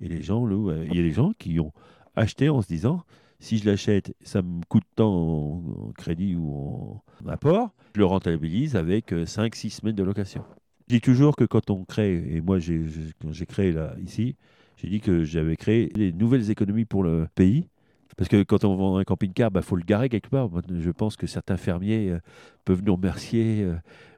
Et 0.00 0.08
les 0.08 0.22
gens 0.22 0.44
louent. 0.44 0.70
euh, 0.70 0.86
Il 0.90 0.96
y 0.96 0.98
a 0.98 1.02
des 1.02 1.12
gens 1.12 1.34
qui 1.38 1.60
ont 1.60 1.72
acheté 2.16 2.48
en 2.48 2.62
se 2.62 2.66
disant 2.66 3.04
Si 3.38 3.58
je 3.58 3.64
l'achète, 3.64 4.12
ça 4.22 4.42
me 4.42 4.60
coûte 4.64 4.82
tant 4.96 5.14
en, 5.14 5.92
crédit 5.96 6.34
ou 6.34 6.52
en, 6.52 7.28
apport. 7.28 7.70
Je 7.94 8.00
le 8.00 8.06
rentabilise 8.06 8.74
avec 8.74 9.12
5-6 9.12 9.70
semaines 9.70 9.94
de 9.94 10.02
location. 10.02 10.44
Je 10.88 10.94
dis 10.94 11.00
toujours 11.00 11.34
que 11.34 11.44
quand 11.44 11.70
on 11.70 11.84
crée, 11.84 12.22
et 12.30 12.40
moi 12.40 12.58
j'ai, 12.58 12.80
quand 13.20 13.32
j'ai 13.32 13.46
créé 13.46 13.72
là, 13.72 13.94
ici, 14.04 14.36
j'ai 14.76 14.88
dit 14.88 15.00
que 15.00 15.24
j'avais 15.24 15.56
créé 15.56 15.88
des 15.88 16.12
nouvelles 16.12 16.50
économies 16.50 16.84
pour 16.84 17.02
le 17.02 17.26
pays. 17.34 17.68
Parce 18.16 18.28
que 18.30 18.42
quand 18.44 18.64
on 18.64 18.76
vend 18.76 18.96
un 18.96 19.04
camping-car, 19.04 19.50
il 19.50 19.52
bah, 19.52 19.62
faut 19.62 19.76
le 19.76 19.84
garer 19.84 20.08
quelque 20.08 20.30
part. 20.30 20.48
Je 20.70 20.90
pense 20.90 21.16
que 21.16 21.26
certains 21.26 21.58
fermiers 21.58 22.10
euh, 22.10 22.18
peuvent 22.64 22.82
nous 22.82 22.94
remercier 22.94 23.62
euh, 23.62 23.74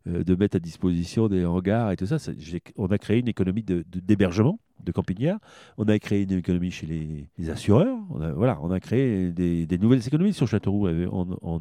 de 0.08 0.34
mettre 0.34 0.56
à 0.56 0.60
disposition 0.60 1.28
des 1.28 1.44
hangars 1.44 1.92
et 1.92 1.96
tout 1.96 2.06
ça. 2.06 2.16
on 2.76 2.86
a 2.86 2.98
créé 2.98 3.18
une 3.18 3.28
économie 3.28 3.62
d'hébergement 3.62 4.58
de, 4.84 4.92
camping-car. 4.92 5.38
On 5.76 5.84
a 5.84 5.98
créé 5.98 6.22
une 6.22 6.32
économie 6.32 6.70
chez 6.70 6.86
les, 6.86 7.50
assureurs. 7.50 7.98
On 8.10 8.20
a, 8.20 8.32
voilà, 8.32 8.58
on 8.62 8.70
a 8.70 8.80
créé 8.80 9.30
des, 9.32 9.78
nouvelles 9.78 10.06
économies 10.06 10.32
sur 10.32 10.48
Châteauroux 10.48 10.88
en, 10.88 11.60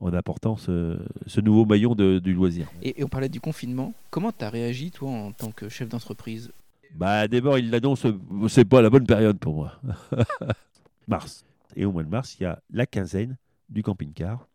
en, 0.00 0.12
apportant 0.12 0.56
ce, 0.56 0.98
nouveau 1.40 1.64
maillon 1.64 1.94
du 1.94 2.32
loisir. 2.32 2.68
Et, 2.82 3.02
on 3.02 3.08
parlait 3.08 3.28
du 3.28 3.40
confinement. 3.40 3.94
Comment 4.10 4.32
tu 4.32 4.44
as 4.44 4.50
réagi, 4.50 4.90
toi, 4.90 5.10
en 5.10 5.32
tant 5.32 5.50
que 5.50 5.68
chef 5.68 5.88
d'entreprise? 5.88 6.52
Bah, 6.94 7.28
d'abord, 7.28 7.58
il 7.58 7.70
l'annonce, 7.70 8.06
c'est 8.48 8.64
pas 8.64 8.80
la 8.80 8.90
bonne 8.90 9.06
période 9.06 9.38
pour 9.38 9.54
moi. 9.54 9.80
mars. 11.08 11.44
Et 11.76 11.84
au 11.84 11.92
mois 11.92 12.02
de 12.02 12.08
mars, 12.08 12.36
il 12.38 12.44
y 12.44 12.46
a 12.46 12.60
la 12.70 12.86
quinzaine 12.86 13.36
du 13.68 13.82
camping-car. 13.82 14.46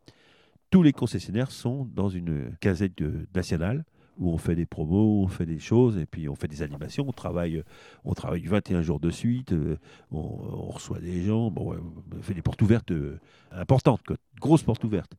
Tous 0.74 0.82
les 0.82 0.92
concessionnaires 0.92 1.52
sont 1.52 1.88
dans 1.94 2.10
une 2.10 2.56
quinzaine 2.60 2.90
nationale 3.36 3.86
où 4.18 4.32
on 4.32 4.40
fait 4.40 4.56
des 4.56 4.66
promos, 4.66 5.22
on 5.24 5.28
fait 5.28 5.46
des 5.46 5.60
choses, 5.60 6.00
et 6.00 6.08
puis 6.08 6.28
on 6.28 6.34
fait 6.34 6.48
des 6.48 6.64
animations, 6.64 7.06
on 7.08 7.12
travaille, 7.12 7.62
on 8.06 8.16
travaille 8.16 8.42
21 8.42 8.82
jours 8.82 9.00
de 9.00 9.12
suite, 9.12 9.54
euh, 9.54 9.78
on, 10.12 10.72
reçoit 10.72 10.98
des 10.98 11.26
gens, 11.26 11.52
bon, 11.52 11.76
on 12.12 12.22
fait 12.24 12.34
des 12.34 12.42
portes 12.42 12.60
ouvertes 12.64 12.90
euh, 12.90 13.20
importantes, 13.52 14.02
grosses 14.42 14.64
portes 14.64 14.84
ouvertes. 14.84 15.14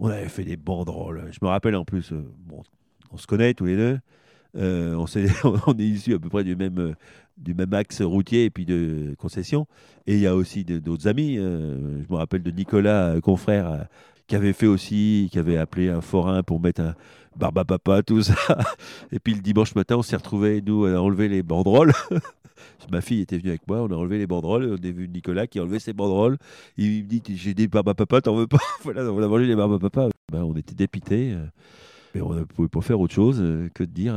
On 0.00 0.08
avait 0.08 0.30
fait 0.30 0.44
des 0.44 0.56
banderoles, 0.56 1.28
je 1.32 1.38
me 1.42 1.48
rappelle 1.48 1.76
en 1.76 1.84
plus, 1.84 2.10
euh, 2.14 2.24
bon, 2.46 2.62
on 3.10 3.18
se 3.18 3.26
connaît 3.26 3.52
tous 3.52 3.66
les 3.66 3.76
deux, 3.76 3.98
on, 4.54 5.04
est, 5.06 5.82
issus 5.82 6.14
à 6.14 6.18
peu 6.18 6.30
près 6.30 6.44
du 6.44 6.56
même, 6.56 7.74
axe 7.74 8.00
routier 8.00 8.46
et 8.46 8.50
puis 8.50 8.64
de 8.64 9.14
concession. 9.18 9.66
Et 10.06 10.14
il 10.14 10.20
y 10.20 10.26
a 10.26 10.34
aussi 10.34 10.64
d'autres 10.64 11.06
amis. 11.06 11.36
Je 11.36 12.10
me 12.10 12.16
rappelle 12.16 12.42
de 12.42 12.50
Nicolas, 12.50 13.20
confrère, 13.20 13.86
qui 14.28 14.36
avait 14.36 14.52
fait 14.52 14.66
aussi, 14.66 15.28
qui 15.32 15.38
avait 15.38 15.56
appelé 15.56 15.88
un 15.88 16.00
forain 16.00 16.42
pour 16.44 16.60
mettre 16.60 16.82
un 16.82 16.94
barbapapa, 17.36 18.02
tout 18.02 18.22
ça. 18.22 18.36
Et 19.12 19.18
puis 19.18 19.34
le 19.34 19.40
dimanche 19.40 19.74
matin, 19.74 19.96
on 19.96 20.02
s'est 20.02 20.16
retrouvés, 20.16 20.62
nous, 20.64 20.84
à 20.84 21.00
enlever 21.00 21.28
les 21.28 21.42
banderoles. 21.42 21.92
Ma 22.92 23.00
fille 23.00 23.20
était 23.20 23.38
venue 23.38 23.50
avec 23.50 23.66
moi, 23.66 23.82
on 23.82 23.90
a 23.90 23.94
enlevé 23.94 24.18
les 24.18 24.26
banderoles, 24.26 24.76
on 24.80 24.86
a 24.86 24.90
vu 24.90 25.08
Nicolas 25.08 25.46
qui 25.46 25.58
a 25.58 25.62
enlevé 25.62 25.80
ses 25.80 25.92
banderoles. 25.92 26.38
Il 26.76 27.02
me 27.02 27.08
dit 27.08 27.22
J'ai 27.34 27.54
des 27.54 27.66
barbapapa, 27.66 28.20
t'en 28.20 28.36
veux 28.36 28.46
pas? 28.46 28.58
Voilà, 28.84 29.02
on 29.12 29.22
a 29.22 29.26
mangé 29.26 29.46
les 29.46 29.56
barbapapa. 29.56 30.08
Ben, 30.30 30.44
on 30.44 30.54
était 30.54 30.74
dépités. 30.74 31.34
Mais 32.14 32.20
on 32.20 32.32
ne 32.32 32.44
pouvait 32.44 32.68
pas 32.68 32.80
faire 32.80 33.00
autre 33.00 33.14
chose 33.14 33.42
que 33.74 33.82
de 33.82 33.90
dire, 33.90 34.14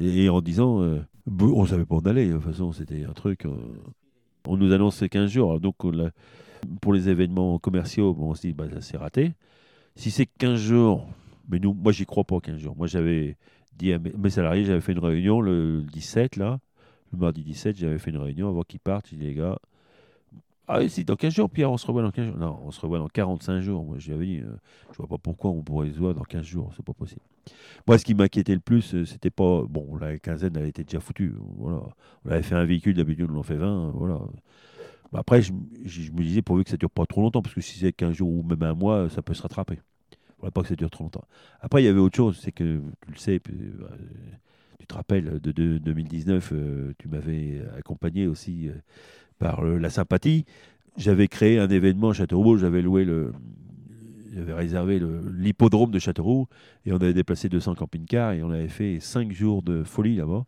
et 0.00 0.28
en 0.28 0.40
disant 0.40 1.00
on 1.26 1.66
savait 1.66 1.84
pas 1.84 1.96
on 1.96 2.00
allait. 2.00 2.28
De 2.28 2.34
toute 2.34 2.42
façon, 2.42 2.72
c'était 2.72 3.04
un 3.04 3.12
truc. 3.12 3.46
Euh, 3.46 3.50
on 4.46 4.56
nous 4.56 4.72
annonce 4.72 5.02
15 5.08 5.30
jours. 5.30 5.60
Donc, 5.60 5.76
pour 6.80 6.92
les 6.92 7.08
événements 7.08 7.58
commerciaux, 7.58 8.16
on 8.18 8.34
se 8.34 8.42
dit, 8.42 8.52
bah, 8.52 8.64
ça 8.72 8.80
c'est 8.80 8.96
raté. 8.96 9.32
Si 9.96 10.10
c'est 10.10 10.26
15 10.26 10.58
jours, 10.58 11.06
mais 11.48 11.58
nous, 11.58 11.74
moi, 11.74 11.92
j'y 11.92 12.06
crois 12.06 12.24
pas 12.24 12.40
15 12.40 12.58
jours. 12.58 12.76
Moi, 12.76 12.86
j'avais 12.86 13.36
dit 13.78 13.92
à 13.92 13.98
mes, 13.98 14.30
salariés, 14.30 14.64
j'avais 14.64 14.80
fait 14.80 14.92
une 14.92 14.98
réunion 14.98 15.40
le 15.40 15.82
17, 15.92 16.36
là, 16.36 16.58
le 17.12 17.18
mardi 17.18 17.42
17, 17.42 17.76
j'avais 17.76 17.98
fait 17.98 18.10
une 18.10 18.18
réunion 18.18 18.48
avant 18.48 18.62
qu'ils 18.62 18.80
partent. 18.80 19.08
J'ai 19.10 19.16
dit, 19.16 19.24
les 19.24 19.34
gars, 19.34 19.58
ah 20.68 20.78
oui, 20.78 20.88
si, 20.88 21.04
dans 21.04 21.16
15 21.16 21.34
jours, 21.34 21.50
Pierre, 21.50 21.70
on 21.70 21.76
se 21.76 21.86
revoit 21.86 22.02
dans 22.02 22.12
15 22.12 22.26
jours. 22.28 22.36
Non, 22.38 22.58
on 22.64 22.70
se 22.70 22.80
revoit 22.80 22.98
dans 22.98 23.08
45 23.08 23.60
jours. 23.60 23.84
Moi, 23.84 23.96
j'avais 23.98 24.24
dit, 24.24 24.38
euh, 24.38 24.56
je 24.92 24.96
vois 24.96 25.08
pas 25.08 25.18
pourquoi 25.18 25.50
on 25.50 25.60
pourrait 25.60 25.90
se 25.90 25.98
voir 25.98 26.14
dans 26.14 26.22
15 26.22 26.44
jours. 26.44 26.72
C'est 26.76 26.84
pas 26.84 26.92
possible. 26.92 27.20
Moi, 27.86 27.98
ce 27.98 28.04
qui 28.04 28.14
m'inquiétait 28.14 28.54
le 28.54 28.60
plus, 28.60 28.94
euh, 28.94 29.04
c'était 29.04 29.30
pas. 29.30 29.64
Bon, 29.68 29.96
la 30.00 30.18
quinzaine, 30.18 30.56
elle 30.56 30.66
était 30.66 30.84
déjà 30.84 31.00
foutue. 31.00 31.34
Voilà. 31.58 31.82
On 32.24 32.30
avait 32.30 32.42
fait 32.42 32.54
un 32.54 32.64
véhicule, 32.64 32.94
d'habitude, 32.94 33.28
on 33.30 33.38
en 33.38 33.42
fait 33.42 33.56
20. 33.56 33.90
Voilà. 33.94 34.20
Bah, 35.12 35.20
après, 35.20 35.42
je, 35.42 35.52
me 35.52 36.22
disais, 36.22 36.42
pourvu 36.42 36.64
que 36.64 36.70
ça 36.70 36.76
dure 36.76 36.90
pas 36.90 37.06
trop 37.06 37.20
longtemps, 37.20 37.42
parce 37.42 37.54
que 37.54 37.60
si 37.60 37.78
c'est 37.78 37.92
15 37.92 38.14
jours 38.14 38.30
ou 38.30 38.42
même 38.42 38.62
un 38.62 38.74
mois, 38.74 39.08
ça 39.10 39.22
peut 39.22 39.34
se 39.34 39.42
rattraper. 39.42 39.78
Il 40.42 40.50
pas 40.50 40.62
que 40.62 40.68
ça 40.68 40.74
dure 40.74 40.90
trop 40.90 41.04
longtemps. 41.04 41.24
Après, 41.60 41.82
il 41.82 41.86
y 41.86 41.88
avait 41.88 42.00
autre 42.00 42.16
chose, 42.16 42.40
c'est 42.42 42.50
que, 42.50 42.80
tu 43.06 43.12
le 43.12 43.18
sais, 43.18 43.40
euh, 43.48 43.88
tu 44.80 44.86
te 44.86 44.94
rappelles, 44.94 45.38
de, 45.40 45.78
2019, 45.78 46.52
tu 46.98 47.08
m'avais 47.08 47.62
accompagné 47.78 48.26
aussi 48.26 48.68
par 49.38 49.62
la 49.62 49.90
sympathie. 49.90 50.46
J'avais 50.96 51.28
créé 51.28 51.58
un 51.58 51.68
événement 51.68 52.10
à 52.10 52.12
Châteauroux, 52.12 52.56
j'avais 52.56 52.82
loué 52.82 53.04
le, 53.04 53.32
j'avais 54.34 54.54
réservé 54.54 55.00
l'hippodrome 55.32 55.90
de 55.90 55.98
Châteauroux 55.98 56.48
et 56.84 56.92
on 56.92 56.96
avait 56.96 57.14
déplacé 57.14 57.48
200 57.48 57.74
camping-cars 57.74 58.32
et 58.32 58.42
on 58.42 58.50
avait 58.50 58.68
fait 58.68 58.98
5 58.98 59.30
jours 59.32 59.62
de 59.62 59.84
folie 59.84 60.16
là-bas 60.16 60.44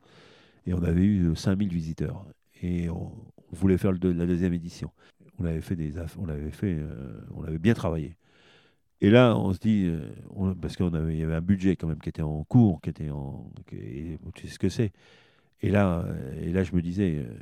et 0.67 0.75
on 0.75 0.83
avait 0.83 1.05
eu 1.05 1.37
5000 1.37 1.69
visiteurs 1.69 2.25
et 2.65 2.89
on, 2.89 3.13
voulait 3.53 3.79
faire 3.79 3.93
la 3.93 4.27
deuxième 4.27 4.53
édition. 4.53 4.91
On 5.39 5.45
avait 5.45 5.61
fait 5.61 5.77
on 6.19 6.29
avait 6.29 6.51
fait 6.51 6.75
euh, 6.75 7.21
on 7.35 7.45
avait 7.45 7.59
bien 7.59 7.75
travaillé. 7.75 8.17
Et 9.01 9.11
là, 9.11 9.37
on 9.37 9.53
se 9.53 9.59
dit, 9.59 9.85
euh, 9.87 10.55
parce 10.61 10.77
qu'il 10.77 10.87
y 10.87 11.23
avait 11.23 11.35
un 11.35 11.41
budget 11.41 11.77
quand 11.77 11.87
même 11.87 12.01
qui 12.01 12.09
était 12.09 12.23
en 12.23 12.43
cours, 12.45 12.81
qui 12.81 12.91
était 12.91 13.11
en, 13.11 13.53
tu 14.35 14.49
sais 14.49 14.55
ce 14.55 14.59
que 14.59 14.69
c'est. 14.69 14.93
Et 15.61 15.71
là, 15.71 16.05
et 16.41 16.53
là, 16.53 16.65
je 16.65 16.75
me 16.75 16.83
disais, 16.83 17.19
euh, 17.19 17.37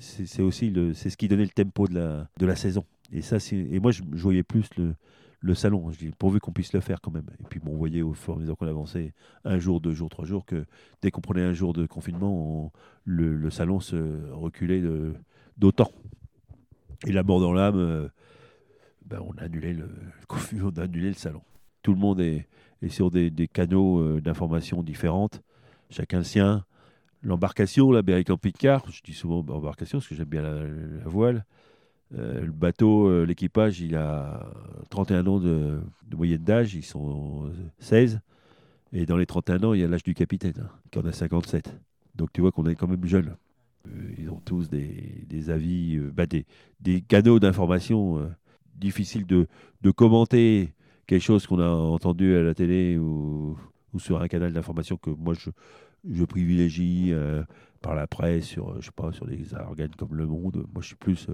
c'est 0.00 0.42
aussi 0.42 0.72
c'est 0.94 1.08
ce 1.08 1.16
qui 1.16 1.28
donnait 1.28 1.44
le 1.44 1.50
tempo 1.50 1.86
de 1.86 1.94
la, 1.94 2.28
de 2.38 2.46
la 2.46 2.56
saison. 2.56 2.84
Et, 3.12 3.22
ça, 3.22 3.38
et 3.52 3.80
moi, 3.80 3.92
je, 3.92 4.02
voyais 4.02 4.42
plus 4.42 4.68
le, 4.76 4.94
le 5.42 5.54
salon. 5.54 5.90
Je 5.90 5.98
dis, 5.98 6.10
pourvu 6.10 6.40
qu'on 6.40 6.52
puisse 6.52 6.72
le 6.72 6.80
faire 6.80 7.00
quand 7.00 7.10
même. 7.10 7.26
Et 7.40 7.44
puis, 7.48 7.60
bon, 7.60 7.72
on 7.72 7.76
voyait 7.76 8.00
au 8.00 8.14
fur 8.14 8.34
et 8.34 8.36
à 8.36 8.40
mesure 8.40 8.56
qu'on 8.56 8.66
avançait, 8.66 9.12
un 9.44 9.58
jour, 9.58 9.80
deux 9.80 9.92
jours, 9.92 10.08
trois 10.08 10.24
jours, 10.24 10.46
que 10.46 10.64
dès 11.02 11.10
qu'on 11.10 11.20
prenait 11.20 11.42
un 11.42 11.52
jour 11.52 11.72
de 11.72 11.86
confinement, 11.86 12.72
le, 13.04 13.50
salon 13.50 13.80
se 13.80 14.30
reculait 14.32 14.82
d'autant. 15.58 15.90
Et 17.06 17.12
la 17.12 17.22
mort 17.22 17.40
dans 17.40 17.52
l'âme, 17.52 17.76
euh, 17.76 18.08
ben, 19.04 19.20
on, 19.20 19.32
a 19.38 19.42
annulé 19.42 19.74
le, 19.74 19.90
on 20.62 20.78
a 20.78 20.82
annulé 20.82 21.08
le 21.08 21.14
salon. 21.14 21.42
Tout 21.82 21.92
le 21.92 21.98
monde 21.98 22.20
est, 22.20 22.46
sur 22.88 23.10
des, 23.10 23.30
canaux 23.52 24.00
euh, 24.00 24.20
d'information 24.20 24.82
différentes, 24.82 25.42
chacun 25.90 26.18
le 26.18 26.24
sien 26.24 26.64
l'embarcation, 27.22 27.90
la 27.90 28.02
Berry 28.02 28.24
Car, 28.24 28.84
je 28.90 29.02
dis 29.02 29.14
souvent 29.14 29.38
embarcation 29.38 29.98
parce 29.98 30.08
que 30.08 30.14
j'aime 30.14 30.28
bien 30.28 30.42
la, 30.42 30.64
voile. 31.04 31.44
Euh, 32.18 32.44
le 32.44 32.52
bateau, 32.52 33.08
euh, 33.08 33.24
l'équipage, 33.24 33.80
il 33.80 33.96
a 33.96 34.46
31 34.90 35.26
ans 35.26 35.40
de, 35.40 35.80
moyenne 36.14 36.42
d'âge, 36.42 36.74
ils 36.74 36.84
sont 36.84 37.50
16. 37.78 38.20
Et 38.92 39.06
dans 39.06 39.16
les 39.16 39.26
31 39.26 39.64
ans, 39.64 39.72
il 39.72 39.80
y 39.80 39.84
a 39.84 39.88
l'âge 39.88 40.02
du 40.02 40.14
capitaine, 40.14 40.54
hein, 40.62 40.68
qui 40.90 40.98
en 40.98 41.04
a 41.06 41.12
57. 41.12 41.74
Donc 42.14 42.32
tu 42.32 42.42
vois 42.42 42.52
qu'on 42.52 42.66
est 42.66 42.74
quand 42.74 42.88
même 42.88 43.04
jeune. 43.06 43.36
Euh, 43.88 44.14
ils 44.18 44.28
ont 44.30 44.40
tous 44.44 44.68
des, 44.68 45.50
avis, 45.50 45.98
bah, 45.98 46.26
des, 46.26 46.44
des, 46.80 47.00
canaux 47.00 47.40
d'information 47.40 48.30
difficiles 48.74 49.26
de, 49.26 49.46
de, 49.80 49.90
commenter 49.90 50.74
quelque 51.06 51.22
chose 51.22 51.46
qu'on 51.46 51.60
a 51.60 51.68
entendu 51.68 52.36
à 52.36 52.42
la 52.42 52.54
télé 52.54 52.98
ou, 52.98 53.56
ou 53.94 53.98
sur 53.98 54.20
un 54.20 54.28
canal 54.28 54.52
d'information 54.52 54.96
que 54.96 55.10
moi 55.10 55.34
je, 55.34 55.50
je 56.10 56.24
privilégie 56.24 57.12
par 57.80 57.94
la 57.94 58.06
presse 58.06 58.44
sur, 58.44 58.80
je 58.80 58.86
sais 58.86 58.92
pas, 58.94 59.12
sur 59.12 59.26
des 59.26 59.54
organes 59.54 59.94
comme 59.96 60.14
Le 60.14 60.26
Monde. 60.26 60.66
Moi, 60.72 60.82
je 60.82 60.88
suis 60.88 60.96
plus 60.96 61.28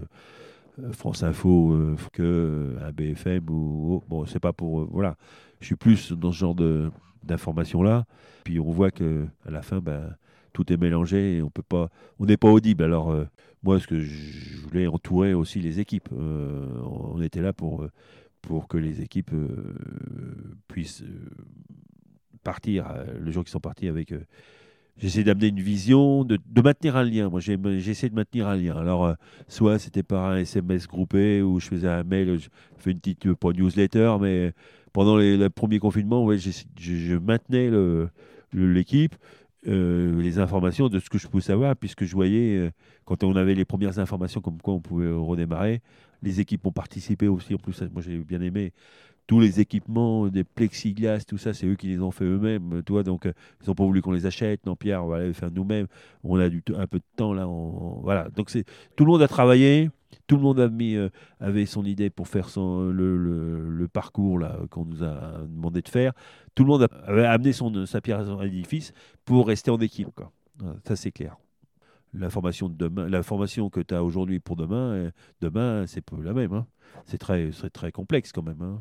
France 0.93 1.23
Info 1.23 1.77
que 2.13 2.77
un 2.81 2.93
BFM 2.93 3.49
ou 3.51 4.03
bon, 4.09 4.27
c'est 4.27 4.41
pas 4.41 4.53
pour 4.53 4.85
voilà. 4.87 5.17
Je 5.61 5.67
suis 5.67 5.77
plus 5.77 6.13
dans 6.13 6.33
ce 6.33 6.39
genre 6.39 6.55
de 6.55 6.91
d'informations 7.25 7.83
là. 7.83 8.07
Puis 8.45 8.61
on 8.61 8.71
voit 8.71 8.91
que 8.91 9.27
à 9.47 9.51
la 9.51 9.63
fin, 9.63 9.81
ben, 9.81 10.17
tout 10.53 10.73
est 10.73 10.77
mélangé 10.77 11.37
et 11.37 11.43
on 11.43 11.51
peut 11.51 11.63
pas, 11.63 11.91
on 12.19 12.27
n'est 12.27 12.37
pas 12.37 12.51
audible. 12.51 12.85
Alors 12.85 13.15
moi, 13.63 13.81
ce 13.81 13.87
que 13.87 14.01
je 14.01 14.57
voulais 14.59 14.87
entourer 14.87 15.35
aussi 15.35 15.61
les 15.61 15.81
équipes. 15.81 16.09
on 16.13 17.21
était 17.21 17.43
là 17.43 17.53
pour 17.53 17.87
pour 18.41 18.69
que 18.69 18.79
les 18.79 19.03
équipes 19.03 19.33
puissent 20.69 21.05
partir 22.45 22.87
le 23.19 23.31
jour 23.31 23.45
qu'ils 23.45 23.51
sont 23.51 23.61
partis 23.61 23.89
avec 23.89 24.13
j'essaie 24.99 25.25
d'amener 25.25 25.49
une 25.49 25.61
vision, 25.61 26.25
de, 26.25 26.39
maintenir 26.63 26.97
un 26.97 27.05
lien. 27.05 27.29
Moi, 27.29 27.41
j'essaie 27.41 28.09
de 28.09 28.15
maintenir 28.15 28.49
un 28.49 28.57
lien. 28.57 28.77
Alors, 28.77 29.07
euh, 29.07 29.15
soit 29.49 29.79
c'était 29.79 30.03
par 30.03 30.25
un 30.25 30.39
SMS 30.39 30.87
groupé 30.87 31.43
ou 31.43 31.61
je 31.61 31.67
faisais 31.67 31.89
un 31.89 32.05
mail, 32.05 32.39
je 32.39 32.49
fais 32.79 32.91
une 32.91 32.99
petite, 32.99 33.33
pas 33.35 33.53
newsletter, 33.53 34.17
mais 34.21 34.53
pendant 34.93 35.17
les, 35.17 35.37
le 35.37 35.51
premier 35.51 35.79
confinement, 35.79 36.25
ouais, 36.25 36.39
je, 36.39 37.17
maintenais 37.17 37.71
l'équipe, 38.53 39.15
euh, 39.67 40.21
les 40.21 40.39
informations 40.39 40.89
de 40.89 40.99
ce 40.99 41.11
que 41.11 41.19
je 41.19 41.27
pouvais 41.27 41.43
savoir, 41.43 41.77
puisque 41.77 42.05
je 42.05 42.15
voyais, 42.15 42.57
euh, 42.57 42.71
quand 43.05 43.25
on 43.25 43.37
avait 43.37 43.55
les 43.55 43.65
premières 43.65 43.99
informations 43.99 44.41
comme 44.41 44.61
quoi 44.61 44.75
on 44.75 44.81
pouvait 44.81 45.11
redémarrer, 45.11 45.83
les 46.23 46.41
équipes 46.41 46.67
ont 46.67 46.73
participé 46.73 47.29
aussi. 47.29 47.55
En 47.55 47.59
plus, 47.59 47.81
moi, 47.93 48.03
j'ai 48.03 48.19
bien 48.19 48.41
aimé 48.41 48.73
tous 49.29 49.39
les 49.41 49.61
équipements, 49.61 50.27
des 50.29 50.43
plexiglas, 50.43 51.23
tout 51.29 51.37
ça, 51.39 51.53
c'est 51.53 51.67
eux 51.67 51.77
qui 51.77 51.87
les 51.87 52.01
ont 52.01 52.11
fait 52.11 52.25
eux-mêmes. 52.25 52.83
Toi, 52.83 53.03
donc, 53.03 53.27
euh, 53.27 53.33
ils 53.63 53.69
n'ont 53.69 53.75
pas 53.75 53.85
voulu 53.85 54.01
qu'on 54.03 54.11
les 54.13 54.25
achète. 54.25 54.65
Non, 54.65 54.75
Pierre, 54.75 55.05
on 55.05 55.09
va 55.09 55.21
les 55.23 55.35
faire 55.35 55.51
nous-mêmes. 55.53 55.87
On 56.25 56.41
a 56.41 56.49
du 56.49 56.63
un 56.75 56.87
peu 56.87 56.99
de 56.99 57.05
temps 57.15 57.35
là. 57.35 57.45
voilà. 58.03 58.31
Donc, 58.31 58.49
c'est 58.49 58.65
tout 58.97 59.05
le 59.05 59.13
monde 59.13 59.23
a 59.23 59.29
travaillé. 59.29 59.91
Tout 60.27 60.37
le 60.37 60.43
monde 60.43 60.59
a 60.61 60.69
mis, 60.71 60.95
euh, 60.97 61.11
avait 61.41 61.67
son 61.67 61.85
idée 61.85 62.09
pour 62.09 62.27
faire 62.27 62.49
son, 62.49 62.85
le, 62.91 63.87
parcours 63.93 64.41
qu'on 64.71 64.87
nous 64.87 65.05
a 65.05 65.43
demandé 65.47 65.83
de 65.83 65.89
faire. 65.89 66.13
Tout 66.55 66.65
le 66.65 66.69
monde 66.69 66.87
a- 66.91 67.31
amené 67.31 67.53
son, 67.53 67.85
sa 67.85 68.01
pierre 68.01 68.21
à 68.21 68.25
son 68.25 68.41
édifice 68.41 68.93
pour 69.27 69.47
rester 69.47 69.71
en 69.71 69.79
équipe. 69.79 70.09
Quoi. 70.15 70.33
Ça, 70.87 70.97
c'est 70.97 71.13
clair. 71.13 71.37
La 72.15 72.31
formation, 72.31 72.71
de 72.71 72.75
demain, 72.75 73.07
la 73.11 73.23
formation 73.23 73.69
que 73.69 73.81
tu 73.81 73.95
as 73.95 74.03
aujourd'hui 74.03 74.41
pour 74.41 74.57
demain, 74.57 74.93
euh, 74.93 75.11
demain, 75.43 75.85
c'est 75.87 76.01
pas 76.01 76.17
la 76.23 76.33
même. 76.33 76.55
hein. 76.55 76.67
C'est 77.05 77.19
très, 77.19 77.51
très 77.71 77.93
complexe 77.93 78.33
quand 78.33 78.43
même. 78.43 78.63
hein. 78.63 78.81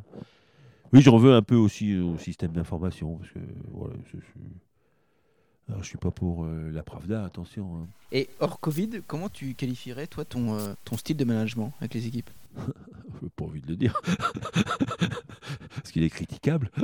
Oui, 0.94 1.02
j'en 1.02 1.18
veux 1.18 1.34
un 1.34 1.42
peu 1.42 1.56
aussi 1.56 1.98
au 1.98 2.18
système 2.18 2.52
d'information. 2.52 3.18
Parce 3.18 3.32
que, 3.32 3.40
voilà, 3.72 3.96
je, 4.12 4.18
je, 4.20 5.70
alors, 5.70 5.84
je 5.84 5.88
suis 5.90 5.98
pas 5.98 6.12
pour 6.12 6.46
euh, 6.46 6.70
la 6.72 6.82
Pravda, 6.84 7.26
attention. 7.26 7.76
hein. 7.78 7.88
Et 8.12 8.30
hors 8.40 8.60
Covid, 8.60 9.02
comment 9.06 9.28
tu 9.30 9.54
qualifierais 9.54 10.08
toi 10.08 10.24
ton, 10.26 10.54
euh, 10.58 10.74
ton 10.86 10.96
style 10.98 11.18
de 11.18 11.26
management 11.26 11.74
avec 11.82 11.94
les 11.94 12.08
équipes? 12.08 12.30
Pas 13.36 13.44
envie 13.46 13.62
de 13.62 13.68
le 13.68 13.76
dire. 13.76 14.00
Parce 15.76 15.92
qu'il 15.92 16.04
est 16.04 16.10
critiquable. 16.10 16.72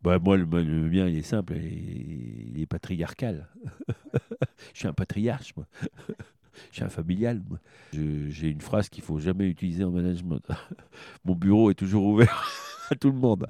Bah, 0.00 0.20
moi, 0.20 0.36
le, 0.36 0.44
le 0.44 0.88
mien, 0.88 1.08
il 1.08 1.18
est 1.18 1.22
simple, 1.22 1.54
et 1.54 2.44
il 2.46 2.60
est 2.60 2.66
patriarcal. 2.66 3.48
Je 4.72 4.78
suis 4.78 4.86
un 4.86 4.92
patriarche, 4.92 5.56
moi. 5.56 5.66
Je 6.70 6.76
suis 6.76 6.84
un 6.84 6.88
familial, 6.88 7.42
J'ai 7.92 8.48
une 8.48 8.60
phrase 8.60 8.88
qu'il 8.88 9.02
faut 9.02 9.18
jamais 9.18 9.48
utiliser 9.48 9.84
en 9.84 9.90
management. 9.90 10.42
Mon 11.24 11.34
bureau 11.34 11.70
est 11.70 11.74
toujours 11.74 12.04
ouvert 12.04 12.48
à 12.90 12.94
tout 12.94 13.10
le 13.10 13.18
monde. 13.18 13.46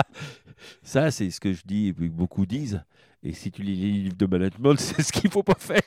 Ça, 0.82 1.10
c'est 1.10 1.30
ce 1.30 1.40
que 1.40 1.52
je 1.52 1.62
dis 1.64 1.88
et 1.88 1.94
que 1.94 2.06
beaucoup 2.08 2.46
disent. 2.46 2.82
Et 3.22 3.32
si 3.32 3.50
tu 3.50 3.62
lis 3.62 3.76
les 3.76 3.90
livres 3.90 4.16
de 4.16 4.26
management, 4.26 4.78
c'est 4.78 5.02
ce 5.02 5.12
qu'il 5.12 5.30
faut 5.30 5.42
pas 5.42 5.56
faire. 5.58 5.82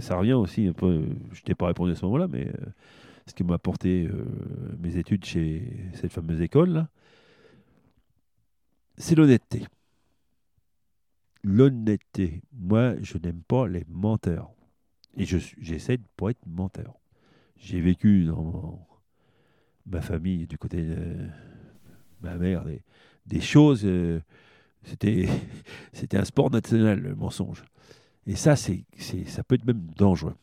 Ça 0.00 0.16
revient 0.16 0.32
aussi 0.32 0.66
un 0.66 0.72
peu. 0.72 1.04
Je 1.32 1.42
t'ai 1.42 1.54
pas 1.54 1.66
répondu 1.66 1.92
à 1.92 1.94
ce 1.94 2.04
moment-là, 2.06 2.26
mais 2.28 2.46
euh, 2.46 2.66
ce 3.26 3.34
qui 3.34 3.44
m'a 3.44 3.54
apporté 3.54 4.06
euh, 4.06 4.24
mes 4.78 4.96
études 4.96 5.24
chez 5.24 5.62
cette 5.94 6.12
fameuse 6.12 6.40
école, 6.40 6.86
c'est 8.96 9.14
l'honnêteté. 9.14 9.64
L'honnêteté. 11.44 12.42
Moi, 12.52 12.94
je 13.02 13.18
n'aime 13.18 13.42
pas 13.42 13.68
les 13.68 13.84
menteurs. 13.88 14.50
Et 15.16 15.24
j'essaie 15.24 15.96
de 15.96 16.02
ne 16.02 16.08
pas 16.16 16.30
être 16.30 16.44
menteur. 16.46 16.94
J'ai 17.56 17.80
vécu 17.80 18.24
dans 18.24 18.84
ma 19.86 20.00
famille, 20.00 20.46
du 20.46 20.58
côté 20.58 20.82
de 20.82 21.28
ma 22.20 22.34
mère, 22.36 22.64
des, 23.26 23.40
choses. 23.40 23.82
euh, 23.84 24.20
c'était, 24.82 25.28
c'était 25.92 26.16
un 26.16 26.24
sport 26.24 26.50
national, 26.50 27.00
le 27.00 27.14
mensonge. 27.14 27.62
Et 28.26 28.36
ça, 28.36 28.56
c'est, 28.56 28.84
c'est, 28.96 29.24
ça 29.24 29.44
peut 29.44 29.54
être 29.54 29.66
même 29.66 29.86
dangereux. 29.96 30.34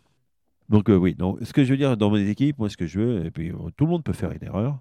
Donc 0.70 0.90
euh, 0.90 0.96
oui, 0.96 1.16
donc, 1.16 1.40
ce 1.42 1.52
que 1.52 1.66
je 1.66 1.72
veux 1.72 1.78
dire 1.78 1.98
dans 1.98 2.12
mes 2.12 2.30
équipes, 2.30 2.58
moi 2.60 2.70
ce 2.70 2.78
que 2.78 2.86
je 2.86 3.00
veux, 3.00 3.26
et 3.26 3.32
puis 3.32 3.52
euh, 3.52 3.56
tout 3.76 3.86
le 3.86 3.92
monde 3.92 4.04
peut 4.04 4.14
faire 4.14 4.32
une 4.32 4.44
erreur. 4.44 4.80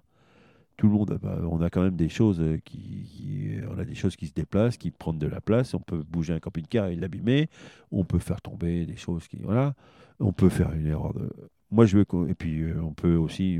Tout 0.77 0.87
le 0.87 0.93
monde, 0.93 1.19
bah, 1.21 1.37
on 1.49 1.61
a 1.61 1.69
quand 1.69 1.83
même 1.83 1.95
des 1.95 2.09
choses 2.09 2.39
euh, 2.41 2.57
qui, 2.65 3.57
on 3.69 3.77
a 3.77 3.85
des 3.85 3.93
choses 3.93 4.15
qui 4.15 4.27
se 4.27 4.33
déplacent, 4.33 4.77
qui 4.77 4.89
prennent 4.89 5.19
de 5.19 5.27
la 5.27 5.41
place. 5.41 5.73
On 5.73 5.79
peut 5.79 6.03
bouger 6.03 6.33
un 6.33 6.39
camping-car 6.39 6.87
et 6.87 6.95
l'abîmer. 6.95 7.49
On 7.91 8.03
peut 8.03 8.19
faire 8.19 8.41
tomber 8.41 8.85
des 8.85 8.95
choses 8.95 9.27
qui, 9.27 9.37
voilà. 9.43 9.75
On 10.19 10.33
peut 10.33 10.49
faire 10.49 10.71
une 10.73 10.87
erreur. 10.87 11.13
De... 11.13 11.29
Moi 11.69 11.85
je 11.85 11.99
qu'on- 12.03 12.27
et 12.27 12.33
puis 12.33 12.61
euh, 12.61 12.81
on 12.81 12.93
peut 12.93 13.15
aussi 13.15 13.59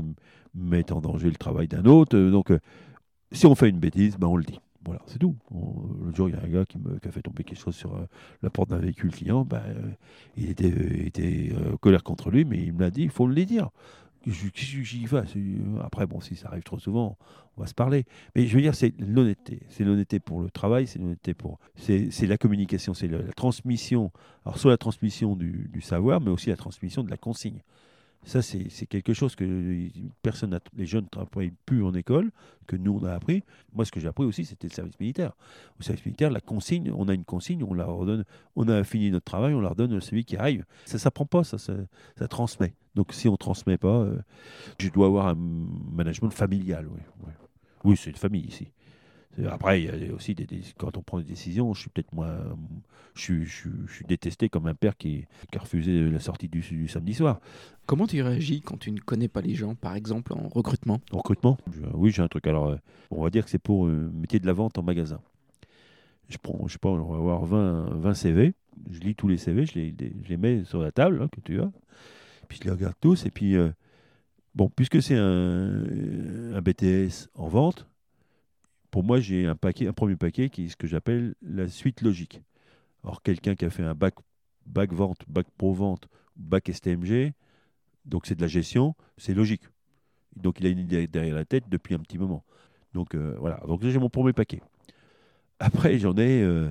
mettre 0.54 0.96
en 0.96 1.00
danger 1.00 1.28
le 1.28 1.36
travail 1.36 1.68
d'un 1.68 1.84
autre. 1.84 2.16
Euh, 2.16 2.30
Donc 2.30 2.52
si 3.30 3.46
on 3.46 3.54
fait 3.54 3.68
une 3.68 3.78
bêtise, 3.78 4.16
ben 4.18 4.26
on 4.26 4.36
le 4.36 4.44
dit. 4.44 4.60
Voilà, 4.84 5.00
c'est 5.06 5.20
tout. 5.20 5.36
L'autre 5.52 6.16
jour, 6.16 6.28
il 6.28 6.34
y 6.34 6.38
a 6.38 6.42
un 6.42 6.48
gars 6.48 6.66
qui, 6.66 6.76
a 7.06 7.10
fait 7.12 7.22
tomber 7.22 7.44
quelque 7.44 7.60
chose 7.60 7.76
sur 7.76 7.96
la 8.42 8.50
porte 8.50 8.70
d'un 8.70 8.78
véhicule 8.78 9.12
client. 9.12 9.44
Ben, 9.44 9.62
il 10.36 10.50
était, 10.50 11.06
était 11.06 11.52
colère 11.80 12.02
contre 12.02 12.30
lui, 12.30 12.44
mais 12.44 12.58
il 12.58 12.72
me 12.72 12.80
l'a 12.80 12.90
dit, 12.90 13.02
il 13.02 13.10
faut 13.10 13.28
le 13.28 13.44
dire. 13.44 13.70
J'y 14.26 15.06
vais 15.06 15.22
C'est- 15.26 15.40
Après, 15.82 16.06
bon, 16.06 16.20
si 16.20 16.36
ça 16.36 16.48
arrive 16.48 16.62
trop 16.62 16.78
souvent, 16.78 17.16
on 17.56 17.60
va 17.60 17.66
se 17.66 17.74
parler. 17.74 18.04
Mais 18.36 18.46
je 18.46 18.54
veux 18.54 18.62
dire, 18.62 18.74
c'est 18.74 18.94
l'honnêteté. 19.00 19.60
C'est 19.68 19.84
l'honnêteté 19.84 20.20
pour 20.20 20.40
le 20.40 20.50
travail, 20.50 20.86
c'est 20.86 20.98
l'honnêteté 20.98 21.34
pour. 21.34 21.58
C'est 21.76 22.26
la 22.26 22.38
communication, 22.38 22.94
c'est 22.94 23.08
la 23.08 23.22
transmission. 23.32 24.12
Alors, 24.44 24.58
soit 24.58 24.70
la 24.70 24.78
transmission 24.78 25.34
du, 25.36 25.68
du 25.72 25.80
savoir, 25.80 26.20
mais 26.20 26.30
aussi 26.30 26.50
la 26.50 26.56
transmission 26.56 27.02
de 27.02 27.10
la 27.10 27.16
consigne. 27.16 27.62
Ça, 28.24 28.40
c'est 28.40 28.68
quelque 28.86 29.14
chose 29.14 29.34
que 29.34 29.88
personne, 30.22 30.56
les 30.76 30.86
jeunes 30.86 31.02
ne 31.04 31.08
travaillent 31.08 31.52
plus 31.66 31.82
en 31.82 31.92
école, 31.92 32.30
que 32.68 32.76
nous, 32.76 32.92
on 33.02 33.04
a 33.04 33.12
appris. 33.12 33.42
Moi, 33.72 33.84
ce 33.84 33.90
que 33.90 33.98
j'ai 33.98 34.06
appris 34.06 34.24
aussi, 34.24 34.44
c'était 34.44 34.68
le 34.68 34.72
service 34.72 34.98
militaire. 35.00 35.32
Au 35.80 35.82
service 35.82 36.06
militaire, 36.06 36.30
la 36.30 36.40
consigne, 36.40 36.92
on 36.96 37.08
a 37.08 37.14
une 37.14 37.24
consigne, 37.24 37.64
on 37.64 37.74
la 37.74 37.84
redonne, 37.84 38.24
on 38.54 38.68
a 38.68 38.84
fini 38.84 39.10
notre 39.10 39.24
travail, 39.24 39.54
on 39.54 39.60
la 39.60 39.70
redonne 39.70 39.92
à 39.94 40.00
celui 40.00 40.24
qui 40.24 40.36
arrive. 40.36 40.64
Ça 40.84 40.94
ne 40.94 40.98
s'apprend 41.00 41.26
pas, 41.26 41.42
ça, 41.42 41.58
ça 41.58 42.28
transmet. 42.28 42.74
Donc, 42.94 43.12
si 43.12 43.28
on 43.28 43.32
ne 43.32 43.36
transmet 43.36 43.78
pas, 43.78 44.00
euh, 44.02 44.18
je 44.78 44.88
dois 44.90 45.06
avoir 45.06 45.28
un 45.28 45.36
management 45.36 46.30
familial. 46.30 46.86
Oui, 46.88 47.00
oui. 47.24 47.32
Oui, 47.84 47.96
c'est 47.96 48.10
une 48.10 48.16
famille 48.16 48.44
ici. 48.44 48.68
Après, 49.48 49.82
il 49.82 50.06
y 50.06 50.10
a 50.10 50.14
aussi 50.14 50.34
des, 50.34 50.44
des- 50.44 50.60
quand 50.76 50.98
on 50.98 51.02
prend 51.02 51.16
des 51.18 51.24
décisions, 51.24 51.72
je 51.72 51.80
suis 51.80 51.90
peut-être 51.90 52.12
moins. 52.12 52.38
Je, 53.14 53.20
suis- 53.22 53.44
je, 53.46 53.56
suis- 53.56 53.70
je 53.86 53.92
suis 53.94 54.04
détesté 54.04 54.50
comme 54.50 54.66
un 54.66 54.74
père 54.74 54.94
qui, 54.96 55.24
qui 55.50 55.56
a 55.58 55.60
refusé 55.62 56.10
la 56.10 56.20
sortie 56.20 56.48
du, 56.48 56.60
du 56.60 56.86
samedi 56.86 57.14
soir. 57.14 57.40
Comment 57.86 58.06
tu 58.06 58.20
réagis 58.20 58.60
quand 58.60 58.76
tu 58.78 58.92
ne 58.92 59.00
connais 59.00 59.28
pas 59.28 59.40
les 59.40 59.54
gens, 59.54 59.74
par 59.74 59.96
exemple 59.96 60.34
en 60.34 60.48
recrutement? 60.48 61.00
En 61.12 61.16
recrutement? 61.18 61.56
Je- 61.72 61.80
Oui, 61.94 62.10
j'ai 62.10 62.20
un 62.22 62.28
truc. 62.28 62.46
Alors, 62.46 62.68
euh, 62.68 62.76
on 63.10 63.22
va 63.22 63.30
dire 63.30 63.44
que 63.46 63.50
c'est 63.50 63.58
pour 63.58 63.86
le 63.86 64.10
métier 64.10 64.38
de 64.38 64.46
la 64.46 64.52
vente 64.52 64.76
en 64.76 64.82
magasin. 64.82 65.20
Je 66.28 66.36
prends, 66.36 66.66
je 66.66 66.72
sais 66.74 66.78
pas, 66.78 66.90
on 66.90 67.02
va 67.02 67.16
avoir 67.16 67.44
20, 67.46 67.86
20 67.94 68.14
CV. 68.14 68.54
Je 68.90 69.00
lis 69.00 69.14
tous 69.14 69.28
les 69.28 69.38
CV, 69.38 69.64
je 69.66 69.74
les, 69.76 69.94
les- 69.98 70.12
je 70.24 70.28
les 70.28 70.36
mets 70.36 70.64
sur 70.64 70.82
la 70.82 70.92
table 70.92 71.20
hein, 71.22 71.28
que 71.28 71.40
tu 71.40 71.58
as. 71.60 71.70
Puis 72.52 72.60
je 72.60 72.66
les 72.66 72.70
regarde 72.70 72.94
tous. 73.00 73.24
Euh, 73.42 73.72
puisque 74.76 75.02
c'est 75.02 75.16
un, 75.16 76.60
BTS 76.60 77.30
en 77.34 77.48
vente, 77.48 77.86
pour 78.90 79.04
moi, 79.04 79.20
j'ai 79.20 79.46
un, 79.46 79.56
paquet, 79.56 79.86
un 79.86 79.94
premier 79.94 80.16
paquet 80.16 80.50
qui 80.50 80.66
est 80.66 80.68
ce 80.68 80.76
que 80.76 80.86
j'appelle 80.86 81.34
la 81.40 81.66
suite 81.66 82.02
logique. 82.02 82.42
Alors, 83.04 83.22
quelqu'un 83.22 83.54
qui 83.54 83.64
a 83.64 83.70
fait 83.70 83.82
un 83.82 83.94
bac, 83.94 84.16
bac 84.66 84.92
vente, 84.92 85.20
bac 85.28 85.46
pro 85.56 85.72
vente, 85.72 86.08
bac 86.36 86.70
STMG, 86.70 87.32
donc 88.04 88.26
c'est 88.26 88.34
de 88.34 88.42
la 88.42 88.48
gestion, 88.48 88.94
c'est 89.16 89.32
logique. 89.32 89.62
Donc 90.36 90.60
il 90.60 90.66
a 90.66 90.68
une 90.68 90.80
idée 90.80 91.06
derrière 91.06 91.36
la 91.36 91.46
tête 91.46 91.70
depuis 91.70 91.94
un 91.94 92.00
petit 92.00 92.18
moment. 92.18 92.44
Donc 92.92 93.14
euh, 93.14 93.34
voilà, 93.38 93.62
donc 93.66 93.82
j'ai 93.82 93.98
mon 93.98 94.10
premier 94.10 94.34
paquet. 94.34 94.60
Après 95.58 95.98
j'en 95.98 96.14
ai, 96.18 96.42
euh, 96.42 96.70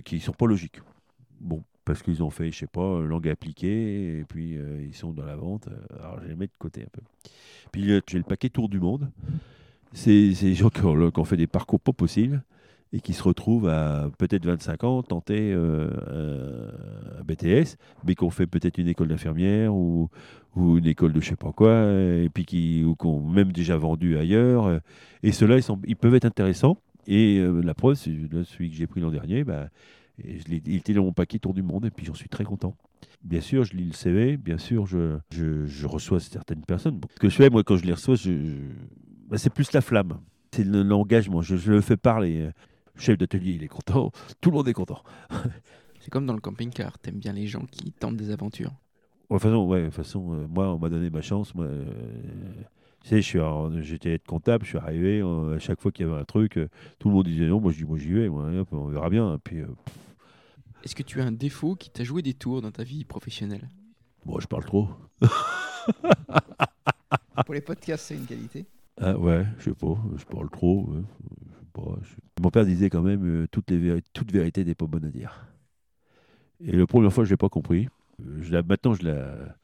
qui 0.00 0.18
sont 0.18 0.32
pas 0.32 0.46
logiques. 0.46 0.80
Bon, 1.40 1.62
parce 1.84 2.02
qu'ils 2.02 2.22
ont 2.22 2.30
fait, 2.30 2.50
je 2.52 2.58
sais 2.58 2.66
pas, 2.66 3.00
langue 3.00 3.28
appliquée, 3.28 4.18
et 4.18 4.24
puis 4.24 4.56
euh, 4.56 4.84
ils 4.86 4.94
sont 4.94 5.12
dans 5.12 5.24
la 5.24 5.36
vente. 5.36 5.68
euh, 5.68 5.98
alors 5.98 6.20
je 6.22 6.28
les 6.28 6.34
mets 6.34 6.46
de 6.46 6.52
côté 6.58 6.82
un 6.82 6.88
peu. 6.92 7.02
Puis 7.72 7.90
euh, 7.92 8.00
j'ai 8.08 8.18
le 8.18 8.24
paquet 8.24 8.48
Tour 8.48 8.68
du 8.68 8.80
Monde. 8.80 9.10
C'est 9.92 10.30
des 10.30 10.54
gens 10.54 10.70
qui 10.70 10.82
ont, 10.84 11.24
fait 11.24 11.36
des 11.36 11.48
parcours 11.48 11.80
pas 11.80 11.92
possibles 11.92 12.44
et 12.92 13.00
qui 13.00 13.12
se 13.12 13.22
retrouvent 13.22 13.68
à 13.68 14.08
peut-être 14.18 14.46
25 14.46 14.84
ans 14.84 15.02
tenter 15.02 15.52
euh, 15.52 15.90
un- 17.18 17.24
BTS, 17.24 17.76
mais 18.06 18.14
qui 18.14 18.24
ont 18.24 18.30
fait 18.30 18.46
peut-être 18.46 18.78
une 18.78 18.88
école 18.88 19.08
d'infirmière 19.08 19.74
ou, 19.74 20.08
une 20.56 20.86
école 20.86 21.12
de 21.12 21.20
je 21.20 21.30
sais 21.30 21.36
pas 21.36 21.52
quoi, 21.52 21.92
et 21.92 22.28
puis 22.32 22.44
qui, 22.44 22.82
ou 22.84 22.94
qui 22.96 23.06
ont 23.06 23.20
même 23.20 23.52
déjà 23.52 23.76
vendu 23.76 24.16
ailleurs. 24.16 24.66
euh, 24.66 24.78
Et 25.22 25.32
ceux-là, 25.32 25.58
ils, 25.86 25.96
peuvent 25.96 26.14
être 26.14 26.24
intéressants. 26.24 26.78
Et 27.06 27.38
euh, 27.38 27.60
la 27.62 27.74
preuve, 27.74 27.94
celui 27.94 28.70
que 28.70 28.76
j'ai 28.76 28.86
pris 28.86 29.00
l'an 29.00 29.10
dernier, 29.10 29.44
bah, 29.44 29.68
et 30.24 30.38
je 30.38 30.44
il 30.48 30.76
était 30.76 30.94
dans 30.94 31.04
mon 31.04 31.12
paquet 31.12 31.38
Tour 31.38 31.54
du 31.54 31.62
Monde, 31.62 31.86
et 31.86 31.90
puis 31.90 32.04
j'en 32.06 32.14
suis 32.14 32.28
très 32.28 32.44
content. 32.44 32.76
Bien 33.22 33.40
sûr, 33.40 33.64
je 33.64 33.74
lis 33.74 33.84
le 33.84 33.92
CV, 33.92 34.36
bien 34.36 34.58
sûr, 34.58 34.86
je, 34.86 35.18
je, 35.30 35.66
je 35.66 35.86
reçois 35.86 36.20
certaines 36.20 36.62
personnes. 36.62 36.98
Bon, 36.98 37.08
ce 37.14 37.18
que 37.20 37.28
je 37.28 37.36
fais, 37.36 37.50
moi, 37.50 37.62
quand 37.64 37.76
je 37.76 37.84
les 37.84 37.92
reçois, 37.92 38.14
je, 38.14 38.32
bah, 39.28 39.38
c'est 39.38 39.52
plus 39.52 39.72
la 39.72 39.80
flamme. 39.80 40.20
C'est 40.52 40.64
le- 40.64 40.82
l'engagement. 40.82 41.42
Je, 41.42 41.56
je 41.56 41.72
le 41.72 41.80
fais 41.80 41.96
parler. 41.96 42.50
Le 42.94 43.00
chef 43.00 43.16
d'atelier, 43.18 43.52
il 43.52 43.62
est 43.62 43.68
content. 43.68 44.10
Tout 44.40 44.50
le 44.50 44.56
monde 44.56 44.68
est 44.68 44.72
content. 44.72 45.02
C'est 46.00 46.10
comme 46.10 46.24
dans 46.24 46.32
le 46.34 46.40
camping-car, 46.40 46.98
t'aimes 46.98 47.18
bien 47.18 47.34
les 47.34 47.46
gens 47.46 47.66
qui 47.70 47.92
tentent 47.92 48.16
des 48.16 48.30
aventures. 48.30 48.70
De 49.30 49.34
toute 49.36 49.42
façon, 49.42 49.66
ouais, 49.66 49.90
façon 49.90 50.32
euh, 50.32 50.46
moi, 50.48 50.74
on 50.74 50.78
m'a 50.78 50.88
donné 50.88 51.10
ma 51.10 51.20
chance. 51.20 51.54
Moi, 51.54 51.66
euh, 51.66 51.84
tu 53.04 53.22
sais, 53.22 53.40
j'étais 53.82 54.14
être 54.14 54.26
comptable, 54.26 54.64
je 54.64 54.70
suis 54.70 54.78
arrivé. 54.78 55.20
euh, 55.20 55.56
à 55.56 55.58
chaque 55.58 55.78
fois 55.80 55.92
qu'il 55.92 56.06
y 56.06 56.10
avait 56.10 56.18
un 56.18 56.24
truc, 56.24 56.56
euh, 56.56 56.68
tout 56.98 57.08
le 57.10 57.14
monde 57.14 57.26
disait 57.26 57.46
non. 57.46 57.60
Moi, 57.60 57.70
je 57.72 57.78
dis, 57.78 57.84
moi, 57.84 57.98
j'y 57.98 58.12
vais. 58.12 58.28
Moi, 58.30 58.50
hop, 58.60 58.68
on 58.72 58.86
verra 58.86 59.10
bien. 59.10 59.34
Et 59.34 59.38
puis, 59.44 59.58
euh, 59.60 59.66
Est-ce 60.84 60.94
que 60.94 61.02
tu 61.02 61.20
as 61.20 61.24
un 61.26 61.32
défaut 61.32 61.74
qui 61.76 61.90
t'a 61.90 62.04
joué 62.04 62.22
des 62.22 62.34
tours 62.34 62.62
dans 62.62 62.70
ta 62.70 62.84
vie 62.84 63.04
professionnelle? 63.04 63.68
Moi, 64.24 64.40
je 64.40 64.46
parle 64.46 64.64
trop. 64.64 64.88
Pour 67.44 67.54
les 67.54 67.60
podcasts, 67.60 68.06
c'est 68.06 68.14
une 68.16 68.26
qualité. 68.26 68.66
Ah, 69.00 69.16
ouais, 69.18 69.46
je 69.58 69.64
sais 69.64 69.74
pas. 69.74 69.96
Je 70.16 70.24
parle 70.24 70.50
trop. 70.50 70.84
ouais, 70.90 71.02
je 71.52 71.58
sais 71.58 71.66
pas, 71.72 71.98
je- 72.02 72.42
Mon 72.42 72.50
père 72.50 72.64
disait 72.66 72.90
quand 72.90 73.02
même 73.02 73.24
euh, 73.24 73.46
toutes 73.50 73.70
les 73.70 73.78
véri- 73.78 74.02
toute 74.12 74.30
vérité 74.32 74.64
n'est 74.64 74.74
pas 74.74 74.86
bonne 74.86 75.04
à 75.04 75.10
dire. 75.10 75.46
Et 76.60 76.72
la 76.72 76.86
première 76.86 77.12
fois, 77.12 77.24
je 77.24 77.30
l'ai 77.30 77.36
pas 77.36 77.48
compris. 77.48 77.88
Euh, 78.20 78.42
Je 78.42 78.52
la, 78.52 78.62
maintenant, 78.62 78.92
je 78.94 79.04
la, 79.04 79.56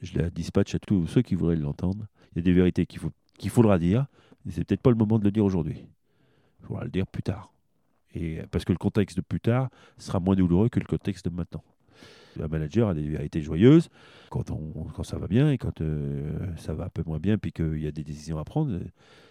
je 0.00 0.18
la 0.18 0.30
dispatche 0.30 0.74
à 0.74 0.78
tous 0.78 1.06
ceux 1.06 1.22
qui 1.22 1.34
voudraient 1.34 1.56
l'entendre. 1.56 2.06
Il 2.32 2.38
y 2.38 2.40
a 2.40 2.42
des 2.42 2.52
vérités 2.52 2.86
qu'il 2.86 3.00
faut, 3.00 3.10
qu'il 3.38 3.50
faudra 3.50 3.78
dire. 3.78 4.06
Et 4.46 4.50
c'est 4.50 4.64
peut-être 4.64 4.80
pas 4.82 4.90
le 4.90 4.96
moment 4.96 5.18
de 5.18 5.24
le 5.24 5.30
dire 5.30 5.44
aujourd'hui. 5.44 5.84
Il 6.60 6.66
faudra 6.66 6.84
le 6.84 6.90
dire 6.90 7.06
plus 7.06 7.22
tard. 7.22 7.52
Et 8.14 8.40
parce 8.50 8.64
que 8.64 8.72
le 8.72 8.78
contexte 8.78 9.16
de 9.16 9.22
plus 9.22 9.40
tard 9.40 9.68
sera 9.98 10.20
moins 10.20 10.34
douloureux 10.34 10.68
que 10.68 10.80
le 10.80 10.86
contexte 10.86 11.28
de 11.28 11.34
maintenant. 11.34 11.64
La 12.36 12.48
manager 12.48 12.90
elle 12.90 13.16
a 13.16 13.22
été 13.22 13.42
joyeuse 13.42 13.90
quand, 14.30 14.50
on, 14.50 14.84
quand 14.94 15.02
ça 15.02 15.18
va 15.18 15.26
bien 15.26 15.50
et 15.50 15.58
quand 15.58 15.82
euh, 15.82 16.32
ça 16.56 16.72
va 16.72 16.84
un 16.84 16.88
peu 16.88 17.02
moins 17.04 17.18
bien, 17.18 17.36
puis 17.36 17.52
qu'il 17.52 17.78
y 17.78 17.86
a 17.86 17.92
des 17.92 18.04
décisions 18.04 18.38
à 18.38 18.44
prendre. 18.44 18.80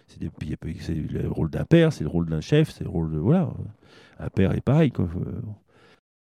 C'est 0.06 0.20
le 0.20 1.28
rôle 1.28 1.50
d'un 1.50 1.64
père, 1.64 1.92
c'est 1.92 2.04
le 2.04 2.10
rôle 2.10 2.28
d'un 2.28 2.40
chef, 2.40 2.70
c'est 2.70 2.84
le 2.84 2.90
rôle 2.90 3.12
de. 3.12 3.18
Voilà. 3.18 3.52
Un 4.18 4.28
père 4.28 4.52
est 4.52 4.60
pareil. 4.60 4.92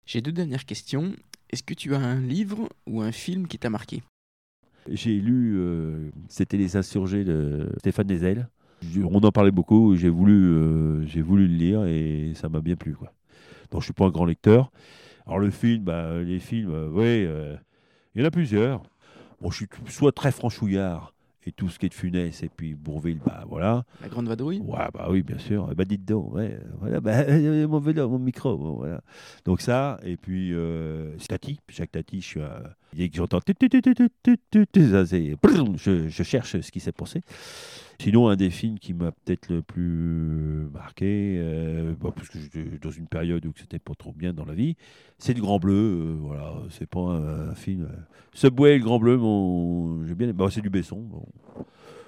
J'ai 0.06 0.20
deux 0.20 0.32
dernières 0.32 0.64
questions. 0.64 1.12
Est-ce 1.50 1.62
que 1.62 1.74
tu 1.74 1.94
as 1.94 1.98
un 1.98 2.20
livre 2.20 2.68
ou 2.86 3.00
un 3.00 3.10
film 3.10 3.48
qui 3.48 3.58
t'a 3.58 3.70
marqué? 3.70 4.02
J'ai 4.88 5.20
lu, 5.20 5.56
euh, 5.58 6.10
c'était 6.28 6.56
Les 6.56 6.76
Insurgés 6.76 7.24
de 7.24 7.72
Stéphane 7.78 8.06
Nezel. 8.06 8.48
On 9.04 9.18
en 9.20 9.30
parlait 9.32 9.50
beaucoup, 9.50 9.94
j'ai 9.96 10.08
voulu, 10.08 11.06
j'ai 11.06 11.22
voulu 11.22 11.46
le 11.46 11.54
lire 11.54 11.84
et 11.84 12.32
ça 12.34 12.48
m'a 12.48 12.60
bien 12.60 12.76
plu. 12.76 12.92
Donc 12.92 13.08
je 13.72 13.76
ne 13.76 13.82
suis 13.82 13.92
pas 13.92 14.06
un 14.06 14.10
grand 14.10 14.24
lecteur. 14.24 14.70
Alors 15.26 15.38
le 15.38 15.50
film, 15.50 15.90
les 16.24 16.38
films, 16.38 16.90
oui, 16.92 17.26
il 18.14 18.20
y 18.20 18.24
en 18.24 18.26
a 18.26 18.30
plusieurs. 18.30 18.82
Bon, 19.40 19.50
je 19.50 19.56
suis 19.56 19.66
soit 19.88 20.12
très 20.12 20.32
franchouillard 20.32 21.14
et 21.46 21.52
tout 21.52 21.70
ce 21.70 21.78
qui 21.78 21.86
est 21.86 21.88
de 21.88 21.94
Funès 21.94 22.42
et 22.42 22.50
puis 22.54 22.74
Bourville, 22.74 23.20
bah 23.24 23.44
voilà. 23.48 23.84
La 24.02 24.08
grande 24.08 24.28
vadrouille. 24.28 24.60
Ouais, 24.60 24.88
bah 24.92 25.08
oui, 25.10 25.22
bien 25.22 25.38
sûr. 25.38 25.74
Bah 25.74 25.84
dites 25.86 26.04
donc, 26.04 26.34
ouais, 26.34 26.58
voilà, 26.80 27.00
bah, 27.00 27.24
mon 27.66 27.78
vélo, 27.78 28.08
mon 28.08 28.18
micro, 28.18 28.76
voilà. 28.76 29.00
Donc 29.46 29.62
ça, 29.62 29.98
et 30.02 30.16
puis 30.18 30.52
euh, 30.52 31.16
Tati, 31.28 31.60
Jacques 31.68 31.92
Tati, 31.92 32.20
je 32.20 32.26
suis 32.26 32.42
un... 32.42 32.62
Dès 32.94 33.08
que 33.08 33.16
j'entends, 33.16 33.40
je, 35.76 36.08
je 36.08 36.22
cherche 36.22 36.60
ce 36.60 36.70
qui 36.70 36.80
s'est 36.80 36.92
passé. 36.92 37.22
Sinon, 38.00 38.28
un 38.30 38.36
des 38.36 38.48
films 38.48 38.78
qui 38.78 38.94
m'a 38.94 39.12
peut-être 39.12 39.50
le 39.52 39.60
plus 39.60 40.66
marqué, 40.72 41.36
euh, 41.38 41.92
bah, 42.00 42.10
parce 42.16 42.30
que 42.30 42.38
j'étais 42.38 42.64
dans 42.80 42.90
une 42.90 43.06
période 43.06 43.44
où 43.44 43.52
c'était 43.54 43.78
pas 43.78 43.92
trop 43.94 44.12
bien 44.12 44.32
dans 44.32 44.46
la 44.46 44.54
vie, 44.54 44.74
c'est 45.18 45.34
Le 45.34 45.42
Grand 45.42 45.58
Bleu. 45.58 45.74
euh, 45.74 46.16
voilà, 46.18 46.54
c'est 46.70 46.88
pas 46.88 47.00
un, 47.00 47.50
un 47.50 47.54
film... 47.54 47.82
euh, 47.82 47.94
Subway 48.32 48.76
et 48.76 48.78
Le 48.78 48.84
Grand 48.84 48.98
Bleu, 48.98 49.18
mon... 49.18 50.02
j'ai 50.06 50.14
bien 50.14 50.28
aimé. 50.28 50.32
Bah, 50.32 50.46
c'est 50.50 50.62
du 50.62 50.70
Besson. 50.70 50.96
Bon. 50.96 51.26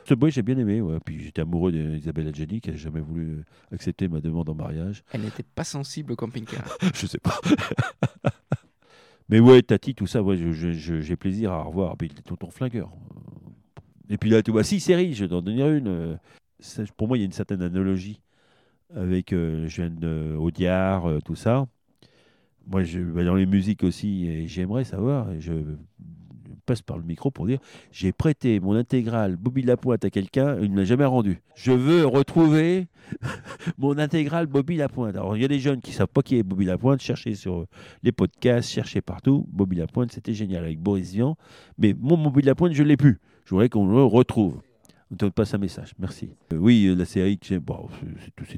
Subway, 0.08 0.30
j'ai 0.30 0.40
bien 0.40 0.56
aimé. 0.56 0.80
Ouais. 0.80 0.96
Puis 1.04 1.24
j'étais 1.24 1.42
amoureux 1.42 1.72
d'Isabelle 1.72 2.28
Adjani, 2.28 2.62
qui 2.62 2.70
n'a 2.70 2.76
jamais 2.76 3.02
voulu 3.02 3.44
accepter 3.70 4.08
ma 4.08 4.22
demande 4.22 4.48
en 4.48 4.54
mariage. 4.54 5.04
Elle 5.12 5.20
n'était 5.20 5.42
pas 5.42 5.64
sensible 5.64 6.14
au 6.14 6.16
camping-car. 6.16 6.64
je 6.94 7.06
sais 7.06 7.18
pas. 7.18 7.38
Mais 9.28 9.40
ouais, 9.40 9.60
Tati, 9.60 9.94
tout 9.94 10.06
ça, 10.06 10.22
ouais, 10.22 10.38
j'ai 10.38 11.16
plaisir 11.16 11.52
à 11.52 11.62
revoir. 11.62 11.98
Puis 11.98 12.08
les 12.08 12.22
tontons 12.22 12.50
flingueurs. 12.50 12.92
Et 14.12 14.18
puis 14.18 14.28
là, 14.28 14.42
tu 14.42 14.50
vois, 14.50 14.62
si, 14.62 14.78
série, 14.78 15.14
je 15.14 15.24
vais 15.24 15.34
en 15.34 15.40
donner 15.40 15.62
une. 15.62 15.88
euh, 15.88 16.16
pour 16.98 17.08
moi, 17.08 17.16
il 17.16 17.20
y 17.20 17.24
a 17.24 17.26
une 17.26 17.32
certaine 17.32 17.62
analogie 17.62 18.20
avec 18.94 19.32
euh, 19.32 19.66
Jeanne 19.68 20.00
euh, 20.04 20.36
Audiard, 20.36 21.06
euh, 21.06 21.18
tout 21.24 21.34
ça. 21.34 21.66
Moi, 22.66 22.82
je, 22.82 23.00
bah, 23.00 23.24
dans 23.24 23.34
les 23.34 23.46
musiques 23.46 23.82
aussi, 23.82 24.26
et 24.26 24.46
j'aimerais 24.46 24.84
savoir, 24.84 25.28
je 25.40 25.54
passe 26.66 26.82
par 26.82 26.98
le 26.98 27.02
micro 27.02 27.30
pour 27.30 27.46
dire 27.46 27.58
j'ai 27.90 28.12
prêté 28.12 28.60
mon 28.60 28.76
intégrale 28.76 29.34
Bobby 29.34 29.62
Lapointe 29.62 30.04
à 30.04 30.10
quelqu'un, 30.10 30.58
il 30.60 30.72
ne 30.72 30.76
l'a 30.76 30.84
jamais 30.84 31.06
rendu. 31.06 31.40
Je 31.56 31.72
veux 31.72 32.04
retrouver 32.04 32.88
mon 33.78 33.96
intégrale 33.96 34.46
Bobby 34.46 34.76
Lapointe. 34.76 35.16
Alors, 35.16 35.36
il 35.36 35.42
y 35.42 35.44
a 35.46 35.48
des 35.48 35.58
jeunes 35.58 35.80
qui 35.80 35.90
ne 35.92 35.96
savent 35.96 36.06
pas 36.08 36.20
qui 36.22 36.36
est 36.36 36.42
Bobby 36.42 36.66
Lapointe, 36.66 37.00
cherchez 37.00 37.34
sur 37.34 37.64
les 38.02 38.12
podcasts, 38.12 38.68
cherchez 38.68 39.00
partout. 39.00 39.46
Bobby 39.48 39.76
Lapointe, 39.76 40.12
c'était 40.12 40.34
génial 40.34 40.64
avec 40.64 40.80
Boris 40.80 41.12
Vian. 41.14 41.38
Mais 41.78 41.94
mon 41.98 42.18
Bobby 42.18 42.42
Lapointe, 42.42 42.74
je 42.74 42.82
ne 42.82 42.88
l'ai 42.88 42.98
plus. 42.98 43.18
Je 43.44 43.50
voudrais 43.50 43.68
qu'on 43.68 43.86
le 43.88 44.02
retrouve. 44.04 44.60
On 45.10 45.16
te 45.16 45.26
passe 45.26 45.52
un 45.52 45.58
message, 45.58 45.92
merci. 45.98 46.30
Euh, 46.52 46.56
oui, 46.56 46.86
euh, 46.86 46.94
la 46.94 47.04
série 47.04 47.38
c'est- 47.42 47.60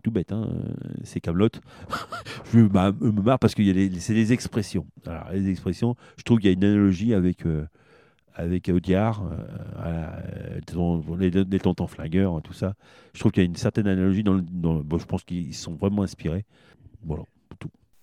tout, 0.03 0.11
bête, 0.13 0.31
hein, 0.31 0.49
euh, 0.53 0.73
c'est 1.03 1.21
Camelot. 1.21 1.49
je 2.53 2.59
me 2.59 3.23
marre 3.23 3.41
parce 3.41 3.57
que 3.57 3.63
c'est 3.99 4.15
des 4.15 4.33
expressions. 4.33 4.87
Alors, 5.05 5.31
les 5.33 5.49
expressions, 5.51 5.97
je 6.17 6.23
trouve 6.23 6.39
qu'il 6.39 6.47
y 6.47 6.51
a 6.51 6.53
une 6.53 6.63
analogie 6.63 7.13
avec, 7.13 7.45
euh, 7.45 7.67
avec 8.35 8.69
Audiard, 8.69 9.29
les, 11.19 11.31
les 11.31 11.59
tontons 11.61 11.89
flingueurs, 11.89 12.37
hein, 12.37 12.41
tout 12.41 12.53
ça. 12.53 12.75
Je 13.15 13.21
trouve 13.21 13.33
qu'il 13.33 13.43
y 13.43 13.47
a 13.47 13.49
une 13.49 13.57
certaine 13.57 13.89
analogie 13.89 14.23
dans 14.23 14.39
je 14.39 15.05
pense 15.07 15.25
qu'ils 15.25 15.55
sont 15.55 15.75
vraiment 15.75 16.03
inspirés. 16.03 16.45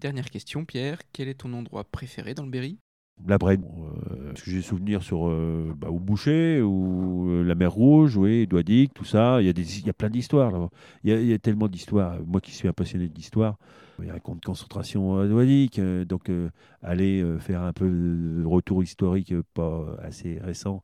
Dernière 0.02 0.30
question, 0.30 0.66
Pierre. 0.66 1.00
Quel 1.14 1.28
est 1.28 1.36
ton 1.36 1.54
endroit 1.54 1.84
préféré 1.84 2.34
dans 2.34 2.44
le 2.44 2.50
Berry? 2.50 2.80
La 3.28 3.38
Brenne. 3.38 3.64
Euh, 4.12 4.34
Est-ce 4.34 4.44
que 4.44 4.50
j'ai 4.52 4.62
souvenir 4.62 5.04
sur 5.04 5.28
euh, 5.28 5.74
bah, 5.78 5.90
au 5.90 6.00
Boucher 6.00 6.62
ou 6.62 7.30
euh, 7.30 7.44
la 7.44 7.54
mer 7.56 7.72
Rouge, 7.72 8.18
oui, 8.18 8.48
Douadic, 8.48 8.94
tout 8.94 9.06
ça. 9.06 9.42
Il 9.42 9.46
y 9.46 9.50
a, 9.50 9.54
des, 9.54 9.80
il 9.80 9.86
y 9.86 9.90
a 9.90 9.94
plein 9.94 10.10
d'histoires 10.10 10.52
là-bas. 10.52 10.70
Il 11.04 11.12
y 11.12 11.14
a, 11.14 11.20
il 11.22 11.28
y 11.28 11.34
a 11.34 11.38
tellement 11.38 11.68
d'histoires. 11.68 12.18
Moi 12.26 12.42
qui 12.42 12.52
suis 12.52 12.68
un 12.68 12.74
passionné 12.74 13.08
d'histoire, 13.10 13.58
il 14.00 14.08
y 14.08 14.10
a 14.10 14.16
un 14.16 14.20
camp 14.20 14.36
de 14.36 14.44
concentration 14.44 15.18
à 15.20 15.28
Douadic. 15.28 15.78
euh, 15.78 16.04
donc 16.04 16.30
euh, 16.30 16.50
aller 16.82 17.24
faire 17.40 17.62
un 17.62 17.74
peu 17.74 17.88
de 17.88 18.44
retour 18.46 18.84
historique 18.84 19.34
pas 19.54 19.86
assez 20.02 20.40
récent. 20.44 20.82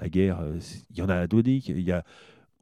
La 0.00 0.08
guerre, 0.08 0.40
il 0.90 0.96
y 0.98 1.02
en 1.02 1.08
a 1.08 1.16
à 1.16 1.26
Douadic. 1.26 1.68
Il 1.68 1.80
y 1.80 1.92
a 1.92 2.02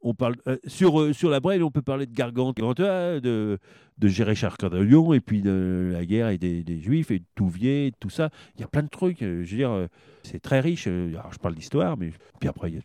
on 0.03 0.13
parle 0.13 0.35
euh, 0.47 0.57
sur 0.67 0.99
euh, 0.99 1.13
sur 1.13 1.29
la 1.29 1.39
Brenne, 1.39 1.63
on 1.63 1.71
peut 1.71 1.81
parler 1.81 2.05
de 2.05 2.13
Gargante, 2.13 2.57
de 2.57 3.19
de 3.19 3.59
de 3.99 4.77
Lyon, 4.81 5.13
et 5.13 5.19
puis 5.19 5.41
de 5.41 5.89
la 5.93 6.05
guerre 6.05 6.29
et 6.29 6.37
des, 6.37 6.63
des 6.63 6.79
Juifs 6.79 7.09
et 7.11 7.19
de 7.19 7.25
Touvier, 7.35 7.93
tout 7.99 8.09
ça. 8.09 8.29
Il 8.55 8.61
y 8.61 8.63
a 8.63 8.67
plein 8.67 8.83
de 8.83 8.89
trucs. 8.89 9.21
euh, 9.21 9.43
Je 9.43 9.51
veux 9.51 9.57
dire, 9.57 9.87
c'est 10.23 10.41
très 10.41 10.59
riche. 10.59 10.85
je 10.85 11.37
parle 11.41 11.55
d'histoire, 11.55 11.97
mais 11.97 12.11
puis 12.39 12.49
après, 12.49 12.69
il 12.71 12.75
y, 12.75 12.77
a 12.77 12.81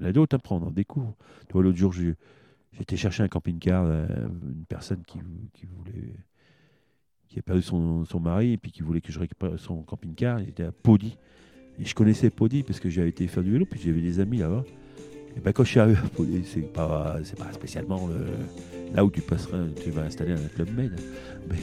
y 0.00 0.04
en 0.04 0.08
a 0.08 0.12
d'autres. 0.12 0.34
Après, 0.36 0.54
on 0.54 0.62
en 0.62 0.70
découvre. 0.70 1.14
Tu 1.48 1.62
l'autre 1.62 1.76
jour, 1.78 1.92
j'étais 1.92 2.96
chercher 2.96 3.22
un 3.22 3.28
camping-car, 3.28 3.86
une 3.86 4.64
personne 4.68 5.02
qui, 5.06 5.18
qui 5.52 5.66
voulait. 5.66 6.14
qui 7.28 7.38
a 7.38 7.42
perdu 7.42 7.62
son, 7.62 8.04
son 8.04 8.20
mari 8.20 8.52
et 8.52 8.56
puis 8.56 8.72
qui 8.72 8.82
voulait 8.82 9.00
que 9.00 9.12
je 9.12 9.18
récupère 9.18 9.58
son 9.58 9.82
camping-car. 9.82 10.40
Il 10.40 10.48
était 10.48 10.64
à 10.64 10.72
Podi. 10.72 11.16
Et 11.78 11.84
je 11.84 11.94
connaissais 11.94 12.30
Podi 12.30 12.62
parce 12.62 12.80
que 12.80 12.88
j'avais 12.88 13.10
été 13.10 13.26
faire 13.26 13.42
du 13.42 13.52
vélo, 13.52 13.66
puis 13.66 13.78
j'avais 13.78 14.00
des 14.00 14.20
amis 14.20 14.38
là-bas. 14.38 14.64
Et 15.36 15.40
ben 15.40 15.52
quand 15.52 15.64
je 15.64 15.70
suis 15.70 15.80
arrivé 15.80 15.98
à 15.98 16.22
c'est 16.44 16.72
pas, 16.72 17.16
c'est 17.24 17.38
pas 17.38 17.52
spécialement 17.52 18.08
le- 18.08 18.94
là 18.94 19.04
où 19.04 19.10
tu 19.10 19.20
passeras, 19.20 19.58
tu 19.82 19.90
vas 19.90 20.02
installer 20.02 20.32
un 20.32 20.48
club 20.54 20.68
med. 20.74 20.92
Mais 21.50 21.56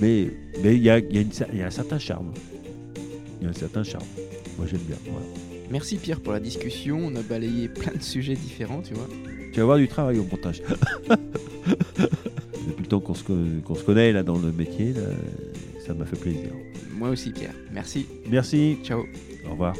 mais 0.00 0.30
mais 0.62 0.74
il 0.76 0.82
y 0.82 0.90
a, 0.90 0.98
il 0.98 1.14
y 1.14 1.18
a 1.18 1.20
une 1.22 1.30
y 1.58 1.62
a 1.62 1.66
un 1.66 1.70
certain 1.70 1.98
charme. 1.98 2.32
Il 3.40 3.44
y 3.44 3.46
a 3.46 3.50
un 3.50 3.54
certain 3.54 3.82
charme. 3.82 4.06
Moi 4.56 4.66
j'aime 4.70 4.80
bien. 4.86 4.96
voilà. 5.06 5.26
Merci 5.70 5.96
Pierre 5.96 6.20
pour 6.20 6.32
la 6.32 6.40
discussion. 6.40 6.98
On 7.06 7.14
a 7.16 7.22
balayé 7.22 7.68
plein 7.68 7.92
de 7.92 8.02
sujets 8.02 8.34
différents, 8.36 8.82
tu 8.82 8.94
vois. 8.94 9.08
Tu 9.52 9.56
vas 9.56 9.62
avoir 9.62 9.78
du 9.78 9.88
travail 9.88 10.18
au 10.18 10.24
montage. 10.24 10.62
Depuis 12.66 12.82
le 12.82 12.86
temps 12.86 13.00
qu'on 13.00 13.14
se, 13.14 13.22
se 13.24 13.82
connaît 13.84 14.12
là 14.12 14.22
dans 14.22 14.38
le 14.38 14.52
métier, 14.52 14.92
là, 14.92 15.02
ça 15.86 15.94
m'a 15.94 16.04
fait 16.04 16.16
plaisir. 16.18 16.50
Moi 16.96 17.10
aussi 17.10 17.30
Pierre. 17.30 17.54
Merci. 17.72 18.06
Merci. 18.30 18.78
Ciao. 18.84 19.04
Au 19.46 19.50
revoir. 19.52 19.74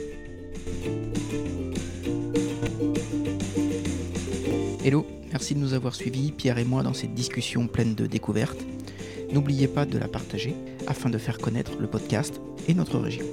Hello, 4.84 5.06
merci 5.32 5.54
de 5.54 5.60
nous 5.60 5.72
avoir 5.72 5.94
suivis, 5.94 6.30
Pierre 6.30 6.58
et 6.58 6.64
moi, 6.64 6.82
dans 6.82 6.92
cette 6.92 7.14
discussion 7.14 7.68
pleine 7.68 7.94
de 7.94 8.06
découvertes. 8.06 8.60
N'oubliez 9.32 9.66
pas 9.66 9.86
de 9.86 9.96
la 9.96 10.08
partager 10.08 10.54
afin 10.86 11.08
de 11.08 11.16
faire 11.16 11.38
connaître 11.38 11.78
le 11.80 11.86
podcast 11.86 12.38
et 12.68 12.74
notre 12.74 12.98
région. 12.98 13.24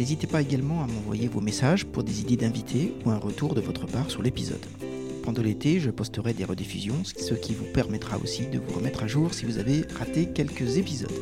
N'hésitez 0.00 0.26
pas 0.26 0.42
également 0.42 0.82
à 0.82 0.88
m'envoyer 0.88 1.28
vos 1.28 1.40
messages 1.40 1.84
pour 1.84 2.02
des 2.02 2.22
idées 2.22 2.38
d'invités 2.38 2.92
ou 3.04 3.10
un 3.10 3.18
retour 3.18 3.54
de 3.54 3.60
votre 3.60 3.86
part 3.86 4.10
sur 4.10 4.20
l'épisode. 4.20 4.66
Pendant 5.22 5.42
l'été, 5.42 5.78
je 5.78 5.90
posterai 5.90 6.34
des 6.34 6.44
rediffusions, 6.44 7.04
ce 7.04 7.34
qui 7.34 7.54
vous 7.54 7.66
permettra 7.72 8.18
aussi 8.18 8.48
de 8.48 8.58
vous 8.58 8.74
remettre 8.74 9.04
à 9.04 9.06
jour 9.06 9.32
si 9.32 9.44
vous 9.44 9.58
avez 9.58 9.82
raté 9.96 10.26
quelques 10.34 10.76
épisodes. 10.76 11.14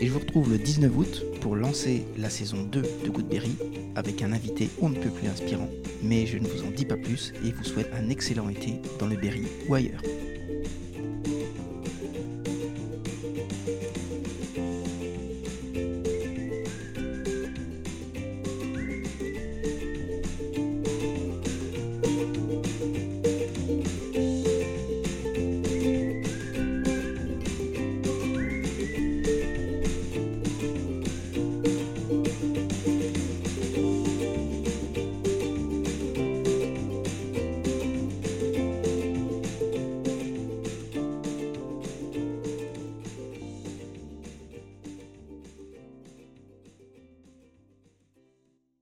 Et 0.00 0.06
je 0.08 0.10
vous 0.10 0.18
retrouve 0.18 0.50
le 0.50 0.58
19 0.58 0.96
août 0.96 1.24
pour 1.40 1.56
lancer 1.56 2.04
la 2.18 2.30
saison 2.30 2.62
2 2.62 2.82
de 3.04 3.10
Goodberry 3.10 3.56
avec 3.96 4.22
un 4.22 4.32
invité 4.32 4.68
on 4.80 4.90
ne 4.90 4.98
peut 4.98 5.10
plus 5.10 5.28
inspirant. 5.28 5.68
Mais 6.02 6.26
je 6.26 6.38
ne 6.38 6.46
vous 6.46 6.64
en 6.64 6.70
dis 6.70 6.84
pas 6.84 6.96
plus 6.96 7.32
et 7.44 7.52
vous 7.52 7.64
souhaite 7.64 7.90
un 7.94 8.08
excellent 8.08 8.48
été 8.48 8.74
dans 8.98 9.06
le 9.06 9.16
Berry 9.16 9.46
ou 9.68 9.74
ailleurs. 9.74 10.02